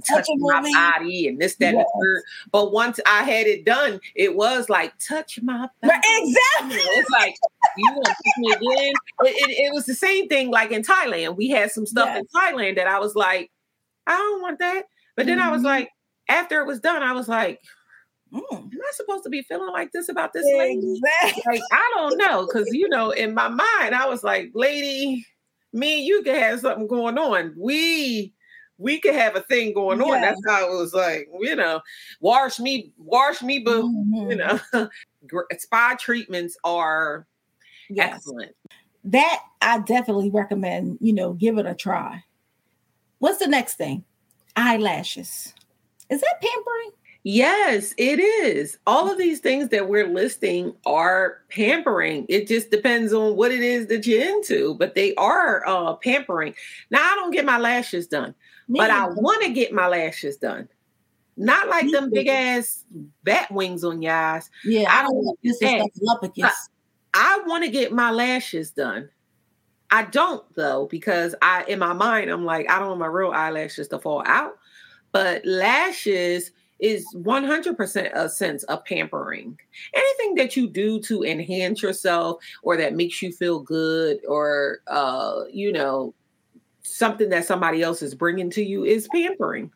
touching 0.08 0.38
my 0.40 0.62
body 0.62 1.28
and 1.28 1.40
this 1.40 1.56
that 1.56 1.74
yes. 1.74 1.86
and 1.94 2.04
third. 2.04 2.24
but 2.52 2.72
once 2.72 3.00
i 3.06 3.24
had 3.24 3.48
it 3.48 3.66
done 3.66 4.00
it 4.16 4.36
was 4.36 4.70
like 4.70 4.94
touch 5.00 5.42
my 5.42 5.68
body. 5.82 5.94
Right, 5.94 6.02
exactly 6.04 6.78
it's 6.78 7.10
like 7.10 7.36
you 7.78 7.92
want 7.94 8.06
to 8.06 8.16
kiss 8.24 8.34
me 8.38 8.52
again? 8.52 8.94
It, 9.22 9.50
it, 9.50 9.66
it 9.68 9.74
was 9.74 9.86
the 9.86 9.94
same 9.94 10.28
thing 10.28 10.52
like 10.52 10.72
in 10.72 10.82
Thailand. 10.84 11.36
We 11.38 11.50
had 11.50 11.72
some 11.72 11.86
stuff 11.86 12.16
in 12.16 12.24
Thailand 12.36 12.76
that 12.76 12.88
I 12.88 13.00
was 13.00 13.16
like, 13.16 13.52
I 14.08 14.18
don't 14.18 14.42
want 14.42 14.60
that. 14.60 14.84
But 15.16 15.26
then 15.28 15.40
I 15.40 15.50
was 15.52 15.62
Mhm. 15.62 15.66
like, 15.66 15.90
after 16.30 16.62
it 16.62 16.68
was 16.68 16.80
done, 16.80 17.04
I 17.04 17.14
was 17.14 17.28
like, 17.28 17.60
Mm. 18.34 18.44
am 18.52 18.70
I 18.82 18.92
supposed 18.94 19.24
to 19.26 19.30
be 19.30 19.42
feeling 19.42 19.74
like 19.74 19.92
this 19.92 20.08
about 20.10 20.32
this 20.34 20.46
lady? 20.58 21.00
Exactly. 21.24 21.44
Like, 21.54 21.62
I 21.72 21.92
don't 21.96 22.18
know. 22.18 22.48
Cause 22.48 22.66
you 22.72 22.88
know, 22.90 23.12
in 23.12 23.34
my 23.34 23.50
mind, 23.50 23.94
I 23.94 24.08
was 24.08 24.24
like, 24.24 24.52
lady, 24.54 25.26
me 25.74 25.98
and 26.00 26.06
you 26.08 26.24
could 26.24 26.36
have 26.38 26.62
something 26.62 26.88
going 26.88 27.18
on. 27.18 27.54
We 27.58 28.34
we 28.78 29.00
could 29.00 29.14
have 29.16 29.36
a 29.36 29.42
thing 29.42 29.74
going 29.74 30.02
on. 30.02 30.22
That's 30.22 30.42
how 30.48 30.66
it 30.74 30.76
was 30.78 30.94
like, 30.94 31.28
you 31.42 31.56
know, 31.56 31.82
wash 32.22 32.60
me, 32.60 32.94
wash 32.98 33.42
me, 33.44 33.60
boo. 33.60 33.84
Mhm. 33.90 34.30
You 34.32 34.36
know, 34.38 34.90
spa 35.60 35.96
treatments 36.00 36.58
are 36.64 37.28
Yes. 37.96 38.16
excellent. 38.16 38.56
That 39.06 39.40
I 39.62 39.80
definitely 39.80 40.30
recommend, 40.30 40.98
you 41.02 41.14
know, 41.14 41.34
give 41.34 41.58
it 41.58 41.66
a 41.66 41.74
try. 41.74 42.24
What's 43.20 43.40
the 43.40 43.48
next 43.48 43.76
thing? 43.76 44.04
Eyelashes. 44.56 45.54
Is 46.10 46.22
that 46.22 46.42
pampering? 46.42 46.92
Yes, 47.24 47.94
it 47.98 48.20
is. 48.20 48.80
All 48.88 49.12
of 49.12 49.18
these 49.18 49.40
things 49.40 49.70
that 49.70 49.88
we're 49.88 50.08
listing 50.08 50.74
are 50.88 51.38
pampering. 51.50 52.26
It 52.30 52.48
just 52.48 52.72
depends 52.72 53.14
on 53.14 53.36
what 53.36 53.52
it 53.52 53.62
is 53.62 53.88
that 53.88 54.08
you're 54.08 54.28
into, 54.28 54.74
but 54.76 54.96
they 54.96 55.14
are 55.16 55.64
uh, 55.68 55.94
pampering. 55.96 56.56
Now, 56.90 57.00
I 57.00 57.16
don't 57.16 57.32
get 57.32 57.46
my 57.46 57.60
lashes 57.60 58.08
done, 58.08 58.34
Me 58.68 58.80
but 58.80 58.90
I 58.90 59.06
want 59.08 59.44
to 59.44 59.50
get 59.52 59.72
my 59.72 59.88
lashes 59.88 60.38
done. 60.38 60.68
Not 61.38 61.70
like 61.70 61.86
Me 61.86 61.92
them 61.92 62.10
big 62.12 62.28
ass 62.28 62.84
bat 63.24 63.52
wings 63.52 63.84
on 63.84 64.02
your 64.02 64.14
eyes. 64.14 64.50
yeah, 64.66 64.92
I 64.92 65.04
don't 65.04 65.16
want 65.16 65.40
this 65.44 65.60
get 65.60 65.80
that. 65.80 65.90
Lepicus. 66.02 66.52
I 67.14 67.42
want 67.46 67.64
to 67.64 67.70
get 67.70 67.92
my 67.92 68.12
lashes 68.12 68.72
done. 68.72 69.10
I 69.92 70.04
don't 70.04 70.44
though 70.56 70.88
because 70.90 71.36
I 71.42 71.66
in 71.66 71.80
my 71.80 71.94
mind 71.94 72.30
I'm 72.30 72.46
like 72.46 72.70
I 72.70 72.80
don't 72.80 72.88
want 72.90 73.00
my 73.02 73.08
real 73.08 73.32
eyelashes 73.32 73.90
to 73.90 74.00
fall 74.00 74.24
out. 74.26 74.58
But 75.12 75.46
lashes 75.46 76.52
is 76.80 77.06
100% 77.14 78.12
a 78.14 78.30
sense 78.30 78.64
of 78.64 78.84
pampering. 78.86 79.58
Anything 79.94 80.36
that 80.36 80.56
you 80.56 80.68
do 80.68 81.00
to 81.02 81.24
enhance 81.24 81.84
yourself 81.84 82.42
or 82.64 82.78
that 82.78 82.96
makes 82.96 83.22
you 83.22 83.32
feel 83.32 83.60
good 83.60 84.20
or 84.26 84.80
uh 84.88 85.42
you 85.52 85.72
know 85.72 86.14
something 86.84 87.30
that 87.30 87.46
somebody 87.46 87.82
else 87.82 88.02
is 88.02 88.16
bringing 88.16 88.50
to 88.52 88.64
you 88.64 88.86
is 88.86 89.08
pampering. 89.14 89.72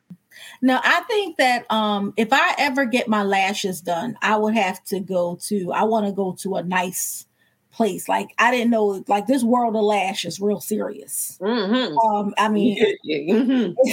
No, 0.61 0.79
I 0.83 1.01
think 1.01 1.37
that 1.37 1.69
um 1.71 2.13
if 2.17 2.29
I 2.31 2.55
ever 2.57 2.85
get 2.85 3.07
my 3.07 3.23
lashes 3.23 3.81
done, 3.81 4.17
I 4.21 4.35
would 4.37 4.53
have 4.55 4.83
to 4.85 4.99
go 4.99 5.37
to 5.47 5.71
I 5.73 5.83
want 5.83 6.05
to 6.05 6.11
go 6.11 6.33
to 6.41 6.55
a 6.55 6.63
nice 6.63 7.25
place. 7.71 8.07
Like 8.07 8.29
I 8.37 8.51
didn't 8.51 8.71
know 8.71 9.03
like 9.07 9.27
this 9.27 9.43
world 9.43 9.75
of 9.75 9.83
lash 9.83 10.23
is 10.25 10.39
real 10.39 10.59
serious. 10.61 11.37
Mhm. 11.41 11.95
Um 12.05 12.33
I 12.37 12.47
mean 12.49 12.77
Mhm. 13.05 13.75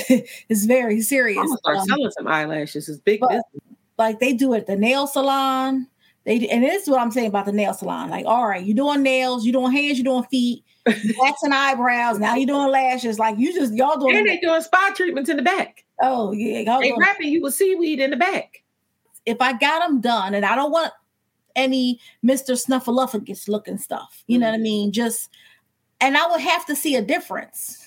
it's 0.49 0.65
very 0.65 0.95
I'm 0.97 1.03
serious. 1.03 1.37
gonna 1.39 1.57
start 1.59 1.77
Um, 1.79 1.87
selling 1.87 2.11
some 2.13 2.29
eyelashes. 2.29 2.89
It's 2.89 3.01
big 3.01 3.21
but- 3.21 3.29
business. 3.31 3.45
like 3.99 4.21
they 4.21 4.33
do 4.33 4.55
it 4.55 4.59
at 4.59 4.67
the 4.67 4.77
nail 4.77 5.07
salon. 5.07 5.87
They 6.25 6.47
and 6.49 6.63
this 6.63 6.85
is 6.85 6.89
what 6.89 7.01
I'm 7.01 7.11
saying 7.11 7.27
about 7.29 7.47
the 7.47 7.53
nail 7.53 7.75
salon. 7.75 8.09
Like, 8.09 8.27
all 8.27 8.47
right, 8.47 8.65
you're 8.65 8.77
doing 8.77 9.03
nails, 9.03 9.45
you're 9.45 9.53
doing 9.53 9.73
hands, 9.73 9.99
you're 9.99 10.05
doing 10.05 10.23
feet, 10.31 10.63
waxing 10.87 11.53
eyebrows. 11.53 12.21
Now 12.21 12.37
you're 12.37 12.47
doing 12.47 12.69
lashes. 12.71 13.19
Like 13.19 13.39
you 13.39 13.53
just 13.53 13.75
y'all 13.75 13.99
doing. 13.99 14.17
And 14.17 14.29
they 14.29 14.39
doing 14.39 14.63
spa 14.63 14.93
treatments 14.95 15.29
in 15.29 15.37
the 15.37 15.43
back. 15.43 15.82
Oh 16.01 16.33
yeah, 16.33 16.79
They 16.81 16.93
wrapping 16.99 17.29
you 17.29 17.43
with 17.43 17.55
seaweed 17.55 18.01
in 18.01 18.11
the 18.11 18.17
back. 18.17 18.63
if 19.27 19.41
I 19.41 19.53
got 19.53 19.81
them 19.81 20.01
done, 20.01 20.35
and 20.35 20.45
I 20.45 20.55
don't 20.55 20.73
want 20.73 20.93
any 21.55 22.01
Mister 22.23 22.55
Snuffleupagus 22.55 23.49
looking 23.49 23.79
stuff. 23.79 24.25
You 24.27 24.39
know 24.39 24.47
what 24.49 24.55
I 24.55 24.59
mean? 24.59 24.93
Just 24.93 25.31
and 26.01 26.17
I 26.17 26.27
would 26.29 26.41
have 26.41 26.67
to 26.67 26.77
see 26.77 26.97
a 26.97 27.03
difference. 27.03 27.79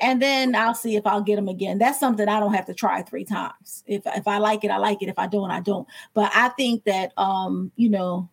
And 0.00 0.20
then 0.20 0.56
I'll 0.56 0.74
see 0.74 0.96
if 0.96 1.06
I'll 1.06 1.20
get 1.22 1.36
them 1.36 1.48
again. 1.48 1.78
That's 1.78 2.00
something 2.00 2.28
I 2.28 2.40
don't 2.40 2.54
have 2.54 2.66
to 2.66 2.74
try 2.74 3.02
three 3.02 3.24
times. 3.24 3.84
If 3.86 4.02
if 4.06 4.26
I 4.26 4.38
like 4.38 4.64
it, 4.64 4.70
I 4.70 4.78
like 4.78 5.02
it. 5.02 5.08
If 5.08 5.18
I 5.18 5.26
don't, 5.26 5.50
I 5.50 5.60
don't. 5.60 5.86
But 6.14 6.32
I 6.34 6.48
think 6.50 6.84
that 6.84 7.12
um, 7.16 7.70
you 7.76 7.88
know, 7.90 8.28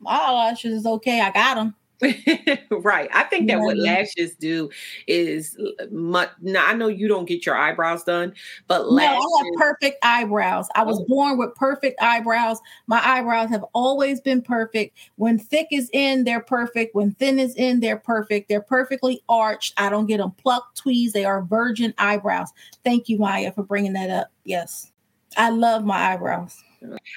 my 0.00 0.12
eyelashes 0.12 0.72
is 0.80 0.86
okay. 0.86 1.20
I 1.20 1.30
got 1.30 1.54
them. 1.56 1.74
right. 2.70 3.08
I 3.12 3.22
think 3.24 3.46
that 3.48 3.54
know 3.54 3.58
what 3.58 3.66
what 3.66 3.72
I 3.72 3.74
mean? 3.76 3.84
lashes 3.86 4.34
do 4.34 4.70
is 5.06 5.56
uh, 5.80 5.86
much. 5.90 6.30
Now 6.42 6.66
I 6.66 6.74
know 6.74 6.88
you 6.88 7.08
don't 7.08 7.24
get 7.26 7.46
your 7.46 7.56
eyebrows 7.56 8.04
done, 8.04 8.34
but 8.66 8.82
No, 8.84 8.90
lashes. 8.90 9.24
I 9.24 9.38
have 9.44 9.54
perfect 9.56 9.98
eyebrows. 10.04 10.68
I 10.74 10.82
was 10.84 11.00
Oh. 11.00 11.04
born 11.08 11.38
with 11.38 11.54
perfect 11.54 12.00
eyebrows. 12.02 12.58
My 12.86 13.00
eyebrows 13.06 13.48
have 13.50 13.64
always 13.72 14.20
been 14.20 14.42
perfect. 14.42 14.96
When 15.16 15.38
thick 15.38 15.68
is 15.70 15.88
in, 15.92 16.24
they're 16.24 16.40
perfect. 16.40 16.94
When 16.94 17.12
thin 17.12 17.38
is 17.38 17.54
in, 17.54 17.80
they're 17.80 17.96
perfect. 17.98 18.48
They're 18.48 18.60
perfectly 18.60 19.22
arched. 19.28 19.72
I 19.78 19.88
don't 19.88 20.06
get 20.06 20.18
them 20.18 20.32
plucked, 20.32 20.76
tweezed. 20.78 21.14
They 21.14 21.24
are 21.24 21.42
virgin 21.44 21.94
eyebrows. 21.98 22.50
Thank 22.84 23.08
you, 23.08 23.18
Maya, 23.18 23.52
for 23.52 23.62
bringing 23.62 23.94
that 23.94 24.10
up. 24.10 24.30
Yes, 24.44 24.92
I 25.36 25.48
love 25.50 25.84
my 25.84 26.12
eyebrows. 26.12 26.62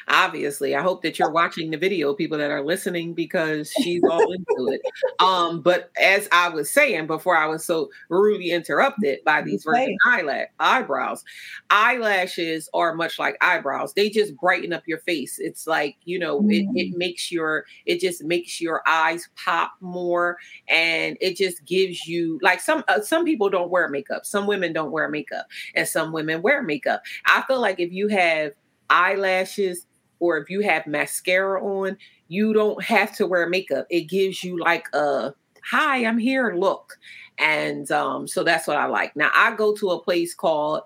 Obviously 0.08 0.76
i 0.76 0.82
hope 0.82 1.02
that 1.02 1.20
you're 1.20 1.32
watching 1.32 1.72
the 1.72 1.78
video 1.78 2.14
people 2.14 2.38
that 2.38 2.52
are 2.52 2.64
listening 2.64 3.14
because 3.14 3.72
she's 3.82 4.04
all 4.10 4.32
into 4.32 4.72
it. 4.72 4.82
Um 5.20 5.62
but 5.62 5.92
as 6.02 6.28
i 6.32 6.50
was 6.50 6.70
saying 6.70 7.08
before 7.08 7.36
i 7.36 7.46
was 7.46 7.66
so 7.66 7.90
rudely 8.10 8.52
interrupted 8.52 9.20
by 9.26 9.42
these 9.42 9.64
virgin 9.64 9.98
eyelash 10.06 10.48
eyebrows. 10.60 11.24
Eyelashes 11.70 12.70
are 12.74 12.96
much 12.96 13.20
like 13.20 13.38
eyebrows. 13.42 13.94
They 13.94 14.10
just 14.10 14.36
brighten 14.38 14.74
up 14.74 14.84
your 14.88 15.00
face. 15.00 15.40
It's 15.40 15.68
like 15.68 15.98
you 16.06 16.20
know 16.20 16.42
it, 16.50 16.68
it 16.76 16.98
makes 16.98 17.32
your 17.32 17.66
it 17.86 18.00
just 18.00 18.24
makes 18.24 18.60
your 18.62 18.82
eyes 18.88 19.28
pop 19.36 19.74
more 19.82 20.38
and 20.68 21.18
it 21.22 21.38
just 21.38 21.66
gives 21.66 22.06
you 22.06 22.40
like 22.42 22.60
some 22.60 22.84
uh, 22.88 23.02
some 23.02 23.26
people 23.26 23.50
don't 23.50 23.70
wear 23.70 23.88
makeup. 23.90 24.26
Some 24.26 24.48
women 24.48 24.74
don't 24.74 24.92
wear 24.92 25.10
makeup 25.10 25.48
and 25.76 25.88
some 25.88 26.12
women 26.12 26.42
wear 26.42 26.64
makeup. 26.64 27.02
I 27.26 27.44
feel 27.44 27.62
like 27.62 27.80
if 27.80 27.92
you 27.92 28.08
have 28.10 28.54
eyelashes 28.90 29.86
or 30.20 30.38
if 30.38 30.50
you 30.50 30.62
have 30.62 30.86
mascara 30.86 31.64
on, 31.64 31.98
you 32.28 32.54
don't 32.54 32.84
have 32.84 33.16
to 33.18 33.28
wear 33.28 33.48
makeup. 33.48 33.88
It 33.90 34.02
gives 34.02 34.44
you 34.44 34.60
like 34.60 34.88
a 34.94 35.34
hi, 35.70 36.06
I'm 36.06 36.18
here 36.18 36.54
look. 36.56 36.98
And 37.38 37.90
um, 37.92 38.28
so 38.28 38.44
that's 38.44 38.68
what 38.68 38.78
I 38.78 38.86
like. 38.86 39.16
Now 39.16 39.32
I 39.34 39.56
go 39.56 39.74
to 39.76 39.92
a 39.92 40.04
place 40.04 40.34
called 40.34 40.82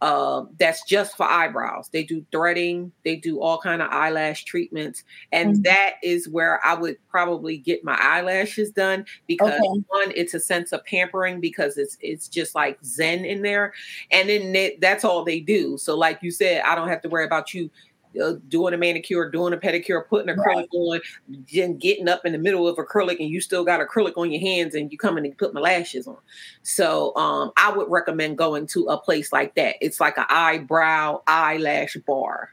uh, 0.00 0.44
that's 0.58 0.84
just 0.84 1.16
for 1.16 1.24
eyebrows. 1.26 1.88
They 1.92 2.04
do 2.04 2.24
threading, 2.30 2.92
they 3.04 3.16
do 3.16 3.40
all 3.40 3.58
kind 3.58 3.82
of 3.82 3.90
eyelash 3.90 4.44
treatments, 4.44 5.02
and 5.32 5.56
Mhm. 5.56 5.64
that 5.64 5.94
is 6.02 6.28
where 6.28 6.64
I 6.64 6.74
would 6.74 6.96
probably 7.08 7.58
get 7.58 7.84
my 7.84 7.96
eyelashes 8.00 8.70
done 8.70 9.06
because 9.26 9.52
Okay. 9.58 9.82
one, 9.88 10.12
it's 10.14 10.34
a 10.34 10.40
sense 10.40 10.72
of 10.72 10.84
pampering 10.84 11.40
because 11.40 11.76
it's 11.78 11.96
it's 12.00 12.28
just 12.28 12.54
like 12.54 12.78
zen 12.84 13.24
in 13.24 13.42
there, 13.42 13.72
and 14.10 14.28
then 14.28 14.52
they, 14.52 14.78
that's 14.80 15.04
all 15.04 15.24
they 15.24 15.40
do. 15.40 15.76
So, 15.78 15.96
like 15.96 16.18
you 16.22 16.30
said, 16.30 16.62
I 16.62 16.74
don't 16.74 16.88
have 16.88 17.02
to 17.02 17.08
worry 17.08 17.24
about 17.24 17.52
you 17.54 17.70
uh, 18.20 18.34
doing 18.48 18.74
a 18.74 18.76
manicure, 18.76 19.30
doing 19.30 19.52
a 19.52 19.56
pedicure, 19.56 20.06
putting 20.08 20.34
acrylic 20.34 20.66
on, 20.72 21.00
then 21.52 21.76
getting 21.78 22.08
up 22.08 22.24
in 22.24 22.32
the 22.32 22.38
middle 22.38 22.66
of 22.68 22.76
acrylic, 22.76 23.18
and 23.20 23.28
you 23.28 23.40
still 23.40 23.64
got 23.64 23.80
acrylic 23.80 24.14
on 24.16 24.30
your 24.30 24.40
hands, 24.40 24.74
and 24.74 24.90
you 24.92 24.98
come 24.98 25.18
in 25.18 25.24
and 25.24 25.36
put 25.38 25.54
my 25.54 25.60
lashes 25.60 26.06
on. 26.06 26.18
So, 26.62 27.14
um, 27.16 27.52
I 27.56 27.70
would 27.70 27.90
recommend 27.90 28.38
going 28.38 28.66
to 28.68 28.86
a 28.86 28.98
place 28.98 29.32
like 29.32 29.54
that. 29.54 29.76
It's 29.80 30.00
like 30.00 30.18
an 30.18 30.26
eyebrow 30.28 31.22
eyelash 31.26 31.96
bar. 32.06 32.50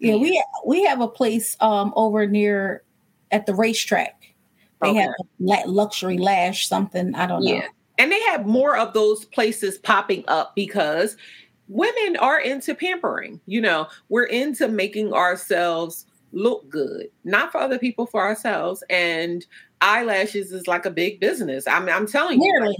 Yeah, 0.00 0.16
we 0.16 0.42
we 0.64 0.84
have 0.84 1.00
a 1.00 1.08
place 1.08 1.56
um 1.60 1.92
over 1.96 2.26
near 2.26 2.82
at 3.30 3.46
the 3.46 3.54
racetrack. 3.54 4.34
They 4.80 4.90
Okay. 4.90 5.00
have 5.00 5.64
a 5.64 5.68
luxury 5.68 6.18
lash 6.18 6.68
something. 6.68 7.14
I 7.14 7.26
don't 7.26 7.44
know. 7.44 7.52
Yeah. 7.52 7.66
And 7.98 8.12
they 8.12 8.20
have 8.22 8.46
more 8.46 8.76
of 8.76 8.94
those 8.94 9.24
places 9.24 9.78
popping 9.78 10.22
up 10.28 10.54
because 10.54 11.16
women 11.68 12.16
are 12.16 12.40
into 12.40 12.74
pampering. 12.74 13.40
You 13.46 13.60
know, 13.60 13.88
we're 14.08 14.24
into 14.24 14.68
making 14.68 15.12
ourselves 15.12 16.06
look 16.32 16.68
good, 16.68 17.08
not 17.24 17.52
for 17.52 17.58
other 17.58 17.78
people, 17.78 18.06
for 18.06 18.22
ourselves. 18.22 18.82
And 18.90 19.46
eyelashes 19.80 20.52
is 20.52 20.66
like 20.66 20.86
a 20.86 20.90
big 20.90 21.20
business. 21.20 21.66
I'm, 21.66 21.88
I'm 21.88 22.06
telling 22.06 22.42
you. 22.42 22.64
As, 22.64 22.76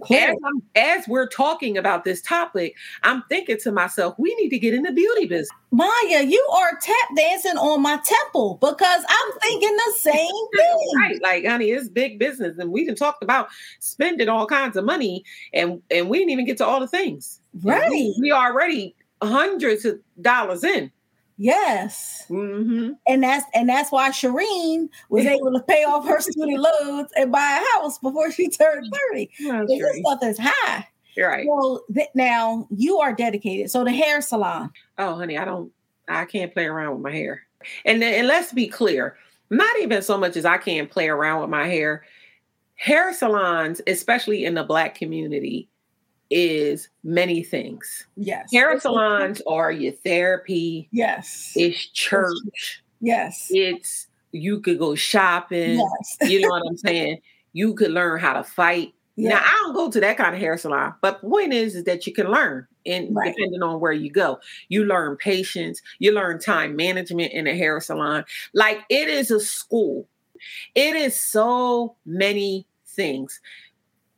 clearly. 0.00 0.36
I'm- 0.44 0.62
as 0.74 1.06
we're 1.08 1.28
talking 1.28 1.76
about 1.78 2.04
this 2.04 2.20
topic, 2.22 2.74
I'm 3.02 3.22
thinking 3.28 3.58
to 3.58 3.72
myself, 3.72 4.14
we 4.18 4.34
need 4.36 4.50
to 4.50 4.58
get 4.58 4.74
in 4.74 4.82
the 4.82 4.92
beauty 4.92 5.26
business. 5.26 5.48
Maya, 5.70 6.22
you 6.22 6.46
are 6.54 6.78
tap 6.80 7.16
dancing 7.16 7.56
on 7.56 7.82
my 7.82 7.98
temple 8.04 8.58
because 8.60 9.04
I'm 9.08 9.38
thinking 9.40 9.76
the 9.76 9.92
same 9.98 10.12
thing. 10.56 10.92
Right. 10.96 11.22
Like, 11.22 11.46
honey, 11.46 11.70
it's 11.70 11.88
big 11.88 12.18
business. 12.18 12.58
And 12.58 12.70
we 12.70 12.84
done 12.86 12.94
talked 12.94 13.22
about 13.22 13.48
spending 13.80 14.28
all 14.28 14.46
kinds 14.46 14.76
of 14.76 14.84
money 14.84 15.24
and 15.52 15.82
and 15.90 16.08
we 16.08 16.18
didn't 16.18 16.30
even 16.30 16.46
get 16.46 16.58
to 16.58 16.66
all 16.66 16.80
the 16.80 16.88
things. 16.88 17.40
Right. 17.62 17.90
We, 17.90 18.16
we 18.20 18.32
already 18.32 18.94
hundreds 19.22 19.84
of 19.84 19.98
dollars 20.20 20.62
in. 20.64 20.90
Yes. 21.38 22.24
hmm 22.28 22.90
And 23.06 23.22
that's 23.22 23.44
and 23.54 23.68
that's 23.68 23.92
why 23.92 24.10
Shireen 24.10 24.88
was 25.10 25.24
able 25.26 25.52
to 25.52 25.60
pay 25.68 25.84
off 25.84 26.06
her 26.06 26.20
student 26.20 26.58
loans 26.60 27.10
and 27.16 27.30
buy 27.30 27.60
a 27.62 27.78
house 27.78 27.98
before 27.98 28.30
she 28.32 28.48
turned 28.48 28.92
30. 29.12 29.26
'Cause 29.26 29.68
This 29.68 29.98
stuff 30.00 30.18
is 30.22 30.38
high. 30.40 30.86
You're 31.16 31.28
right. 31.28 31.46
So 31.46 31.84
th- 31.94 32.08
now 32.14 32.66
you 32.70 32.98
are 32.98 33.12
dedicated. 33.12 33.70
So 33.70 33.84
the 33.84 33.92
hair 33.92 34.20
salon. 34.20 34.70
Oh, 34.98 35.14
honey, 35.14 35.36
I 35.38 35.44
don't 35.44 35.70
I 36.08 36.24
can't 36.24 36.52
play 36.52 36.66
around 36.66 36.92
with 36.94 37.02
my 37.02 37.12
hair. 37.12 37.42
And 37.84 38.00
then, 38.00 38.14
and 38.14 38.28
let's 38.28 38.52
be 38.52 38.68
clear. 38.68 39.16
not 39.50 39.78
even 39.80 40.02
so 40.02 40.16
much 40.18 40.36
as 40.36 40.44
I 40.44 40.56
can 40.58 40.86
play 40.86 41.08
around 41.08 41.40
with 41.40 41.50
my 41.50 41.66
hair. 41.68 42.04
Hair 42.76 43.14
salons, 43.14 43.80
especially 43.86 44.44
in 44.44 44.54
the 44.54 44.62
black 44.64 44.94
community, 44.94 45.68
is 46.30 46.88
many 47.04 47.42
things. 47.42 48.06
Yes. 48.16 48.50
Hair 48.52 48.80
salons 48.80 49.40
are 49.46 49.70
your 49.72 49.92
therapy. 49.92 50.88
Yes. 50.92 51.52
It's 51.56 51.86
church. 51.88 52.82
Yes. 53.00 53.46
It's 53.50 54.06
you 54.32 54.60
could 54.60 54.78
go 54.78 54.94
shopping. 54.94 55.78
Yes. 55.78 56.16
You 56.30 56.40
know 56.40 56.48
what 56.48 56.62
I'm 56.68 56.76
saying? 56.76 57.18
You 57.52 57.74
could 57.74 57.90
learn 57.90 58.20
how 58.20 58.34
to 58.34 58.44
fight. 58.44 58.92
Now 59.16 59.30
Yeah. 59.30 59.42
I 59.42 59.52
don't 59.62 59.74
go 59.74 59.90
to 59.90 60.00
that 60.00 60.16
kind 60.18 60.34
of 60.34 60.40
hair 60.40 60.58
salon, 60.58 60.94
but 61.00 61.20
the 61.22 61.28
point 61.28 61.52
is, 61.54 61.74
is 61.74 61.84
that 61.84 62.06
you 62.06 62.12
can 62.12 62.30
learn, 62.30 62.66
and 62.84 63.14
Right. 63.16 63.34
depending 63.34 63.62
on 63.62 63.80
where 63.80 63.92
you 63.92 64.10
go, 64.10 64.38
you 64.68 64.84
learn 64.84 65.16
patience, 65.16 65.80
you 66.00 66.12
learn 66.12 66.38
time 66.38 66.76
management 66.76 67.32
in 67.32 67.46
a 67.46 67.56
hair 67.56 67.80
salon. 67.80 68.24
Like 68.52 68.80
it 68.90 69.08
is 69.08 69.30
a 69.30 69.40
school. 69.40 70.06
It 70.74 70.94
is 70.96 71.18
so 71.18 71.96
many 72.04 72.66
things. 72.86 73.40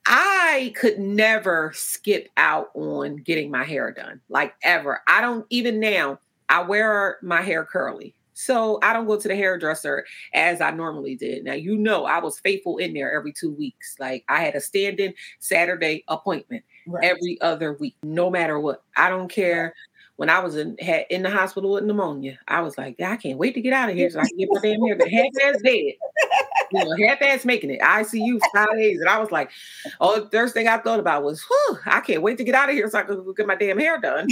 I 0.08 0.72
could 0.74 0.98
never 0.98 1.70
skip 1.74 2.28
out 2.38 2.70
on 2.74 3.16
getting 3.18 3.50
my 3.50 3.62
hair 3.62 3.92
done, 3.92 4.20
like 4.30 4.54
ever. 4.62 5.02
I 5.06 5.20
don't 5.20 5.46
even 5.50 5.78
now. 5.80 6.18
I 6.48 6.62
wear 6.62 7.18
my 7.22 7.42
hair 7.42 7.64
curly. 7.64 8.14
So 8.32 8.78
I 8.82 8.92
don't 8.92 9.06
go 9.06 9.18
to 9.20 9.28
the 9.28 9.34
hairdresser 9.36 10.06
as 10.32 10.60
I 10.60 10.70
normally 10.70 11.16
did. 11.16 11.44
Now, 11.44 11.54
you 11.54 11.76
know, 11.76 12.06
I 12.06 12.20
was 12.20 12.38
faithful 12.40 12.78
in 12.78 12.94
there 12.94 13.12
every 13.12 13.32
two 13.32 13.52
weeks. 13.52 13.96
Like 13.98 14.24
I 14.28 14.40
had 14.42 14.54
a 14.54 14.60
stand 14.60 14.98
in 15.00 15.12
Saturday 15.40 16.04
appointment 16.08 16.64
Right. 16.86 17.04
every 17.04 17.38
other 17.42 17.74
week, 17.74 17.96
no 18.02 18.30
matter 18.30 18.58
what. 18.58 18.82
I 18.96 19.10
don't 19.10 19.28
care. 19.30 19.74
When 20.16 20.30
I 20.30 20.38
was 20.38 20.56
in 20.56 20.76
had 20.78 21.04
in 21.10 21.22
the 21.22 21.30
hospital 21.30 21.72
with 21.72 21.84
pneumonia, 21.84 22.38
I 22.48 22.60
was 22.62 22.78
like, 22.78 22.98
I 23.00 23.16
can't 23.16 23.38
wait 23.38 23.54
to 23.54 23.60
get 23.60 23.72
out 23.74 23.90
of 23.90 23.94
here 23.94 24.08
so 24.08 24.20
I 24.20 24.26
can 24.26 24.38
get 24.38 24.48
my 24.50 24.60
damn 24.62 24.80
hair. 24.82 24.96
But 24.96 25.10
half 25.10 25.26
ass 25.44 25.60
dead, 25.62 25.74
you 26.72 26.84
know, 26.84 27.08
half 27.08 27.22
ass 27.22 27.44
making 27.44 27.70
it. 27.70 27.80
ICU 27.80 28.40
five 28.54 28.68
days, 28.76 29.00
and 29.00 29.08
I 29.08 29.18
was 29.18 29.30
like, 29.30 29.50
oh, 30.00 30.20
the 30.20 30.30
first 30.30 30.54
thing 30.54 30.68
I 30.68 30.78
thought 30.78 31.00
about 31.00 31.24
was, 31.24 31.42
whew, 31.42 31.78
I 31.86 32.00
can't 32.00 32.22
wait 32.22 32.38
to 32.38 32.44
get 32.44 32.54
out 32.54 32.68
of 32.68 32.74
here 32.74 32.88
so 32.90 32.98
I 32.98 33.02
can 33.02 33.24
get 33.36 33.46
my 33.46 33.54
damn 33.54 33.78
hair 33.78 34.00
done. 34.00 34.28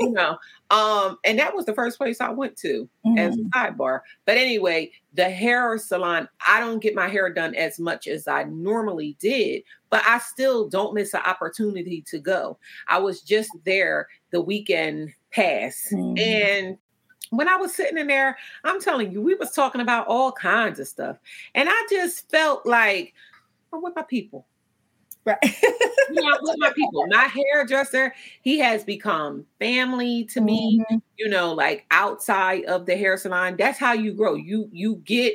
you 0.00 0.10
know, 0.10 0.38
um, 0.70 1.18
and 1.24 1.38
that 1.38 1.54
was 1.54 1.66
the 1.66 1.74
first 1.74 1.98
place 1.98 2.20
I 2.20 2.30
went 2.30 2.56
to 2.58 2.88
as 3.18 3.34
a 3.36 3.38
Mhm. 3.38 3.50
sidebar. 3.50 4.00
But 4.24 4.36
anyway, 4.36 4.92
the 5.14 5.28
hair 5.30 5.76
salon, 5.78 6.28
I 6.46 6.60
don't 6.60 6.80
get 6.80 6.94
my 6.94 7.08
hair 7.08 7.32
done 7.32 7.54
as 7.54 7.78
much 7.78 8.06
as 8.08 8.26
I 8.26 8.44
normally 8.44 9.16
did, 9.20 9.62
but 9.90 10.02
I 10.06 10.18
still 10.18 10.68
don't 10.68 10.94
miss 10.94 11.14
an 11.14 11.20
opportunity 11.24 12.02
to 12.08 12.18
go. 12.18 12.58
I 12.88 12.98
was 12.98 13.20
just 13.20 13.50
there 13.64 14.08
the 14.30 14.40
weekend 14.40 15.10
pass. 15.30 15.88
Mhm. 15.92 16.18
And 16.20 16.78
when 17.36 17.48
I 17.48 17.56
was 17.56 17.74
sitting 17.74 17.98
in 17.98 18.06
there, 18.08 18.36
I'm 18.64 18.80
telling 18.80 19.12
you, 19.12 19.20
we 19.22 19.34
was 19.34 19.52
talking 19.52 19.80
about 19.80 20.06
all 20.08 20.32
kinds 20.32 20.78
of 20.80 20.88
stuff. 20.88 21.18
And 21.54 21.68
I 21.70 21.86
just 21.90 22.30
felt 22.30 22.66
like 22.66 23.14
I'm 23.72 23.82
with 23.82 23.96
my 23.96 24.02
people. 24.02 24.46
Right. 25.24 25.38
You 26.10 26.22
know, 26.22 26.32
I'm 26.34 26.38
with 26.42 26.56
my 26.58 26.70
people. 26.74 27.06
My 27.08 27.24
hairdresser, 27.24 28.14
he 28.42 28.58
has 28.60 28.84
become 28.84 29.46
family 29.58 30.24
to 30.26 30.40
me 30.42 30.84
Mhm. 30.90 31.02
you 31.16 31.28
know 31.28 31.52
like 31.54 31.86
outside 31.90 32.64
of 32.66 32.86
the 32.86 32.94
hair 32.96 33.16
salon 33.16 33.56
that's 33.56 33.78
how 33.78 33.92
you 33.94 34.12
grow 34.12 34.34
you 34.34 34.68
you 34.72 34.96
get 35.06 35.34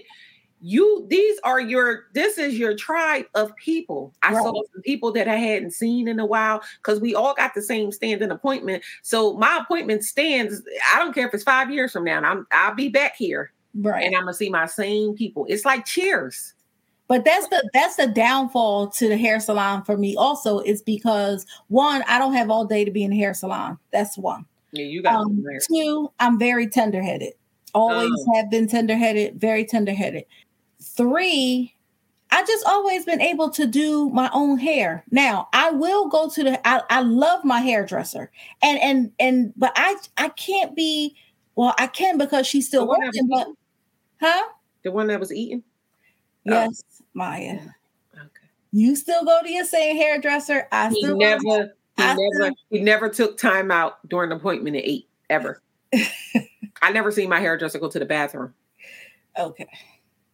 you 0.62 1.06
these 1.10 1.40
are 1.44 1.62
your 1.62 2.06
this 2.14 2.38
is 2.38 2.58
your 2.60 2.76
tribe 2.76 3.26
of 3.36 3.56
people 3.56 4.14
i 4.24 4.34
saw 4.34 4.52
some 4.74 4.82
people 4.84 5.12
that 5.12 5.28
i 5.28 5.36
hadn't 5.36 5.72
seen 5.72 6.08
in 6.08 6.20
a 6.20 6.26
while 6.26 6.62
because 6.82 7.00
we 7.00 7.16
all 7.16 7.34
got 7.34 7.54
the 7.54 7.62
same 7.62 7.92
standing 7.94 8.30
appointment 8.30 8.84
so 9.02 9.34
my 9.38 9.58
appointment 9.62 10.04
stands 10.04 10.62
i 10.94 11.00
don't 11.00 11.14
care 11.14 11.28
if 11.28 11.34
it's 11.34 11.44
five 11.44 11.72
years 11.72 11.92
from 11.94 12.04
now 12.04 12.20
i'm 12.22 12.46
i'll 12.52 12.76
be 12.76 12.90
back 12.90 13.16
here 13.16 13.52
Right. 13.76 14.04
and 14.06 14.16
i'm 14.16 14.24
gonna 14.24 14.34
see 14.34 14.50
my 14.50 14.66
same 14.66 15.14
people 15.16 15.46
it's 15.48 15.64
like 15.64 15.86
cheers 15.86 16.54
But 17.08 17.24
that's 17.26 17.48
the 17.48 17.68
that's 17.74 17.96
the 17.96 18.08
downfall 18.08 18.90
to 18.90 19.08
the 19.08 19.18
hair 19.18 19.40
salon 19.40 19.84
for 19.84 19.98
me. 19.98 20.16
Also, 20.16 20.60
is 20.60 20.84
because 20.84 21.44
one, 21.70 22.04
I 22.08 22.20
don't 22.20 22.34
have 22.36 22.52
all 22.52 22.66
day 22.66 22.86
to 22.86 22.92
be 22.92 23.02
in 23.04 23.10
the 23.10 23.18
hair 23.18 23.34
salon. 23.34 23.80
That's 23.92 24.16
one. 24.18 24.46
yeah 24.74 24.84
you 24.86 25.02
got 25.02 25.16
Um, 25.16 25.44
two, 25.72 26.12
I'm 26.20 26.38
very 26.38 26.68
tender 26.68 27.02
headed. 27.02 27.34
Always 27.74 28.12
Oh. 28.28 28.34
have 28.36 28.52
been 28.52 28.68
tender 28.68 28.96
headed. 28.96 29.40
Very 29.42 29.66
tender 29.66 29.92
headed. 29.94 30.26
Three, 31.00 31.74
I 32.30 32.44
just 32.44 32.66
always 32.68 33.06
been 33.06 33.22
able 33.22 33.50
to 33.52 33.66
do 33.66 34.10
my 34.10 34.30
own 34.34 34.58
hair. 34.58 35.06
Now 35.12 35.48
I 35.54 35.72
will 35.72 36.10
go 36.10 36.30
to 36.30 36.44
the. 36.44 36.68
I, 36.68 36.82
I 36.90 37.02
love 37.02 37.46
my 37.46 37.62
hairdresser, 37.62 38.30
and 38.62 38.78
and 38.80 39.12
and 39.18 39.54
but 39.56 39.72
I 39.78 39.96
I 40.18 40.28
can't 40.30 40.76
be. 40.76 41.16
Well, 41.56 41.74
I 41.80 41.88
can 41.88 42.18
because 42.18 42.46
she's 42.46 42.68
still 42.68 42.82
The 42.82 42.88
one 42.88 43.00
that 43.00 43.08
working. 43.08 43.28
But 43.30 43.48
huh? 44.28 44.44
the 44.84 44.92
one 44.92 45.08
that 45.08 45.20
was 45.22 45.32
eating 45.34 45.64
Oh. 46.48 46.52
Yes, 46.52 46.84
Maya. 47.14 47.60
okay 48.16 48.48
You 48.72 48.96
still 48.98 49.24
go 49.26 49.40
to 49.42 49.50
your 49.52 49.66
same 49.66 49.96
hairdresser. 49.98 50.68
I 50.72 50.90
he 50.90 50.96
still 51.02 51.18
go 51.18 51.38
to- 51.38 51.44
never 51.46 51.74
he 51.98 52.04
I 52.04 52.14
never 52.14 52.34
still- 52.46 52.56
he 52.72 52.80
never 52.82 53.08
took 53.10 53.38
time 53.38 53.72
out 53.72 54.06
during 54.10 54.30
the 54.32 54.36
appointment 54.38 54.76
to 54.76 54.86
eat 54.86 55.08
ever 55.30 55.62
i 56.82 56.92
never 56.92 57.12
seen 57.12 57.30
my 57.30 57.40
hairdresser 57.40 57.78
go 57.80 57.90
to 57.90 58.00
the 58.00 58.06
bathroom 58.06 58.54
Okay. 59.38 59.68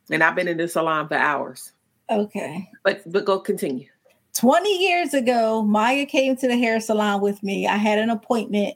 And 0.10 0.24
i've 0.24 0.36
been 0.36 0.48
in 0.48 0.58
the 0.58 0.68
salon 0.68 1.08
for 1.08 1.16
hours 1.16 1.72
Okay. 2.10 2.70
but 2.84 3.02
but 3.12 3.26
go 3.26 3.40
continue 3.40 3.88
20 4.36 4.70
years 4.86 5.14
ago, 5.14 5.62
Maya 5.64 6.06
came 6.06 6.36
to 6.36 6.48
the 6.50 6.58
hair 6.58 6.82
salon 6.82 7.22
with 7.22 7.42
me. 7.42 7.68
I 7.68 7.78
had 7.78 7.98
an 8.00 8.10
appointment 8.10 8.76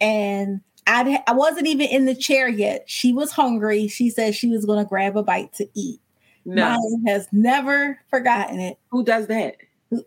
and 0.00 0.60
I 0.86 1.20
I 1.26 1.32
wasn't 1.32 1.66
even 1.66 1.88
in 1.88 2.04
the 2.04 2.14
chair 2.14 2.48
yet. 2.48 2.84
She 2.86 3.12
was 3.12 3.32
hungry. 3.32 3.88
She 3.88 4.10
said 4.10 4.32
she 4.36 4.46
was 4.48 4.64
going 4.64 4.78
to 4.78 4.88
grab 4.88 5.16
a 5.16 5.22
bite 5.24 5.52
to 5.54 5.68
eat. 5.74 6.00
no 6.44 6.68
Maya 6.68 6.78
has 7.12 7.26
never 7.32 7.98
forgotten 8.10 8.60
it. 8.60 8.78
who 8.92 9.04
does 9.04 9.26
that 9.26 9.56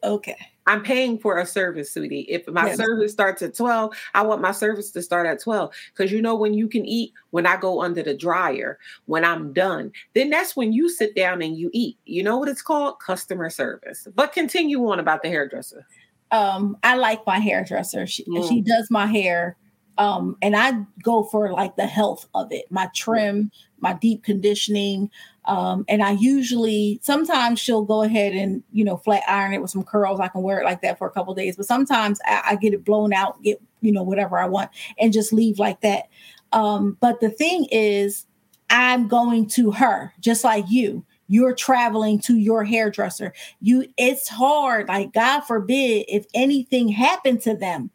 Okay. 0.03 0.36
i'm 0.67 0.81
paying 0.81 1.17
for 1.19 1.38
a 1.38 1.45
service 1.45 1.93
sweetie 1.93 2.21
if 2.29 2.47
my 2.47 2.65
Yes. 2.65 2.77
service 2.77 3.11
starts 3.11 3.41
at 3.41 3.55
12 3.55 3.93
i 4.15 4.21
want 4.23 4.41
my 4.41 4.51
service 4.51 4.89
to 4.91 5.01
start 5.01 5.27
at 5.27 5.41
12 5.41 5.71
because 5.95 6.11
you 6.11 6.21
know 6.21 6.36
when 6.36 6.53
you 6.53 6.67
can 6.67 6.86
eat 6.86 7.13
when 7.31 7.45
i 7.45 7.55
go 7.55 7.81
under 7.81 8.01
the 8.01 8.15
dryer 8.15 8.79
when 9.05 9.23
i'm 9.23 9.53
done 9.53 9.91
then 10.13 10.29
that's 10.29 10.55
when 10.55 10.73
you 10.73 10.89
sit 10.89 11.15
down 11.15 11.41
and 11.41 11.57
you 11.57 11.69
eat 11.73 11.97
you 12.05 12.23
know 12.23 12.38
what 12.38 12.49
it's 12.49 12.61
called 12.63 12.99
customer 12.99 13.49
service 13.49 14.07
but 14.15 14.33
continue 14.33 14.86
on 14.89 14.99
about 14.99 15.21
the 15.21 15.29
hairdresser 15.29 15.86
um 16.31 16.75
I 16.83 16.95
like 16.95 17.25
my 17.27 17.39
hairdresser. 17.39 18.07
She 18.07 18.23
Mm. 18.25 18.47
she 18.47 18.61
does 18.61 18.89
my 18.89 19.05
hair. 19.05 19.55
Um, 19.97 20.36
and 20.41 20.55
I 20.57 20.73
go 21.03 21.23
for 21.23 21.51
like 21.53 21.77
the 21.77 21.86
health 21.86 22.27
of 22.33 22.51
it, 22.51 22.65
my 22.69 22.89
trim, 22.93 23.51
my 23.79 23.93
deep 23.93 24.23
conditioning. 24.23 25.09
Um, 25.48 25.86
and 25.88 26.02
I 26.02 26.12
usually 26.12 27.00
sometimes 27.02 27.60
she'll 27.60 27.84
go 27.84 28.02
ahead 28.02 28.34
and 28.34 28.64
you 28.72 28.84
know 28.84 28.98
flat 28.98 29.24
iron 29.28 29.54
it 29.54 29.62
with 29.62 29.72
some 29.72 29.84
curls. 29.84 30.20
I 30.20 30.28
can 30.28 30.41
wear 30.41 30.60
it 30.60 30.66
like 30.66 30.82
that 30.82 30.98
for 30.98 31.08
a 31.08 31.12
couple 31.12 31.34
days, 31.34 31.56
but 31.56 31.66
sometimes 31.66 32.20
I, 32.26 32.41
I 32.52 32.56
get 32.56 32.74
it 32.74 32.84
blown 32.86 33.14
out, 33.14 33.41
get 33.41 33.62
you 33.82 33.91
know 33.91 34.04
whatever 34.04 34.38
I 34.38 34.46
want, 34.46 34.72
and 35.00 35.14
just 35.14 35.34
leave 35.34 35.60
like 35.60 35.82
that. 35.82 36.10
Um, 36.52 36.98
but 37.00 37.20
the 37.20 37.30
thing 37.30 37.68
is, 37.72 38.26
I'm 38.70 39.08
going 39.08 39.48
to 39.50 39.72
her 39.72 40.14
just 40.20 40.43
like 40.43 40.66
you. 40.70 41.06
You're 41.28 41.56
traveling 41.56 42.20
to 42.22 42.38
your 42.38 42.64
hairdresser. 42.64 43.34
You, 43.60 43.88
it's 43.98 44.30
hard. 44.30 44.88
Like 44.88 45.12
God 45.12 45.41
forbid 45.41 46.06
if 46.08 46.28
anything 46.36 46.89
happened 46.89 47.41
to 47.41 47.56
them, 47.56 47.89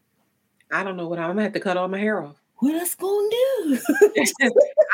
i 0.71 0.83
don't 0.83 0.97
know 0.97 1.09
what 1.09 1.19
i'm 1.19 1.31
gonna 1.31 1.43
have 1.43 1.53
to 1.53 1.61
cut 1.61 1.77
all 1.77 1.89
my 1.89 1.99
hair 1.99 2.23
off 2.23 2.40
what 2.61 2.75
us 2.77 2.95
gonna 2.95 3.29
do? 3.31 3.79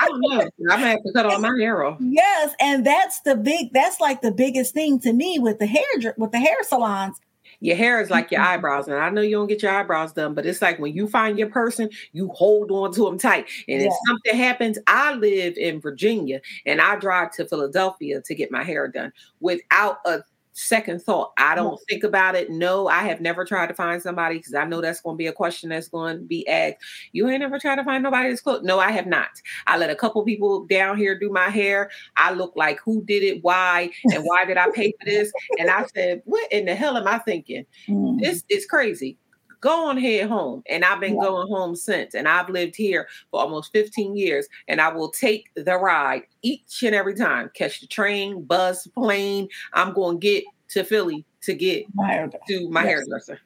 i 0.00 0.06
don't 0.06 0.20
know 0.20 0.40
i'm 0.40 0.80
gonna 0.80 0.86
have 0.88 1.02
to 1.02 1.12
cut 1.12 1.26
all 1.26 1.38
my 1.38 1.54
hair 1.58 1.84
off 1.84 1.98
yes, 2.16 2.54
and 2.60 2.84
that's 2.86 3.20
the 3.20 3.36
big. 3.36 3.72
That's 3.72 4.00
like 4.00 4.22
the 4.22 4.32
biggest 4.32 4.74
thing 4.74 4.98
to 5.00 5.12
me 5.12 5.38
with 5.38 5.58
the 5.58 5.66
hair 5.66 6.14
with 6.16 6.32
the 6.32 6.38
hair 6.38 6.56
salons. 6.62 7.20
Your 7.60 7.76
hair 7.76 8.00
is 8.02 8.10
like 8.10 8.30
your 8.30 8.42
eyebrows, 8.42 8.86
and 8.86 8.96
I 8.96 9.08
know 9.08 9.22
you 9.22 9.36
don't 9.36 9.46
get 9.46 9.62
your 9.62 9.72
eyebrows 9.72 10.12
done, 10.12 10.34
but 10.34 10.44
it's 10.44 10.60
like 10.60 10.78
when 10.78 10.94
you 10.94 11.08
find 11.08 11.38
your 11.38 11.48
person, 11.48 11.88
you 12.12 12.28
hold 12.28 12.70
on 12.70 12.92
to 12.92 13.04
them 13.04 13.18
tight. 13.18 13.46
And 13.66 13.80
if 13.80 13.92
something 14.06 14.36
happens, 14.36 14.78
I 14.86 15.14
live 15.14 15.56
in 15.56 15.80
Virginia, 15.80 16.40
and 16.66 16.80
I 16.80 16.96
drive 16.96 17.30
to 17.32 17.46
Philadelphia 17.46 18.20
to 18.20 18.34
get 18.34 18.50
my 18.50 18.62
hair 18.62 18.88
done 18.88 19.12
without 19.40 19.98
a 20.04 20.20
second 20.56 21.02
thought. 21.02 21.32
I 21.36 21.54
don't 21.54 21.78
think 21.88 22.02
about 22.02 22.34
it. 22.34 22.50
No, 22.50 22.88
I 22.88 23.02
have 23.02 23.20
never 23.20 23.44
tried 23.44 23.66
to 23.68 23.74
find 23.74 24.02
somebody 24.02 24.38
because 24.38 24.54
I 24.54 24.64
know 24.64 24.80
that's 24.80 25.00
going 25.00 25.14
to 25.14 25.18
be 25.18 25.26
a 25.26 25.32
question 25.32 25.68
that's 25.68 25.88
going 25.88 26.16
to 26.16 26.24
be 26.24 26.48
asked. 26.48 26.78
You 27.12 27.28
ain't 27.28 27.40
never 27.40 27.58
tried 27.58 27.76
to 27.76 27.84
find 27.84 28.02
nobody 28.02 28.30
that's 28.30 28.40
close. 28.40 28.62
No, 28.62 28.78
I 28.78 28.90
have 28.90 29.06
not. 29.06 29.28
I 29.66 29.76
let 29.76 29.90
a 29.90 29.94
couple 29.94 30.24
people 30.24 30.64
down 30.64 30.96
here 30.96 31.18
do 31.18 31.30
my 31.30 31.50
hair. 31.50 31.90
I 32.16 32.32
look 32.32 32.54
like 32.56 32.80
who 32.80 33.04
did 33.04 33.22
it, 33.22 33.42
why, 33.42 33.90
and 34.12 34.24
why 34.24 34.44
did 34.44 34.56
I 34.56 34.70
pay 34.70 34.92
for 34.98 35.04
this? 35.04 35.30
And 35.58 35.70
I 35.70 35.84
said, 35.94 36.22
what 36.24 36.50
in 36.50 36.64
the 36.64 36.74
hell 36.74 36.96
am 36.96 37.06
I 37.06 37.18
thinking? 37.18 37.66
Mm. 37.88 38.20
This 38.20 38.42
is 38.48 38.66
crazy. 38.66 39.18
Go 39.66 39.88
on 39.88 39.98
head 39.98 40.28
home. 40.28 40.62
And 40.70 40.84
I've 40.84 41.00
been 41.00 41.16
Yeah. 41.16 41.22
going 41.22 41.48
home 41.48 41.74
since. 41.74 42.14
And 42.14 42.28
I've 42.28 42.48
lived 42.48 42.76
here 42.76 43.08
for 43.32 43.40
almost 43.40 43.72
15 43.72 44.16
years. 44.16 44.46
And 44.68 44.80
I 44.80 44.92
will 44.92 45.10
take 45.10 45.50
the 45.56 45.76
ride 45.76 46.22
each 46.42 46.84
and 46.84 46.94
every 46.94 47.16
time. 47.16 47.50
Catch 47.52 47.80
the 47.80 47.88
train, 47.88 48.44
bus, 48.44 48.86
plane. 48.86 49.48
I'm 49.72 49.92
going 49.92 50.20
to 50.20 50.24
get 50.24 50.44
to 50.68 50.84
Philly 50.84 51.24
to 51.42 51.52
get 51.52 51.84
My 51.94 52.28
to 52.48 52.70
my 52.70 52.84
Yes. 52.84 52.90
hairdresser. 52.90 53.40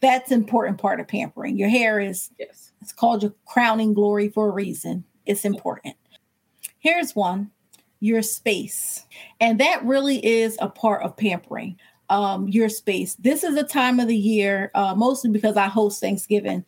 That's 0.00 0.32
important 0.32 0.78
part 0.78 0.98
of 0.98 1.08
pampering. 1.08 1.58
Your 1.58 1.68
hair 1.68 2.00
is 2.00 2.30
Yes. 2.38 2.72
It's 2.80 2.92
called 2.94 3.22
your 3.22 3.34
crowning 3.46 3.92
glory 3.92 4.30
for 4.30 4.48
a 4.48 4.50
reason. 4.50 5.04
It's 5.26 5.44
important. 5.44 5.94
Here's 6.78 7.14
one. 7.14 7.50
your 8.00 8.20
space. 8.20 9.06
And 9.40 9.58
that 9.60 9.82
really 9.82 10.22
is 10.26 10.58
a 10.60 10.68
part 10.68 11.02
of 11.02 11.16
pampering 11.16 11.78
um, 12.14 12.46
your 12.46 12.68
space. 12.68 13.16
This 13.16 13.42
is 13.42 13.56
a 13.56 13.64
time 13.64 13.98
of 13.98 14.06
the 14.06 14.16
year, 14.16 14.70
uh, 14.76 14.94
mostly 14.94 15.30
because 15.30 15.56
I 15.56 15.66
host 15.66 16.00
Thanksgiving. 16.00 16.64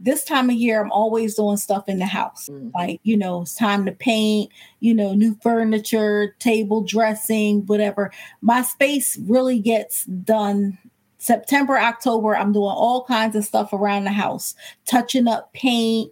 This 0.00 0.24
time 0.24 0.50
of 0.50 0.56
year, 0.56 0.82
I'm 0.82 0.90
always 0.90 1.36
doing 1.36 1.56
stuff 1.56 1.88
in 1.88 2.00
the 2.00 2.06
house. 2.06 2.48
Mhm. 2.48 2.72
Like, 2.74 2.98
you 3.04 3.16
know, 3.16 3.42
it's 3.42 3.54
time 3.54 3.86
to 3.86 3.92
paint, 3.92 4.50
you 4.80 4.92
know, 4.92 5.14
new 5.14 5.38
furniture, 5.40 6.34
table 6.40 6.80
dressing, 6.80 7.64
whatever. 7.66 8.10
My 8.40 8.62
space 8.62 9.16
really 9.18 9.60
gets 9.60 10.04
done 10.06 10.76
September, 11.18 11.78
October. 11.78 12.36
I'm 12.36 12.52
doing 12.52 12.64
all 12.64 13.04
kinds 13.04 13.36
of 13.36 13.44
stuff 13.44 13.72
around 13.72 14.02
the 14.04 14.10
house, 14.10 14.56
touching 14.84 15.28
up 15.28 15.52
paint. 15.52 16.10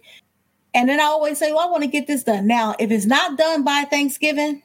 And 0.73 0.87
then 0.87 1.01
I 1.01 1.03
always 1.03 1.37
say, 1.37 1.51
well, 1.51 1.67
I 1.67 1.71
want 1.71 1.83
to 1.83 1.89
get 1.89 2.07
this 2.07 2.23
done. 2.23 2.47
Now, 2.47 2.73
if 2.79 2.89
it's 2.89 3.05
not 3.05 3.37
done 3.37 3.65
by 3.65 3.85
Thanksgiving, 3.89 4.63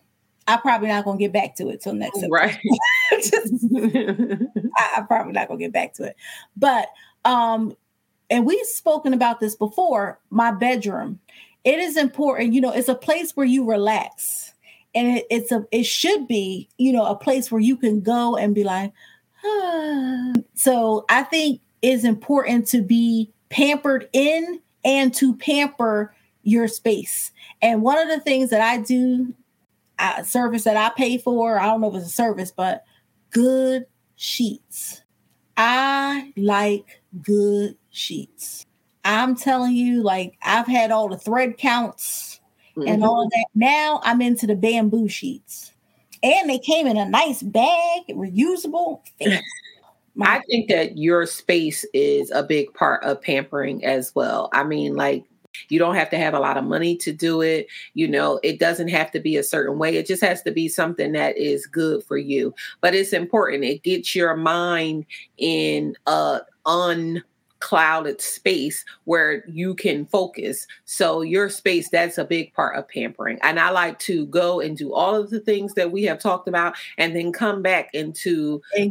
I'm 0.49 0.61
probably 0.61 0.89
not 0.89 1.05
going 1.05 1.19
to 1.19 1.25
get 1.25 1.33
back 1.33 1.57
to 1.57 1.69
it 1.69 1.81
till 1.81 1.95
next. 1.95 2.25
Right. 2.31 2.59
Just 3.13 3.65
I, 3.75 4.91
I'm 4.97 5.07
probably 5.07 5.33
not 5.33 5.49
gonna 5.49 5.59
get 5.59 5.73
back 5.73 5.95
to 5.95 6.05
it. 6.05 6.17
But 6.57 6.89
um, 7.25 7.77
and 8.31 8.47
we've 8.47 8.67
spoken 8.67 9.13
about 9.13 9.41
this 9.41 9.55
before, 9.55 10.19
my 10.31 10.51
bedroom. 10.51 11.21
It 11.65 11.79
is 11.79 11.97
important, 11.97 12.55
you 12.55 12.61
know, 12.61 12.73
it's 12.73 12.89
a 12.89 12.95
place 12.95 13.37
where 13.37 13.47
you 13.47 13.69
relax. 13.69 14.53
And 14.95 15.19
it, 15.19 15.27
it's 15.31 15.53
a 15.53 15.67
it 15.71 15.85
should 15.85 16.27
be, 16.27 16.69
you 16.79 16.93
know, 16.93 17.07
a 17.07 17.15
place 17.15 17.53
where 17.53 17.61
you 17.61 17.77
can 17.77 18.01
go 18.01 18.37
and 18.37 18.55
be 18.55 18.65
like, 18.65 18.93
ah. 19.45 20.33
so 20.55 21.05
I 21.09 21.23
think 21.23 21.61
it's 21.83 22.05
important 22.05 22.67
to 22.69 22.83
be 22.83 23.31
pampered 23.49 24.09
in 24.13 24.61
and 24.85 25.15
to 25.15 25.35
pamper 25.37 26.15
your 26.43 26.69
space. 26.69 27.31
And 27.61 27.83
one 27.83 27.99
of 27.99 28.09
the 28.09 28.21
things 28.21 28.51
that 28.51 28.61
I 28.61 28.79
do, 28.79 29.33
a 30.03 30.25
service 30.25 30.65
that 30.65 30.77
I 30.77 30.91
pay 30.97 31.19
for, 31.19 31.59
I 31.59 31.67
don't 31.67 31.81
know 31.81 31.91
if 31.91 31.97
it's 31.97 32.07
a 32.07 32.11
service, 32.11 32.53
but 32.55 32.85
good 33.31 33.87
sheets. 34.17 35.03
I 35.57 36.33
like 36.37 37.03
good 37.23 37.77
sheets. 37.91 38.67
I'm 39.05 39.37
telling 39.37 39.75
you, 39.75 40.03
like 40.03 40.35
I've 40.43 40.67
had 40.67 40.91
all 40.91 41.09
the 41.09 41.19
thread 41.19 41.59
counts 41.59 42.41
and 42.77 43.03
Mhm. 43.03 43.07
all 43.07 43.29
that. 43.29 43.47
Now 43.55 44.01
I'm 44.05 44.23
into 44.23 44.47
the 44.47 44.55
bamboo 44.55 45.09
sheets. 45.09 45.73
And 46.23 46.49
they 46.49 46.59
came 46.59 46.87
in 46.87 46.97
a 46.97 47.09
nice 47.09 47.43
bag, 47.43 48.03
reusable. 48.09 49.01
I 50.21 50.41
think 50.49 50.69
that 50.69 50.99
your 50.99 51.27
space 51.27 51.85
is 51.93 52.31
a 52.31 52.43
big 52.43 52.73
part 52.75 53.03
of 53.03 53.21
pampering 53.21 53.85
as 53.85 54.15
well. 54.15 54.49
I 54.53 54.63
mean, 54.63 54.95
like, 54.95 55.25
you 55.69 55.79
don't 55.79 55.95
have 55.95 56.11
to 56.11 56.19
have 56.19 56.35
a 56.35 56.41
lot 56.41 56.57
of 56.57 56.65
money 56.65 56.97
to 56.97 57.13
do 57.13 57.41
it. 57.41 57.67
You 57.95 58.09
know, 58.09 58.41
it 58.43 58.59
doesn't 58.59 58.89
have 58.89 59.11
to 59.13 59.21
be 59.21 59.37
a 59.37 59.43
certain 59.43 59.79
way. 59.79 59.97
It 59.97 60.07
just 60.07 60.23
has 60.23 60.43
to 60.43 60.51
be 60.51 60.69
something 60.69 61.13
that 61.13 61.37
is 61.37 61.67
good 61.67 62.05
for 62.05 62.17
you. 62.17 62.55
But 62.81 62.95
it's 62.95 63.13
important. 63.13 63.65
It 63.65 63.83
gets 63.83 64.15
your 64.15 64.37
mind 64.37 65.07
in 65.39 65.97
a 66.07 66.41
unclouded 66.67 68.21
space 68.21 68.85
where 69.05 69.45
you 69.49 69.75
can 69.75 70.07
focus. 70.07 70.67
So 70.85 71.23
your 71.23 71.49
space, 71.49 71.89
that's 71.91 72.19
a 72.19 72.25
big 72.25 72.55
part 72.55 72.77
of 72.77 72.89
pampering. 72.89 73.39
And 73.43 73.59
I 73.59 73.71
like 73.71 73.99
to 74.01 74.27
go 74.27 74.61
and 74.61 74.77
do 74.77 74.93
all 74.93 75.15
of 75.15 75.31
the 75.31 75.41
things 75.41 75.75
that 75.75 75.91
we 75.93 76.05
have 76.05 76.21
talked 76.21 76.49
about 76.49 76.75
and 76.99 77.17
then 77.17 77.33
come 77.33 77.63
back 77.63 77.91
into 77.93 78.63
a 78.77 78.91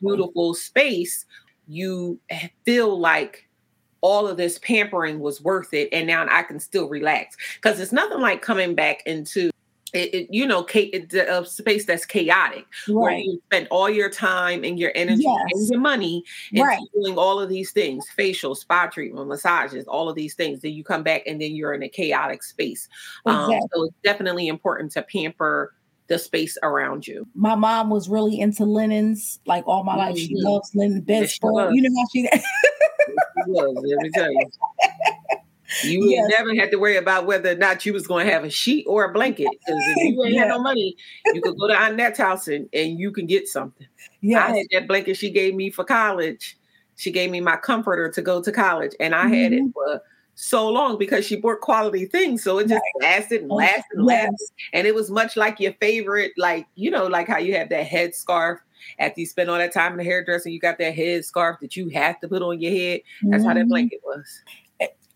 beautiful 0.00 0.54
space, 0.54 1.26
you 1.68 2.18
feel 2.64 2.98
like 2.98 3.46
all 4.02 4.26
of 4.26 4.36
this 4.36 4.58
pampering 4.58 5.20
was 5.20 5.42
worth 5.42 5.72
it, 5.74 5.88
and 5.92 6.06
now 6.06 6.26
I 6.30 6.42
can 6.42 6.58
still 6.60 6.88
relax 6.88 7.36
because 7.56 7.80
it's 7.80 7.92
nothing 7.92 8.20
like 8.20 8.42
coming 8.42 8.74
back 8.74 9.02
into 9.06 9.50
it, 9.92 10.14
it 10.14 10.26
you 10.30 10.46
know, 10.46 10.64
a 10.72 11.44
space 11.44 11.84
that's 11.84 12.06
chaotic 12.06 12.64
where 12.88 13.16
you 13.18 13.40
spend 13.46 13.66
all 13.72 13.90
your 13.90 14.08
time 14.08 14.62
and 14.62 14.78
your 14.78 14.92
energy 14.94 15.26
and 15.26 15.68
your 15.68 15.80
money 15.80 16.22
into 16.52 16.64
Right. 16.64 16.80
doing 16.94 17.18
all 17.18 17.40
of 17.40 17.48
these 17.48 17.72
things 17.72 18.06
facial 18.14 18.54
spa 18.54 18.86
treatment 18.86 19.26
massages 19.28 19.84
all 19.88 20.08
of 20.08 20.14
these 20.14 20.34
things 20.34 20.60
then 20.60 20.72
you 20.74 20.84
come 20.84 21.02
back 21.02 21.22
and 21.26 21.40
then 21.40 21.56
you're 21.56 21.74
in 21.74 21.82
a 21.82 21.88
chaotic 21.88 22.42
space 22.44 22.88
um, 23.26 23.50
so 23.74 23.84
it's 23.84 23.96
definitely 24.04 24.46
important 24.46 24.92
to 24.92 25.02
pamper 25.02 25.72
the 26.08 26.18
space 26.18 26.56
around 26.62 27.06
you 27.06 27.26
My 27.34 27.54
mom 27.56 27.90
was 27.90 28.08
really 28.08 28.38
into 28.38 28.64
linens, 28.64 29.40
like 29.46 29.66
all 29.66 29.82
my 29.84 29.96
life. 29.96 30.18
She 30.18 30.34
Mhm. 30.34 30.42
loves 30.44 30.70
linen 30.74 31.04
Yes, 31.06 31.38
bedspread. 31.38 31.74
You 31.74 31.82
know 31.82 31.90
how 32.00 32.06
she 32.12 32.28
Was, 33.46 33.84
let 33.86 34.00
me 34.00 34.10
tell 34.10 34.30
you. 34.32 34.50
You 35.82 36.10
Yes. 36.10 36.28
never 36.28 36.54
had 36.54 36.70
to 36.72 36.76
worry 36.78 36.96
about 36.96 37.26
whether 37.26 37.52
or 37.52 37.54
not 37.54 37.86
you 37.86 37.92
was 37.92 38.06
going 38.06 38.26
to 38.26 38.32
have 38.32 38.44
a 38.44 38.50
sheet 38.50 38.84
or 38.86 39.04
a 39.04 39.12
blanket. 39.12 39.50
Because 39.50 39.86
if 39.88 39.96
you 39.98 40.22
ain't 40.24 40.34
Yeah. 40.34 40.40
had 40.40 40.48
no 40.48 40.58
money, 40.60 40.96
you 41.32 41.40
could 41.40 41.56
go 41.58 41.68
to 41.68 41.74
Annette's 41.74 42.18
house 42.18 42.48
and, 42.48 42.68
and 42.72 42.98
you 42.98 43.10
can 43.12 43.26
get 43.26 43.48
something. 43.48 43.86
I 44.34 44.56
had 44.56 44.66
that 44.72 44.88
blanket 44.88 45.16
she 45.16 45.30
gave 45.30 45.54
me 45.54 45.70
for 45.70 45.84
college. 45.84 46.58
She 46.96 47.10
gave 47.10 47.30
me 47.30 47.40
my 47.40 47.56
comforter 47.56 48.10
to 48.10 48.20
go 48.20 48.42
to 48.42 48.52
college, 48.52 48.92
and 49.00 49.14
I 49.14 49.26
had 49.28 49.52
Mm-hmm. 49.52 49.68
it 49.68 49.72
for 49.72 50.02
so 50.40 50.68
long 50.68 50.96
because 50.98 51.26
she 51.26 51.36
bought 51.36 51.60
quality 51.60 52.06
things. 52.06 52.42
So 52.42 52.58
it 52.58 52.68
just 52.68 52.82
lasted 53.00 53.42
and 53.42 53.52
Oh, 53.52 53.56
lasted 53.56 53.84
and 53.96 54.06
lasted. 54.06 54.48
And 54.72 54.86
it 54.86 54.94
was 54.94 55.10
much 55.10 55.36
like 55.36 55.60
your 55.60 55.74
favorite, 55.74 56.32
like, 56.38 56.66
you 56.76 56.90
know, 56.90 57.06
like 57.06 57.28
how 57.28 57.38
you 57.38 57.54
have 57.56 57.68
that 57.68 57.86
head 57.86 58.14
scarf 58.14 58.58
after 58.98 59.20
you 59.20 59.26
spend 59.26 59.50
all 59.50 59.58
that 59.58 59.72
time 59.74 59.92
in 59.92 59.98
the 59.98 60.04
hairdresser, 60.04 60.48
you 60.48 60.58
got 60.58 60.78
that 60.78 60.94
head 60.94 61.24
scarf 61.24 61.58
that 61.60 61.76
you 61.76 61.88
have 61.90 62.18
to 62.20 62.28
put 62.28 62.40
on 62.42 62.60
your 62.60 62.72
head. 62.72 63.00
That's 63.24 63.44
how 63.44 63.52
that 63.54 63.66
Mhm. 63.66 63.68
blanket 63.68 64.00
was. 64.04 64.26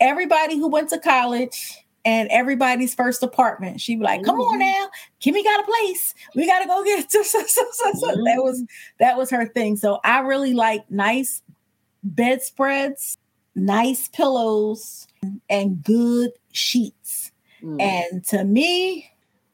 Everybody 0.00 0.56
who 0.58 0.68
went 0.68 0.90
to 0.90 0.98
college 0.98 1.78
and 2.04 2.28
everybody's 2.30 2.94
first 2.94 3.22
apartment, 3.22 3.80
she'd 3.80 4.00
be 4.00 4.04
like, 4.04 4.22
"Come 4.24 4.36
on 4.38 4.56
Mhm. 4.56 4.60
now, 4.60 4.88
Kimmy 5.22 5.42
got 5.42 5.60
a 5.60 5.62
place. 5.64 6.14
We 6.34 6.44
got 6.46 6.58
to 6.58 6.66
go 6.66 6.84
get." 6.84 7.10
So, 7.12 7.22
so. 7.22 8.06
That 8.24 8.42
was 8.42 8.58
Mm-hmm. 8.60 8.64
that 8.98 9.16
was 9.16 9.30
her 9.30 9.46
thing. 9.46 9.76
So 9.76 10.00
I 10.04 10.20
really 10.20 10.52
like 10.52 10.90
nice 10.90 11.40
bedspreads, 12.02 13.16
nice 13.54 14.08
pillows, 14.08 15.06
and 15.48 15.82
good 15.82 16.30
sheets. 16.52 17.32
Mm. 17.62 17.80
And 17.80 18.24
to 18.26 18.44
me, 18.44 19.10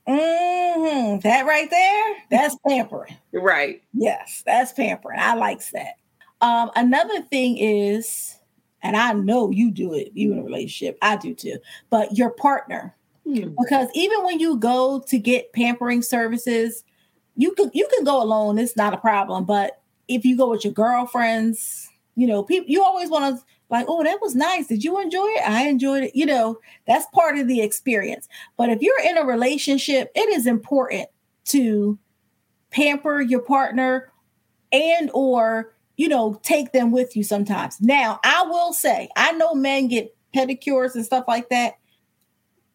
mhm, 0.08 1.22
that 1.22 1.46
right 1.46 1.70
there, 1.70 2.16
that's 2.30 2.56
pampering. 2.66 3.16
right. 3.32 3.82
Yes, 3.92 4.42
that's 4.44 4.72
pampering. 4.72 5.18
I 5.20 5.34
likes 5.34 5.70
that. 5.72 5.94
Um, 6.40 6.70
another 6.74 7.20
thing 7.22 7.58
is, 7.58 8.36
and 8.82 8.96
I 8.96 9.12
know 9.12 9.50
you 9.50 9.70
do 9.70 9.94
it, 9.94 10.10
you 10.14 10.32
in 10.32 10.38
a 10.38 10.42
relationship, 10.42 10.98
I 11.02 11.16
do 11.16 11.34
too, 11.34 11.58
but 11.90 12.16
your 12.16 12.30
partner. 12.30 12.96
Mm. 13.26 13.54
Because 13.60 13.88
even 13.94 14.24
when 14.24 14.40
you 14.40 14.56
go 14.56 15.00
to 15.06 15.18
get 15.18 15.52
pampering 15.52 16.02
services, 16.02 16.82
you 17.36 17.52
can 17.52 17.70
you 17.74 17.88
can 17.94 18.04
go 18.04 18.22
alone, 18.22 18.58
it's 18.58 18.76
not 18.76 18.94
a 18.94 18.98
problem. 18.98 19.44
But 19.44 19.80
if 20.08 20.24
you 20.24 20.36
go 20.36 20.50
with 20.50 20.64
your 20.64 20.72
girlfriends, 20.72 21.88
you 22.16 22.26
know, 22.26 22.42
people 22.42 22.68
you 22.68 22.82
always 22.82 23.10
want 23.10 23.36
to 23.38 23.44
like, 23.70 23.86
oh, 23.88 24.02
that 24.02 24.20
was 24.20 24.34
nice. 24.34 24.66
Did 24.66 24.84
you 24.84 25.00
enjoy 25.00 25.26
it? 25.26 25.48
I 25.48 25.68
enjoyed 25.68 26.04
it. 26.04 26.16
You 26.16 26.26
know, 26.26 26.58
that's 26.86 27.06
part 27.14 27.38
of 27.38 27.48
the 27.48 27.60
experience. 27.60 28.28
But 28.56 28.68
if 28.68 28.82
you're 28.82 29.00
in 29.04 29.16
a 29.16 29.24
relationship, 29.24 30.10
it 30.14 30.28
is 30.28 30.46
important 30.46 31.08
to 31.46 31.98
pamper 32.70 33.20
your 33.20 33.40
partner 33.40 34.12
and 34.72 35.10
or 35.14 35.72
you 35.96 36.08
know 36.08 36.40
take 36.42 36.72
them 36.72 36.92
with 36.92 37.16
you 37.16 37.24
sometimes 37.24 37.80
now 37.80 38.20
i 38.24 38.42
will 38.42 38.72
say 38.72 39.08
i 39.16 39.32
know 39.32 39.54
men 39.54 39.88
get 39.88 40.14
pedicures 40.34 40.94
and 40.94 41.04
stuff 41.04 41.24
like 41.26 41.48
that 41.48 41.74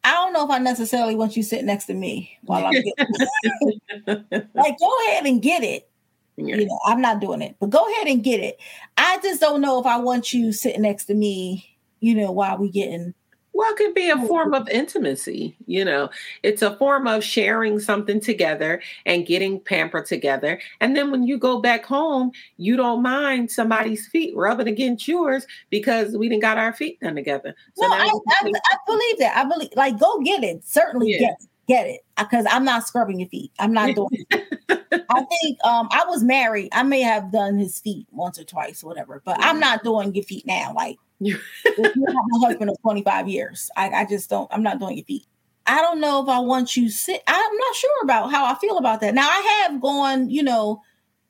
i 0.04 0.12
don't 0.12 0.32
know 0.32 0.44
if 0.44 0.50
i 0.50 0.58
necessarily 0.58 1.16
want 1.16 1.36
you 1.36 1.42
sitting 1.42 1.66
next 1.66 1.86
to 1.86 1.94
me 1.94 2.36
while 2.42 2.66
i'm 2.66 2.72
getting 2.72 4.44
like 4.54 4.78
go 4.78 4.92
ahead 5.06 5.24
and 5.24 5.40
get 5.40 5.62
it 5.62 5.88
you 6.36 6.66
know 6.66 6.78
i'm 6.86 7.00
not 7.00 7.20
doing 7.20 7.40
it 7.40 7.56
but 7.58 7.70
go 7.70 7.90
ahead 7.92 8.06
and 8.06 8.22
get 8.22 8.40
it 8.40 8.58
i 9.06 9.18
just 9.22 9.40
don't 9.40 9.60
know 9.60 9.78
if 9.80 9.86
i 9.86 9.96
want 9.96 10.32
you 10.32 10.52
sitting 10.52 10.82
next 10.82 11.04
to 11.06 11.14
me 11.14 11.78
you 12.00 12.14
know 12.14 12.30
while 12.30 12.58
we 12.58 12.70
getting 12.70 13.14
Well, 13.54 13.70
it 13.72 13.78
could 13.78 13.94
be 13.94 14.10
a 14.10 14.18
form 14.26 14.52
of 14.52 14.68
intimacy. 14.68 15.56
You 15.66 15.82
know, 15.82 16.10
it's 16.42 16.60
a 16.60 16.76
form 16.76 17.06
of 17.06 17.24
sharing 17.24 17.80
something 17.80 18.20
together 18.20 18.82
and 19.06 19.24
getting 19.24 19.60
pampered 19.60 20.04
together. 20.04 20.60
And 20.82 20.94
then 20.94 21.10
when 21.10 21.22
you 21.22 21.38
go 21.38 21.58
back 21.62 21.86
home, 21.86 22.32
you 22.58 22.76
don't 22.76 23.00
mind 23.02 23.50
somebody's 23.50 24.06
feet 24.08 24.36
rubbing 24.36 24.68
against 24.68 25.08
yours 25.08 25.46
because 25.70 26.18
we 26.18 26.28
didn't 26.28 26.42
got 26.42 26.58
our 26.58 26.74
feet 26.74 27.00
done 27.00 27.14
together. 27.14 27.54
So 27.76 27.86
no 27.86 27.94
I, 27.94 28.04
I, 28.04 28.52
I 28.52 28.76
believe 28.86 29.18
that 29.20 29.36
i 29.36 29.44
believe 29.44 29.70
like 29.74 29.98
go 29.98 30.20
get 30.20 30.44
it 30.44 30.62
certainly 30.64 31.12
Yeah. 31.12 31.18
get 31.18 31.36
get 31.68 31.86
it 31.86 32.00
because 32.18 32.44
i'm 32.50 32.64
not 32.64 32.86
scrubbing 32.86 33.20
your 33.20 33.28
feet 33.30 33.50
i'm 33.58 33.72
not 33.72 33.94
doing 33.94 34.26
I 35.10 35.22
think 35.24 35.58
um 35.64 35.88
I 35.90 36.04
was 36.06 36.22
married. 36.22 36.68
I 36.72 36.82
may 36.82 37.02
have 37.02 37.30
done 37.32 37.58
his 37.58 37.78
feet 37.80 38.06
once 38.10 38.38
or 38.38 38.44
twice, 38.44 38.82
or 38.82 38.88
whatever, 38.88 39.22
but 39.24 39.36
I'm 39.40 39.60
not 39.60 39.82
doing 39.84 40.14
your 40.14 40.24
feet 40.24 40.46
now. 40.46 40.72
Like 40.74 40.96
You- 41.20 41.38
have 41.76 41.94
my 41.96 42.48
husband 42.48 42.70
of 42.70 42.80
25 42.82 43.28
years. 43.28 43.70
I, 43.76 43.88
I 43.90 44.04
just 44.04 44.28
don't, 44.30 44.52
I'm 44.52 44.62
not 44.62 44.78
doing 44.78 44.96
your 44.98 45.04
feet. 45.06 45.26
I 45.66 45.80
don't 45.80 46.00
know 46.00 46.22
if 46.22 46.28
I 46.28 46.38
want 46.40 46.76
you 46.76 46.88
sit. 46.90 47.22
I'm 47.26 47.56
not 47.56 47.74
sure 47.74 48.02
about 48.02 48.30
how 48.30 48.44
I 48.44 48.54
feel 48.56 48.78
about 48.78 49.00
that. 49.00 49.14
Now 49.14 49.28
I 49.28 49.66
have 49.68 49.80
gone, 49.80 50.30
you 50.30 50.42
know, 50.42 50.82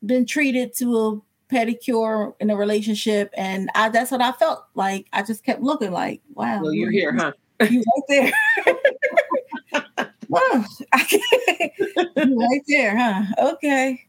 been 0.04 0.26
treated 0.26 0.74
to 0.78 0.96
a 0.98 1.20
pedicure 1.54 2.34
in 2.40 2.50
a 2.50 2.56
relationship, 2.56 3.30
and 3.36 3.70
I 3.74 3.88
that's 3.88 4.10
what 4.10 4.20
I 4.20 4.32
felt 4.32 4.64
like. 4.74 5.06
I 5.12 5.22
just 5.22 5.44
kept 5.44 5.62
looking 5.62 5.92
like, 5.92 6.20
wow, 6.34 6.60
well, 6.62 6.74
you're 6.74 6.90
here, 6.90 7.14
huh? 7.14 7.32
you 7.70 7.82
right 8.08 8.32
there. 8.66 8.74
Wow. 10.52 10.64
Right 12.16 12.62
there, 12.66 12.96
huh? 12.96 13.24
Okay. 13.52 14.00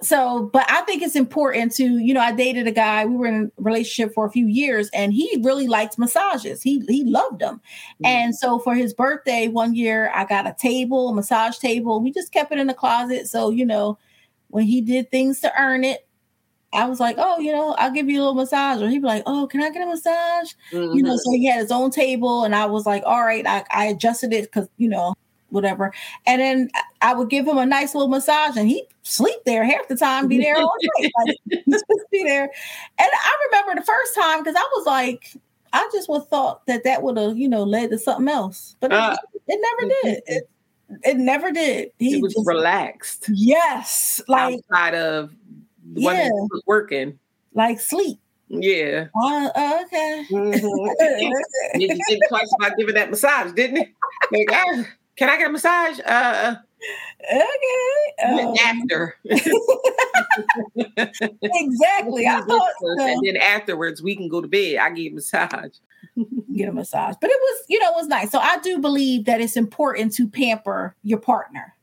So, 0.00 0.50
but 0.52 0.70
I 0.70 0.82
think 0.82 1.02
it's 1.02 1.16
important 1.16 1.72
to, 1.76 1.84
you 1.84 2.12
know, 2.12 2.20
I 2.20 2.32
dated 2.32 2.66
a 2.66 2.72
guy, 2.72 3.06
we 3.06 3.16
were 3.16 3.26
in 3.26 3.50
a 3.58 3.62
relationship 3.62 4.12
for 4.12 4.26
a 4.26 4.30
few 4.30 4.46
years 4.46 4.90
and 4.92 5.12
he 5.12 5.40
really 5.42 5.66
liked 5.66 5.98
massages. 5.98 6.62
He 6.62 6.80
he 6.88 7.04
loved 7.04 7.38
them. 7.38 7.56
Mm-hmm. 7.56 8.06
And 8.06 8.36
so 8.36 8.58
for 8.58 8.74
his 8.74 8.92
birthday 8.92 9.48
one 9.48 9.74
year, 9.74 10.10
I 10.14 10.24
got 10.24 10.46
a 10.46 10.54
table, 10.58 11.08
a 11.08 11.14
massage 11.14 11.58
table. 11.58 12.02
We 12.02 12.12
just 12.12 12.32
kept 12.32 12.52
it 12.52 12.58
in 12.58 12.66
the 12.66 12.74
closet. 12.74 13.28
So, 13.28 13.50
you 13.50 13.64
know, 13.64 13.98
when 14.48 14.64
he 14.64 14.80
did 14.80 15.10
things 15.10 15.40
to 15.40 15.52
earn 15.58 15.84
it, 15.84 16.06
I 16.74 16.86
was 16.86 16.98
like, 16.98 17.16
oh, 17.18 17.38
you 17.38 17.52
know, 17.52 17.74
I'll 17.78 17.92
give 17.92 18.10
you 18.10 18.18
a 18.18 18.20
little 18.20 18.34
massage. 18.34 18.82
Or 18.82 18.88
he'd 18.88 18.98
be 18.98 19.06
like, 19.06 19.22
oh, 19.26 19.46
can 19.46 19.62
I 19.62 19.70
get 19.70 19.82
a 19.82 19.86
massage? 19.86 20.52
Mm-hmm. 20.72 20.96
You 20.96 21.02
know, 21.04 21.16
so 21.16 21.30
he 21.30 21.46
had 21.46 21.60
his 21.60 21.70
own 21.70 21.90
table. 21.90 22.44
And 22.44 22.54
I 22.54 22.66
was 22.66 22.84
like, 22.84 23.04
all 23.06 23.24
right, 23.24 23.46
I, 23.46 23.64
I 23.70 23.86
adjusted 23.86 24.32
it 24.32 24.44
because, 24.44 24.68
you 24.76 24.88
know, 24.88 25.14
whatever. 25.54 25.92
And 26.26 26.40
then 26.40 26.70
I 27.00 27.14
would 27.14 27.30
give 27.30 27.46
him 27.46 27.56
a 27.56 27.64
nice 27.64 27.94
little 27.94 28.08
massage 28.08 28.56
and 28.56 28.68
he'd 28.68 28.86
sleep 29.02 29.38
there 29.46 29.64
half 29.64 29.88
the 29.88 29.96
time, 29.96 30.28
be 30.28 30.38
there 30.38 30.56
all 30.56 30.72
night. 31.00 31.12
Like, 31.26 31.64
just 31.70 31.84
be 32.10 32.24
there. 32.24 32.42
And 32.44 32.50
I 33.12 33.46
remember 33.46 33.80
the 33.80 33.86
first 33.86 34.14
time 34.14 34.40
because 34.40 34.56
I 34.56 34.68
was 34.74 34.86
like, 34.86 35.34
I 35.72 35.88
just 35.92 36.08
would 36.08 36.28
thought 36.28 36.66
that 36.66 36.84
that 36.84 37.02
would 37.02 37.16
have, 37.16 37.36
you 37.36 37.48
know, 37.48 37.64
led 37.64 37.90
to 37.90 37.98
something 37.98 38.28
else. 38.28 38.76
But 38.80 38.92
uh, 38.92 39.16
it, 39.34 39.42
it, 39.48 39.60
never 39.60 39.92
did. 40.02 40.22
It, 40.26 40.50
it 41.02 41.16
never 41.16 41.50
did. 41.50 41.90
He 41.98 42.20
was 42.20 42.34
just, 42.34 42.46
relaxed. 42.46 43.28
Yes. 43.32 44.20
Like 44.28 44.60
outside 44.70 44.94
of 44.94 45.34
yeah, 45.94 46.28
was 46.30 46.62
working. 46.66 47.18
Like 47.54 47.80
sleep. 47.80 48.18
Yeah. 48.48 49.06
Uh, 49.20 49.50
uh 49.54 49.82
okay. 49.84 50.26
Mm-hmm. 50.30 51.80
you 51.80 51.88
think 51.88 52.22
twice 52.28 52.52
about 52.60 52.76
giving 52.76 52.94
that 52.94 53.10
massage, 53.10 53.52
didn't 53.52 53.78
it? 53.78 53.88
Like, 54.30 54.48
ah, 54.52 54.84
can 55.16 55.28
I 55.28 55.38
get 55.38 55.48
a 55.48 55.52
massage? 55.52 56.00
Uh, 56.00 56.56
okay. 57.32 58.24
Um, 58.24 58.54
after. 58.64 59.16
exactly. 61.42 62.26
I 62.26 62.40
thought 62.46 62.72
so. 62.80 62.96
And 62.98 63.22
then 63.24 63.36
afterwards, 63.36 64.02
we 64.02 64.16
can 64.16 64.28
go 64.28 64.40
to 64.40 64.48
bed. 64.48 64.76
I 64.78 64.90
get 64.90 65.12
a 65.12 65.14
massage. 65.14 65.76
get 66.54 66.68
a 66.68 66.72
massage. 66.72 67.14
But 67.20 67.30
it 67.30 67.38
was, 67.40 67.64
you 67.68 67.78
know, 67.78 67.90
it 67.90 67.96
was 67.96 68.08
nice. 68.08 68.30
So 68.30 68.38
I 68.38 68.58
do 68.58 68.78
believe 68.78 69.24
that 69.26 69.40
it's 69.40 69.56
important 69.56 70.14
to 70.14 70.28
pamper 70.28 70.94
your 71.02 71.18
partner 71.18 71.73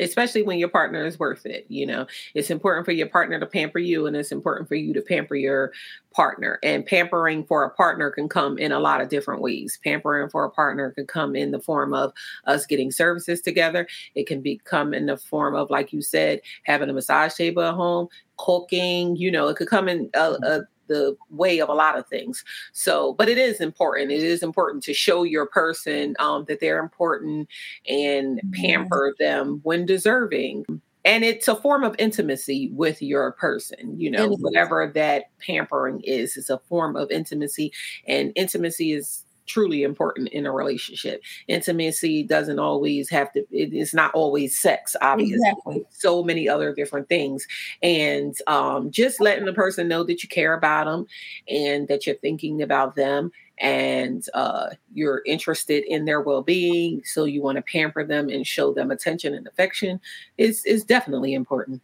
especially 0.00 0.42
when 0.42 0.58
your 0.58 0.68
partner 0.68 1.04
is 1.04 1.18
worth 1.18 1.46
it. 1.46 1.66
You 1.68 1.86
know, 1.86 2.06
it's 2.34 2.50
important 2.50 2.84
for 2.84 2.92
your 2.92 3.08
partner 3.08 3.38
to 3.38 3.46
pamper 3.46 3.78
you, 3.78 4.06
and 4.06 4.16
it's 4.16 4.32
important 4.32 4.68
for 4.68 4.74
you 4.74 4.92
to 4.94 5.00
pamper 5.02 5.36
your 5.36 5.72
partner. 6.12 6.58
And 6.62 6.84
pampering 6.84 7.44
for 7.44 7.64
a 7.64 7.70
partner 7.70 8.10
can 8.10 8.28
come 8.28 8.58
in 8.58 8.72
a 8.72 8.80
lot 8.80 9.00
of 9.00 9.08
different 9.08 9.42
ways. 9.42 9.78
Pampering 9.84 10.28
for 10.28 10.44
a 10.44 10.50
partner 10.50 10.90
can 10.90 11.06
come 11.06 11.36
in 11.36 11.50
the 11.50 11.60
form 11.60 11.94
of 11.94 12.12
us 12.46 12.66
getting 12.66 12.90
services 12.90 13.40
together. 13.40 13.86
It 14.14 14.26
can 14.26 14.40
become 14.40 14.92
in 14.94 15.06
the 15.06 15.16
form 15.16 15.54
of, 15.54 15.70
like 15.70 15.92
you 15.92 16.02
said, 16.02 16.40
having 16.64 16.90
a 16.90 16.92
massage 16.92 17.34
table 17.34 17.62
at 17.62 17.74
home, 17.74 18.08
cooking. 18.38 19.16
You 19.16 19.30
know, 19.30 19.48
it 19.48 19.56
could 19.56 19.68
come 19.68 19.88
in 19.88 20.10
a, 20.14 20.32
a 20.42 20.60
the 20.90 21.16
way 21.30 21.60
of 21.60 21.68
a 21.68 21.74
lot 21.74 21.96
of 21.96 22.06
things. 22.08 22.44
So, 22.72 23.14
but 23.14 23.28
it 23.28 23.38
is 23.38 23.60
important. 23.60 24.10
It 24.10 24.22
is 24.22 24.42
important 24.42 24.82
to 24.84 24.92
show 24.92 25.22
your 25.22 25.46
person 25.46 26.16
um, 26.18 26.44
that 26.48 26.60
they're 26.60 26.80
important 26.80 27.48
and 27.88 28.40
pamper 28.52 29.14
them 29.18 29.60
when 29.62 29.86
deserving. 29.86 30.66
And 31.04 31.24
it's 31.24 31.48
a 31.48 31.56
form 31.56 31.84
of 31.84 31.94
intimacy 31.98 32.70
with 32.74 33.00
your 33.00 33.32
person, 33.32 33.98
you 33.98 34.10
know, 34.10 34.28
whatever 34.28 34.90
that 34.94 35.30
pampering 35.38 36.02
is, 36.02 36.36
is 36.36 36.50
a 36.50 36.58
form 36.58 36.96
of 36.96 37.10
intimacy. 37.10 37.72
And 38.06 38.32
intimacy 38.34 38.92
is 38.92 39.24
truly 39.46 39.82
important 39.82 40.28
in 40.28 40.46
a 40.46 40.52
relationship. 40.52 41.22
Intimacy 41.48 42.22
doesn't 42.22 42.58
always 42.58 43.08
have 43.10 43.32
to, 43.32 43.40
it 43.50 43.72
is 43.72 43.92
not 43.94 44.12
always 44.14 44.58
sex, 44.58 44.96
obviously. 45.00 45.36
Exactly. 45.36 45.84
So 45.90 46.22
many 46.22 46.48
other 46.48 46.74
different 46.74 47.08
things. 47.08 47.46
And 47.82 48.34
um, 48.46 48.90
just 48.90 49.20
letting 49.20 49.44
the 49.44 49.52
person 49.52 49.88
know 49.88 50.04
that 50.04 50.22
you 50.22 50.28
care 50.28 50.54
about 50.54 50.84
them 50.84 51.06
and 51.48 51.88
that 51.88 52.06
you're 52.06 52.16
thinking 52.16 52.62
about 52.62 52.96
them 52.96 53.32
and 53.58 54.24
uh, 54.32 54.70
you're 54.94 55.22
interested 55.26 55.84
in 55.84 56.06
their 56.06 56.22
well-being 56.22 57.02
so 57.04 57.24
you 57.24 57.42
want 57.42 57.56
to 57.56 57.62
pamper 57.62 58.02
them 58.02 58.30
and 58.30 58.46
show 58.46 58.72
them 58.72 58.90
attention 58.90 59.34
and 59.34 59.46
affection 59.46 60.00
is 60.38 60.64
is 60.64 60.82
definitely 60.82 61.34
important 61.34 61.82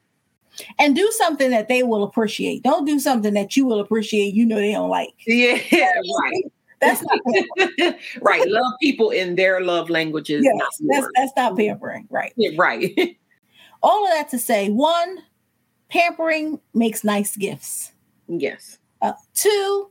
and 0.79 0.95
do 0.95 1.11
something 1.13 1.51
that 1.51 1.69
they 1.69 1.83
will 1.83 2.03
appreciate. 2.03 2.63
Don't 2.63 2.85
do 2.85 2.99
something 2.99 3.35
that 3.35 3.57
you 3.57 3.67
will 3.67 3.81
appreciate. 3.81 4.35
You 4.35 4.47
know 4.47 4.57
they 4.57 4.73
don't 4.73 4.91
like. 4.91 5.15
Yeah, 5.27 5.59
right. 5.73 6.45
That's 6.81 7.03
not 7.03 7.19
right. 8.21 8.45
Love 8.49 8.73
people 8.81 9.11
in 9.11 9.37
their 9.37 9.61
love 9.61 9.89
languages. 9.91 10.45
Yes, 10.45 10.81
that's 10.87 11.09
that's 11.15 11.33
not 11.37 11.57
pampering. 11.57 12.07
Right. 12.11 12.33
Yeah, 12.37 12.51
right. 12.57 13.19
All 13.83 14.05
of 14.05 14.13
that 14.13 14.29
to 14.31 14.39
say, 14.39 14.69
one, 14.69 15.19
pampering 15.89 16.61
makes 16.75 17.05
nice 17.05 17.37
gifts. 17.37 17.93
Yes. 18.29 18.79
Uh, 19.01 19.13
two, 19.35 19.91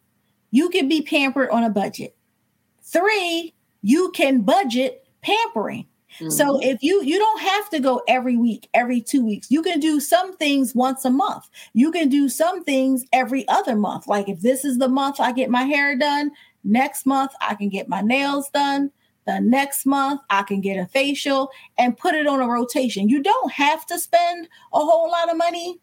you 0.51 0.69
can 0.69 0.87
be 0.87 1.01
pampered 1.01 1.49
on 1.49 1.63
a 1.63 1.69
budget. 1.69 2.15
Three, 2.81 3.53
you 3.81 4.11
can 4.11 4.41
budget 4.41 5.07
pampering. 5.21 5.87
Mm-hmm. 6.15 6.29
So 6.29 6.59
if 6.61 6.81
you 6.81 7.03
you 7.03 7.19
don't 7.19 7.41
have 7.41 7.69
to 7.71 7.79
go 7.79 8.01
every 8.07 8.37
week, 8.37 8.69
every 8.73 9.01
2 9.01 9.23
weeks. 9.23 9.51
You 9.51 9.61
can 9.61 9.79
do 9.79 9.99
some 9.99 10.35
things 10.37 10.73
once 10.73 11.03
a 11.03 11.09
month. 11.09 11.49
You 11.73 11.91
can 11.91 12.09
do 12.09 12.29
some 12.29 12.63
things 12.63 13.03
every 13.11 13.47
other 13.47 13.75
month. 13.75 14.07
Like 14.07 14.29
if 14.29 14.39
this 14.39 14.63
is 14.63 14.77
the 14.77 14.87
month 14.87 15.19
I 15.19 15.33
get 15.33 15.49
my 15.49 15.63
hair 15.63 15.97
done, 15.97 16.31
Next 16.65 17.05
month, 17.05 17.31
I 17.39 17.55
can 17.55 17.69
get 17.69 17.87
my 17.87 18.01
nails 18.01 18.49
done. 18.49 18.91
The 19.25 19.39
next 19.39 19.85
month, 19.85 20.21
I 20.29 20.43
can 20.43 20.61
get 20.61 20.77
a 20.77 20.85
facial 20.87 21.49
and 21.77 21.97
put 21.97 22.15
it 22.15 22.27
on 22.27 22.41
a 22.41 22.47
rotation. 22.47 23.07
You 23.07 23.23
don't 23.23 23.51
have 23.51 23.85
to 23.85 23.97
spend 23.97 24.49
a 24.73 24.79
whole 24.79 25.09
lot 25.09 25.31
of 25.31 25.37
money. 25.37 25.79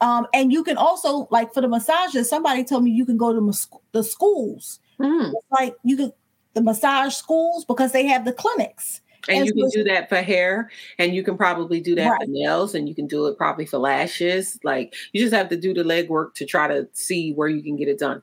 Um, 0.00 0.26
and 0.34 0.52
you 0.52 0.64
can 0.64 0.76
also, 0.76 1.28
like 1.30 1.54
for 1.54 1.60
the 1.60 1.68
massages, 1.68 2.28
somebody 2.28 2.64
told 2.64 2.82
me 2.82 2.90
you 2.90 3.06
can 3.06 3.16
go 3.16 3.32
to 3.32 3.52
the 3.92 4.02
schools. 4.02 4.80
Mm. 4.98 5.32
Like 5.50 5.76
you 5.84 5.96
can, 5.96 6.12
the 6.54 6.62
massage 6.62 7.14
schools, 7.14 7.64
because 7.64 7.92
they 7.92 8.06
have 8.06 8.24
the 8.24 8.32
clinics. 8.32 9.00
And, 9.28 9.38
and 9.38 9.46
you 9.46 9.54
can 9.54 9.70
do 9.70 9.84
that 9.84 10.08
for 10.08 10.16
hair, 10.16 10.70
and 10.98 11.14
you 11.14 11.22
can 11.22 11.36
probably 11.36 11.80
do 11.80 11.94
that 11.96 12.08
right. 12.08 12.20
for 12.20 12.26
nails, 12.28 12.74
and 12.74 12.88
you 12.88 12.94
can 12.94 13.06
do 13.06 13.26
it 13.26 13.36
probably 13.36 13.66
for 13.66 13.78
lashes. 13.78 14.58
Like 14.62 14.94
you 15.12 15.20
just 15.20 15.34
have 15.34 15.48
to 15.48 15.56
do 15.56 15.74
the 15.74 15.82
legwork 15.82 16.34
to 16.34 16.46
try 16.46 16.68
to 16.68 16.88
see 16.92 17.32
where 17.32 17.48
you 17.48 17.62
can 17.62 17.76
get 17.76 17.88
it 17.88 17.98
done. 17.98 18.22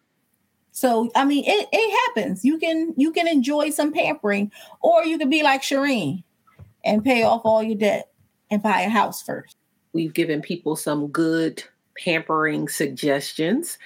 So 0.74 1.12
I 1.16 1.24
mean, 1.24 1.44
it, 1.48 1.70
it 1.72 2.00
happens. 2.08 2.44
You 2.44 2.58
can 2.58 2.94
you 2.98 3.12
can 3.12 3.28
enjoy 3.28 3.70
some 3.70 3.94
pampering, 3.94 4.52
or 4.82 5.06
you 5.06 5.18
can 5.18 5.30
be 5.30 5.44
like 5.44 5.62
Shireen 5.62 6.24
and 6.84 7.04
pay 7.04 7.24
off 7.24 7.42
all 7.46 7.64
your 7.64 7.78
debt 7.78 8.12
and 8.50 8.62
buy 8.62 8.82
a 8.82 8.90
house 8.90 9.22
first. 9.22 9.56
We've 9.94 10.14
given 10.14 10.42
people 10.42 10.76
some 10.76 11.08
good 11.08 11.64
pampering 11.98 12.68
suggestions. 12.68 13.78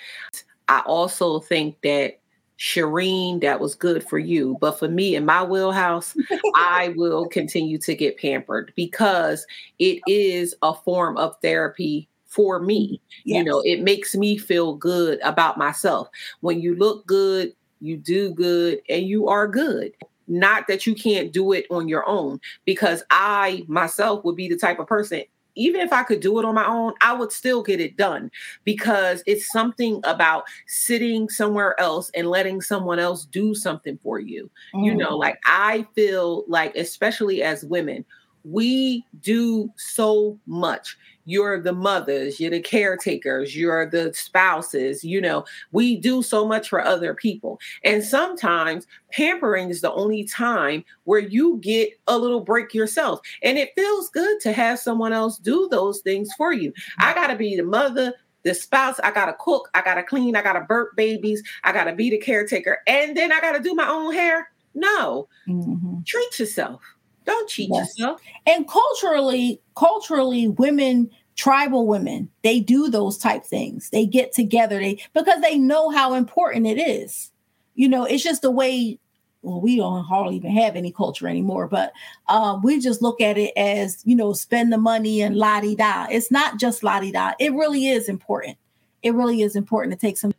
I 0.69 0.79
also 0.85 1.39
think 1.39 1.81
that 1.81 2.19
Shireen, 2.57 3.41
that 3.41 3.59
was 3.59 3.75
good 3.75 4.07
for 4.07 4.17
you. 4.17 4.57
But 4.61 4.79
for 4.79 4.87
me 4.87 5.15
in 5.15 5.25
my 5.25 5.43
wheelhouse, 5.43 6.15
I 6.55 6.93
will 6.95 7.27
continue 7.27 7.77
to 7.79 7.95
get 7.95 8.17
pampered 8.17 8.71
because 8.77 9.45
it 9.77 10.01
is 10.07 10.55
a 10.61 10.73
form 10.73 11.17
of 11.17 11.35
therapy 11.41 12.07
for 12.37 12.61
me. 12.61 13.01
Yes. 13.25 13.39
You 13.39 13.43
know, 13.43 13.61
it 13.65 13.81
makes 13.81 14.15
me 14.15 14.37
feel 14.37 14.75
good 14.75 15.19
about 15.23 15.57
myself. 15.57 16.07
When 16.39 16.61
you 16.61 16.75
look 16.75 17.05
good, 17.05 17.53
you 17.81 17.97
do 17.97 18.29
good, 18.29 18.79
and 18.87 19.05
you 19.05 19.27
are 19.27 19.47
good. 19.47 19.91
Not 20.27 20.67
that 20.67 20.85
you 20.85 20.95
can't 20.95 21.33
do 21.33 21.51
it 21.51 21.65
on 21.69 21.87
your 21.87 22.07
own, 22.07 22.39
because 22.63 23.03
I 23.09 23.65
myself 23.67 24.23
would 24.23 24.35
be 24.35 24.47
the 24.47 24.57
type 24.57 24.79
of 24.79 24.87
person, 24.87 25.23
even 25.55 25.81
if 25.81 25.91
I 25.91 26.03
could 26.03 26.19
do 26.19 26.37
it 26.39 26.45
on 26.45 26.53
my 26.53 26.67
own, 26.67 26.93
I 27.01 27.13
would 27.13 27.31
still 27.31 27.63
get 27.63 27.79
it 27.79 27.97
done 27.97 28.29
because 28.63 29.23
it's 29.25 29.51
something 29.51 30.01
about 30.03 30.43
sitting 30.67 31.29
somewhere 31.29 31.79
else 31.79 32.11
and 32.13 32.29
letting 32.29 32.61
someone 32.61 32.99
else 32.99 33.25
do 33.25 33.55
something 33.55 33.97
for 34.03 34.19
you. 34.19 34.49
Mm. 34.75 34.85
You 34.85 34.95
know, 34.95 35.17
like 35.17 35.39
I 35.45 35.87
feel 35.95 36.45
like, 36.47 36.75
especially 36.75 37.41
as 37.41 37.65
women, 37.65 38.05
we 38.43 39.03
do 39.21 39.71
so 39.77 40.39
much 40.45 40.95
you're 41.27 41.61
the 41.61 41.73
mothers, 41.73 42.39
you're 42.39 42.51
the 42.51 42.61
caretakers, 42.61 43.53
you're 43.55 43.85
the 43.89 44.13
spouses, 44.13 45.03
you 45.03 45.19
know, 45.19 45.43
we 45.73 45.97
do 45.97 46.23
so 46.23 46.47
much 46.47 46.69
for 46.69 46.83
other 46.83 47.13
people. 47.13 47.59
And 47.83 48.01
sometimes 48.01 48.87
pampering 49.11 49.69
is 49.69 49.81
the 49.81 49.91
only 49.91 50.23
time 50.23 50.85
where 51.03 51.19
you 51.19 51.57
get 51.57 51.89
a 52.07 52.17
little 52.17 52.39
break 52.39 52.73
yourself. 52.73 53.19
And 53.43 53.57
it 53.57 53.73
feels 53.75 54.09
good 54.09 54.39
to 54.41 54.53
have 54.53 54.79
someone 54.79 55.11
else 55.11 55.37
do 55.37 55.67
those 55.69 55.99
things 55.99 56.29
for 56.37 56.53
you. 56.53 56.71
I 56.97 57.13
got 57.13 57.27
to 57.27 57.35
be 57.35 57.57
the 57.57 57.63
mother, 57.63 58.13
the 58.43 58.53
spouse, 58.53 58.97
I 59.03 59.11
gotta 59.11 59.35
cook, 59.37 59.69
I 59.73 59.81
gotta 59.81 60.03
clean, 60.03 60.37
I 60.37 60.41
gotta 60.41 60.61
burp 60.61 60.95
babies, 60.95 61.43
I 61.65 61.73
gotta 61.73 61.93
be 61.93 62.09
the 62.09 62.17
caretaker, 62.17 62.79
and 62.87 63.17
then 63.17 63.33
I 63.33 63.41
gotta 63.41 63.59
do 63.59 63.75
my 63.75 63.89
own 63.89 64.13
hair. 64.13 64.49
No, 64.73 65.27
mm-hmm. 65.49 66.03
treat 66.05 66.39
yourself. 66.39 66.81
Don't 67.27 67.47
cheat 67.47 67.69
yes. 67.71 67.99
yourself. 67.99 68.21
And 68.47 68.67
culturally, 68.67 69.61
culturally, 69.75 70.47
women, 70.47 71.11
tribal 71.35 71.85
women, 71.85 72.31
they 72.41 72.59
do 72.59 72.89
those 72.89 73.17
type 73.17 73.45
things. 73.45 73.89
They 73.91 74.05
get 74.05 74.33
together, 74.33 74.79
they 74.79 75.03
because 75.13 75.41
they 75.41 75.57
know 75.57 75.89
how 75.89 76.15
important 76.15 76.65
it 76.65 76.79
is. 76.79 77.31
You 77.75 77.89
know, 77.89 78.05
it's 78.05 78.23
just 78.23 78.41
the 78.41 78.49
way 78.49 78.97
well, 79.43 79.61
we 79.61 79.75
don't 79.75 80.03
hardly 80.03 80.35
even 80.35 80.51
have 80.51 80.75
any 80.75 80.91
culture 80.91 81.27
anymore, 81.27 81.67
but 81.67 81.93
uh, 82.27 82.59
we 82.63 82.79
just 82.79 83.01
look 83.01 83.21
at 83.21 83.37
it 83.37 83.53
as, 83.55 84.01
you 84.03 84.15
know, 84.15 84.33
spend 84.33 84.73
the 84.73 84.77
money 84.77 85.21
and 85.21 85.37
la 85.37 85.61
di 85.61 85.75
da. 85.75 86.07
It's 86.09 86.31
not 86.31 86.59
just 86.59 86.83
la 86.83 86.99
di 86.99 87.11
da. 87.11 87.33
It 87.39 87.53
really 87.53 87.87
is 87.87 88.09
important. 88.09 88.57
It 89.03 89.13
really 89.13 89.43
is 89.43 89.55
important 89.55 89.93
to 89.93 89.99
take 89.99 90.17
some 90.17 90.33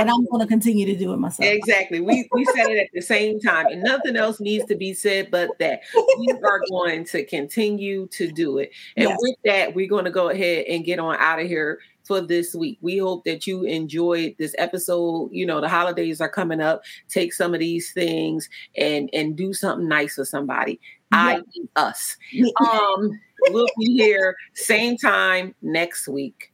and 0.00 0.10
I'm 0.10 0.26
going 0.26 0.40
to 0.40 0.46
continue 0.46 0.86
to 0.86 0.96
do 0.96 1.12
it 1.12 1.18
myself. 1.18 1.48
Exactly. 1.48 2.00
We 2.00 2.28
we 2.32 2.44
said 2.46 2.70
it 2.70 2.78
at 2.78 2.88
the 2.92 3.00
same 3.00 3.40
time, 3.40 3.66
and 3.66 3.82
nothing 3.82 4.16
else 4.16 4.40
needs 4.40 4.64
to 4.66 4.74
be 4.74 4.94
said 4.94 5.30
but 5.30 5.50
that 5.58 5.80
we 6.18 6.28
are 6.44 6.60
going 6.70 7.04
to 7.06 7.24
continue 7.24 8.06
to 8.08 8.30
do 8.30 8.58
it. 8.58 8.70
And 8.96 9.08
yes. 9.08 9.18
with 9.20 9.36
that, 9.44 9.74
we're 9.74 9.88
going 9.88 10.04
to 10.04 10.10
go 10.10 10.28
ahead 10.28 10.66
and 10.66 10.84
get 10.84 10.98
on 10.98 11.16
out 11.18 11.40
of 11.40 11.46
here 11.46 11.78
for 12.04 12.20
this 12.20 12.54
week. 12.54 12.78
We 12.80 12.98
hope 12.98 13.24
that 13.24 13.46
you 13.46 13.62
enjoyed 13.64 14.36
this 14.38 14.54
episode. 14.58 15.30
You 15.32 15.46
know, 15.46 15.60
the 15.60 15.68
holidays 15.68 16.20
are 16.20 16.28
coming 16.28 16.60
up. 16.60 16.82
Take 17.08 17.32
some 17.32 17.54
of 17.54 17.60
these 17.60 17.92
things 17.92 18.48
and 18.76 19.10
and 19.12 19.36
do 19.36 19.52
something 19.52 19.88
nice 19.88 20.14
for 20.14 20.24
somebody. 20.24 20.80
Yeah. 21.12 21.40
I 21.40 21.40
us. 21.76 22.16
Um, 22.60 23.20
we'll 23.50 23.66
be 23.78 23.94
here 23.94 24.36
same 24.54 24.96
time 24.96 25.54
next 25.60 26.08
week. 26.08 26.50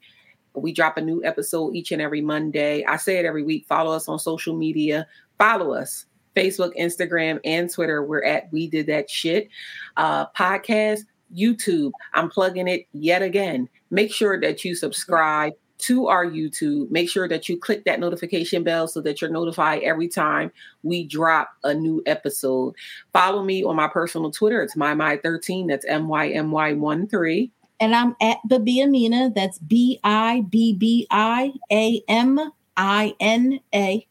We 0.55 0.73
drop 0.73 0.97
a 0.97 1.01
new 1.01 1.25
episode 1.25 1.75
each 1.75 1.93
and 1.93 2.03
every 2.03 2.21
Monday. 2.21 2.85
I 2.85 2.97
say 2.97 3.19
it 3.19 3.25
every 3.25 3.43
week. 3.43 3.67
Follow 3.67 3.93
us 3.93 4.09
on 4.09 4.19
social 4.19 4.57
media. 4.57 5.07
Follow 5.39 5.73
us 5.75 6.07
Facebook, 6.37 6.73
Instagram, 6.79 7.41
and 7.45 7.73
Twitter. 7.73 8.05
We're 8.05 8.25
at 8.25 8.53
We 8.53 8.69
Did 8.69 8.87
That 8.87 9.11
Shit. 9.11 9.49
Uh, 9.97 10.27
podcast, 10.29 11.01
YouTube. 11.37 11.93
I'm 12.15 12.31
plugging 12.31 12.69
it 12.69 12.87
yet 12.93 13.23
again. 13.23 13.69
Make 13.91 14.13
sure 14.13 14.41
that 14.41 14.65
you 14.65 14.75
subscribe 14.75 15.55
to 15.79 16.09
our 16.09 16.27
YouTube. 16.27 16.91
Make 16.91 17.09
sure 17.09 17.27
that 17.27 17.49
you 17.49 17.59
click 17.59 17.85
that 17.85 18.01
notification 18.01 18.63
bell 18.63 18.87
so 18.87 19.01
that 19.01 19.21
you're 19.21 19.31
notified 19.31 19.83
every 19.83 20.09
time 20.09 20.53
we 20.83 21.07
drop 21.07 21.51
a 21.65 21.73
new 21.73 22.03
episode. 22.07 22.75
Follow 23.13 23.43
me 23.43 23.65
on 23.65 23.77
my 23.77 23.89
personal 23.89 24.31
Twitter. 24.31 24.63
It's 24.63 24.77
MyMy13. 24.77 25.69
That's 25.69 25.87
M 25.87 26.09
Y 26.09 26.29
M 26.29 26.51
Y13 26.51 27.51
and 27.81 27.95
I'm 27.95 28.15
at 28.21 28.39
Bibbi 28.49 28.83
Amina. 28.83 29.33
That's 29.35 29.59
B 29.59 29.99
I 30.05 30.45
B 30.49 30.75
B 30.75 31.07
I 31.11 31.53
A 31.73 32.03
M 32.09 32.39
I 32.77 33.15
N 33.19 33.61
A. 33.75 34.07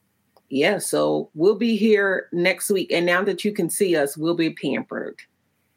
Yeah, 0.48 0.78
so 0.78 1.30
we'll 1.34 1.54
be 1.54 1.76
here 1.76 2.28
next 2.32 2.70
week. 2.70 2.90
And 2.90 3.06
now 3.06 3.22
that 3.22 3.44
you 3.44 3.52
can 3.52 3.70
see 3.70 3.96
us, 3.96 4.16
we'll 4.16 4.34
be 4.34 4.50
pampered. 4.50 5.20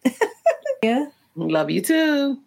yeah. 0.84 1.06
Love 1.36 1.70
you 1.70 1.82
too. 1.82 2.40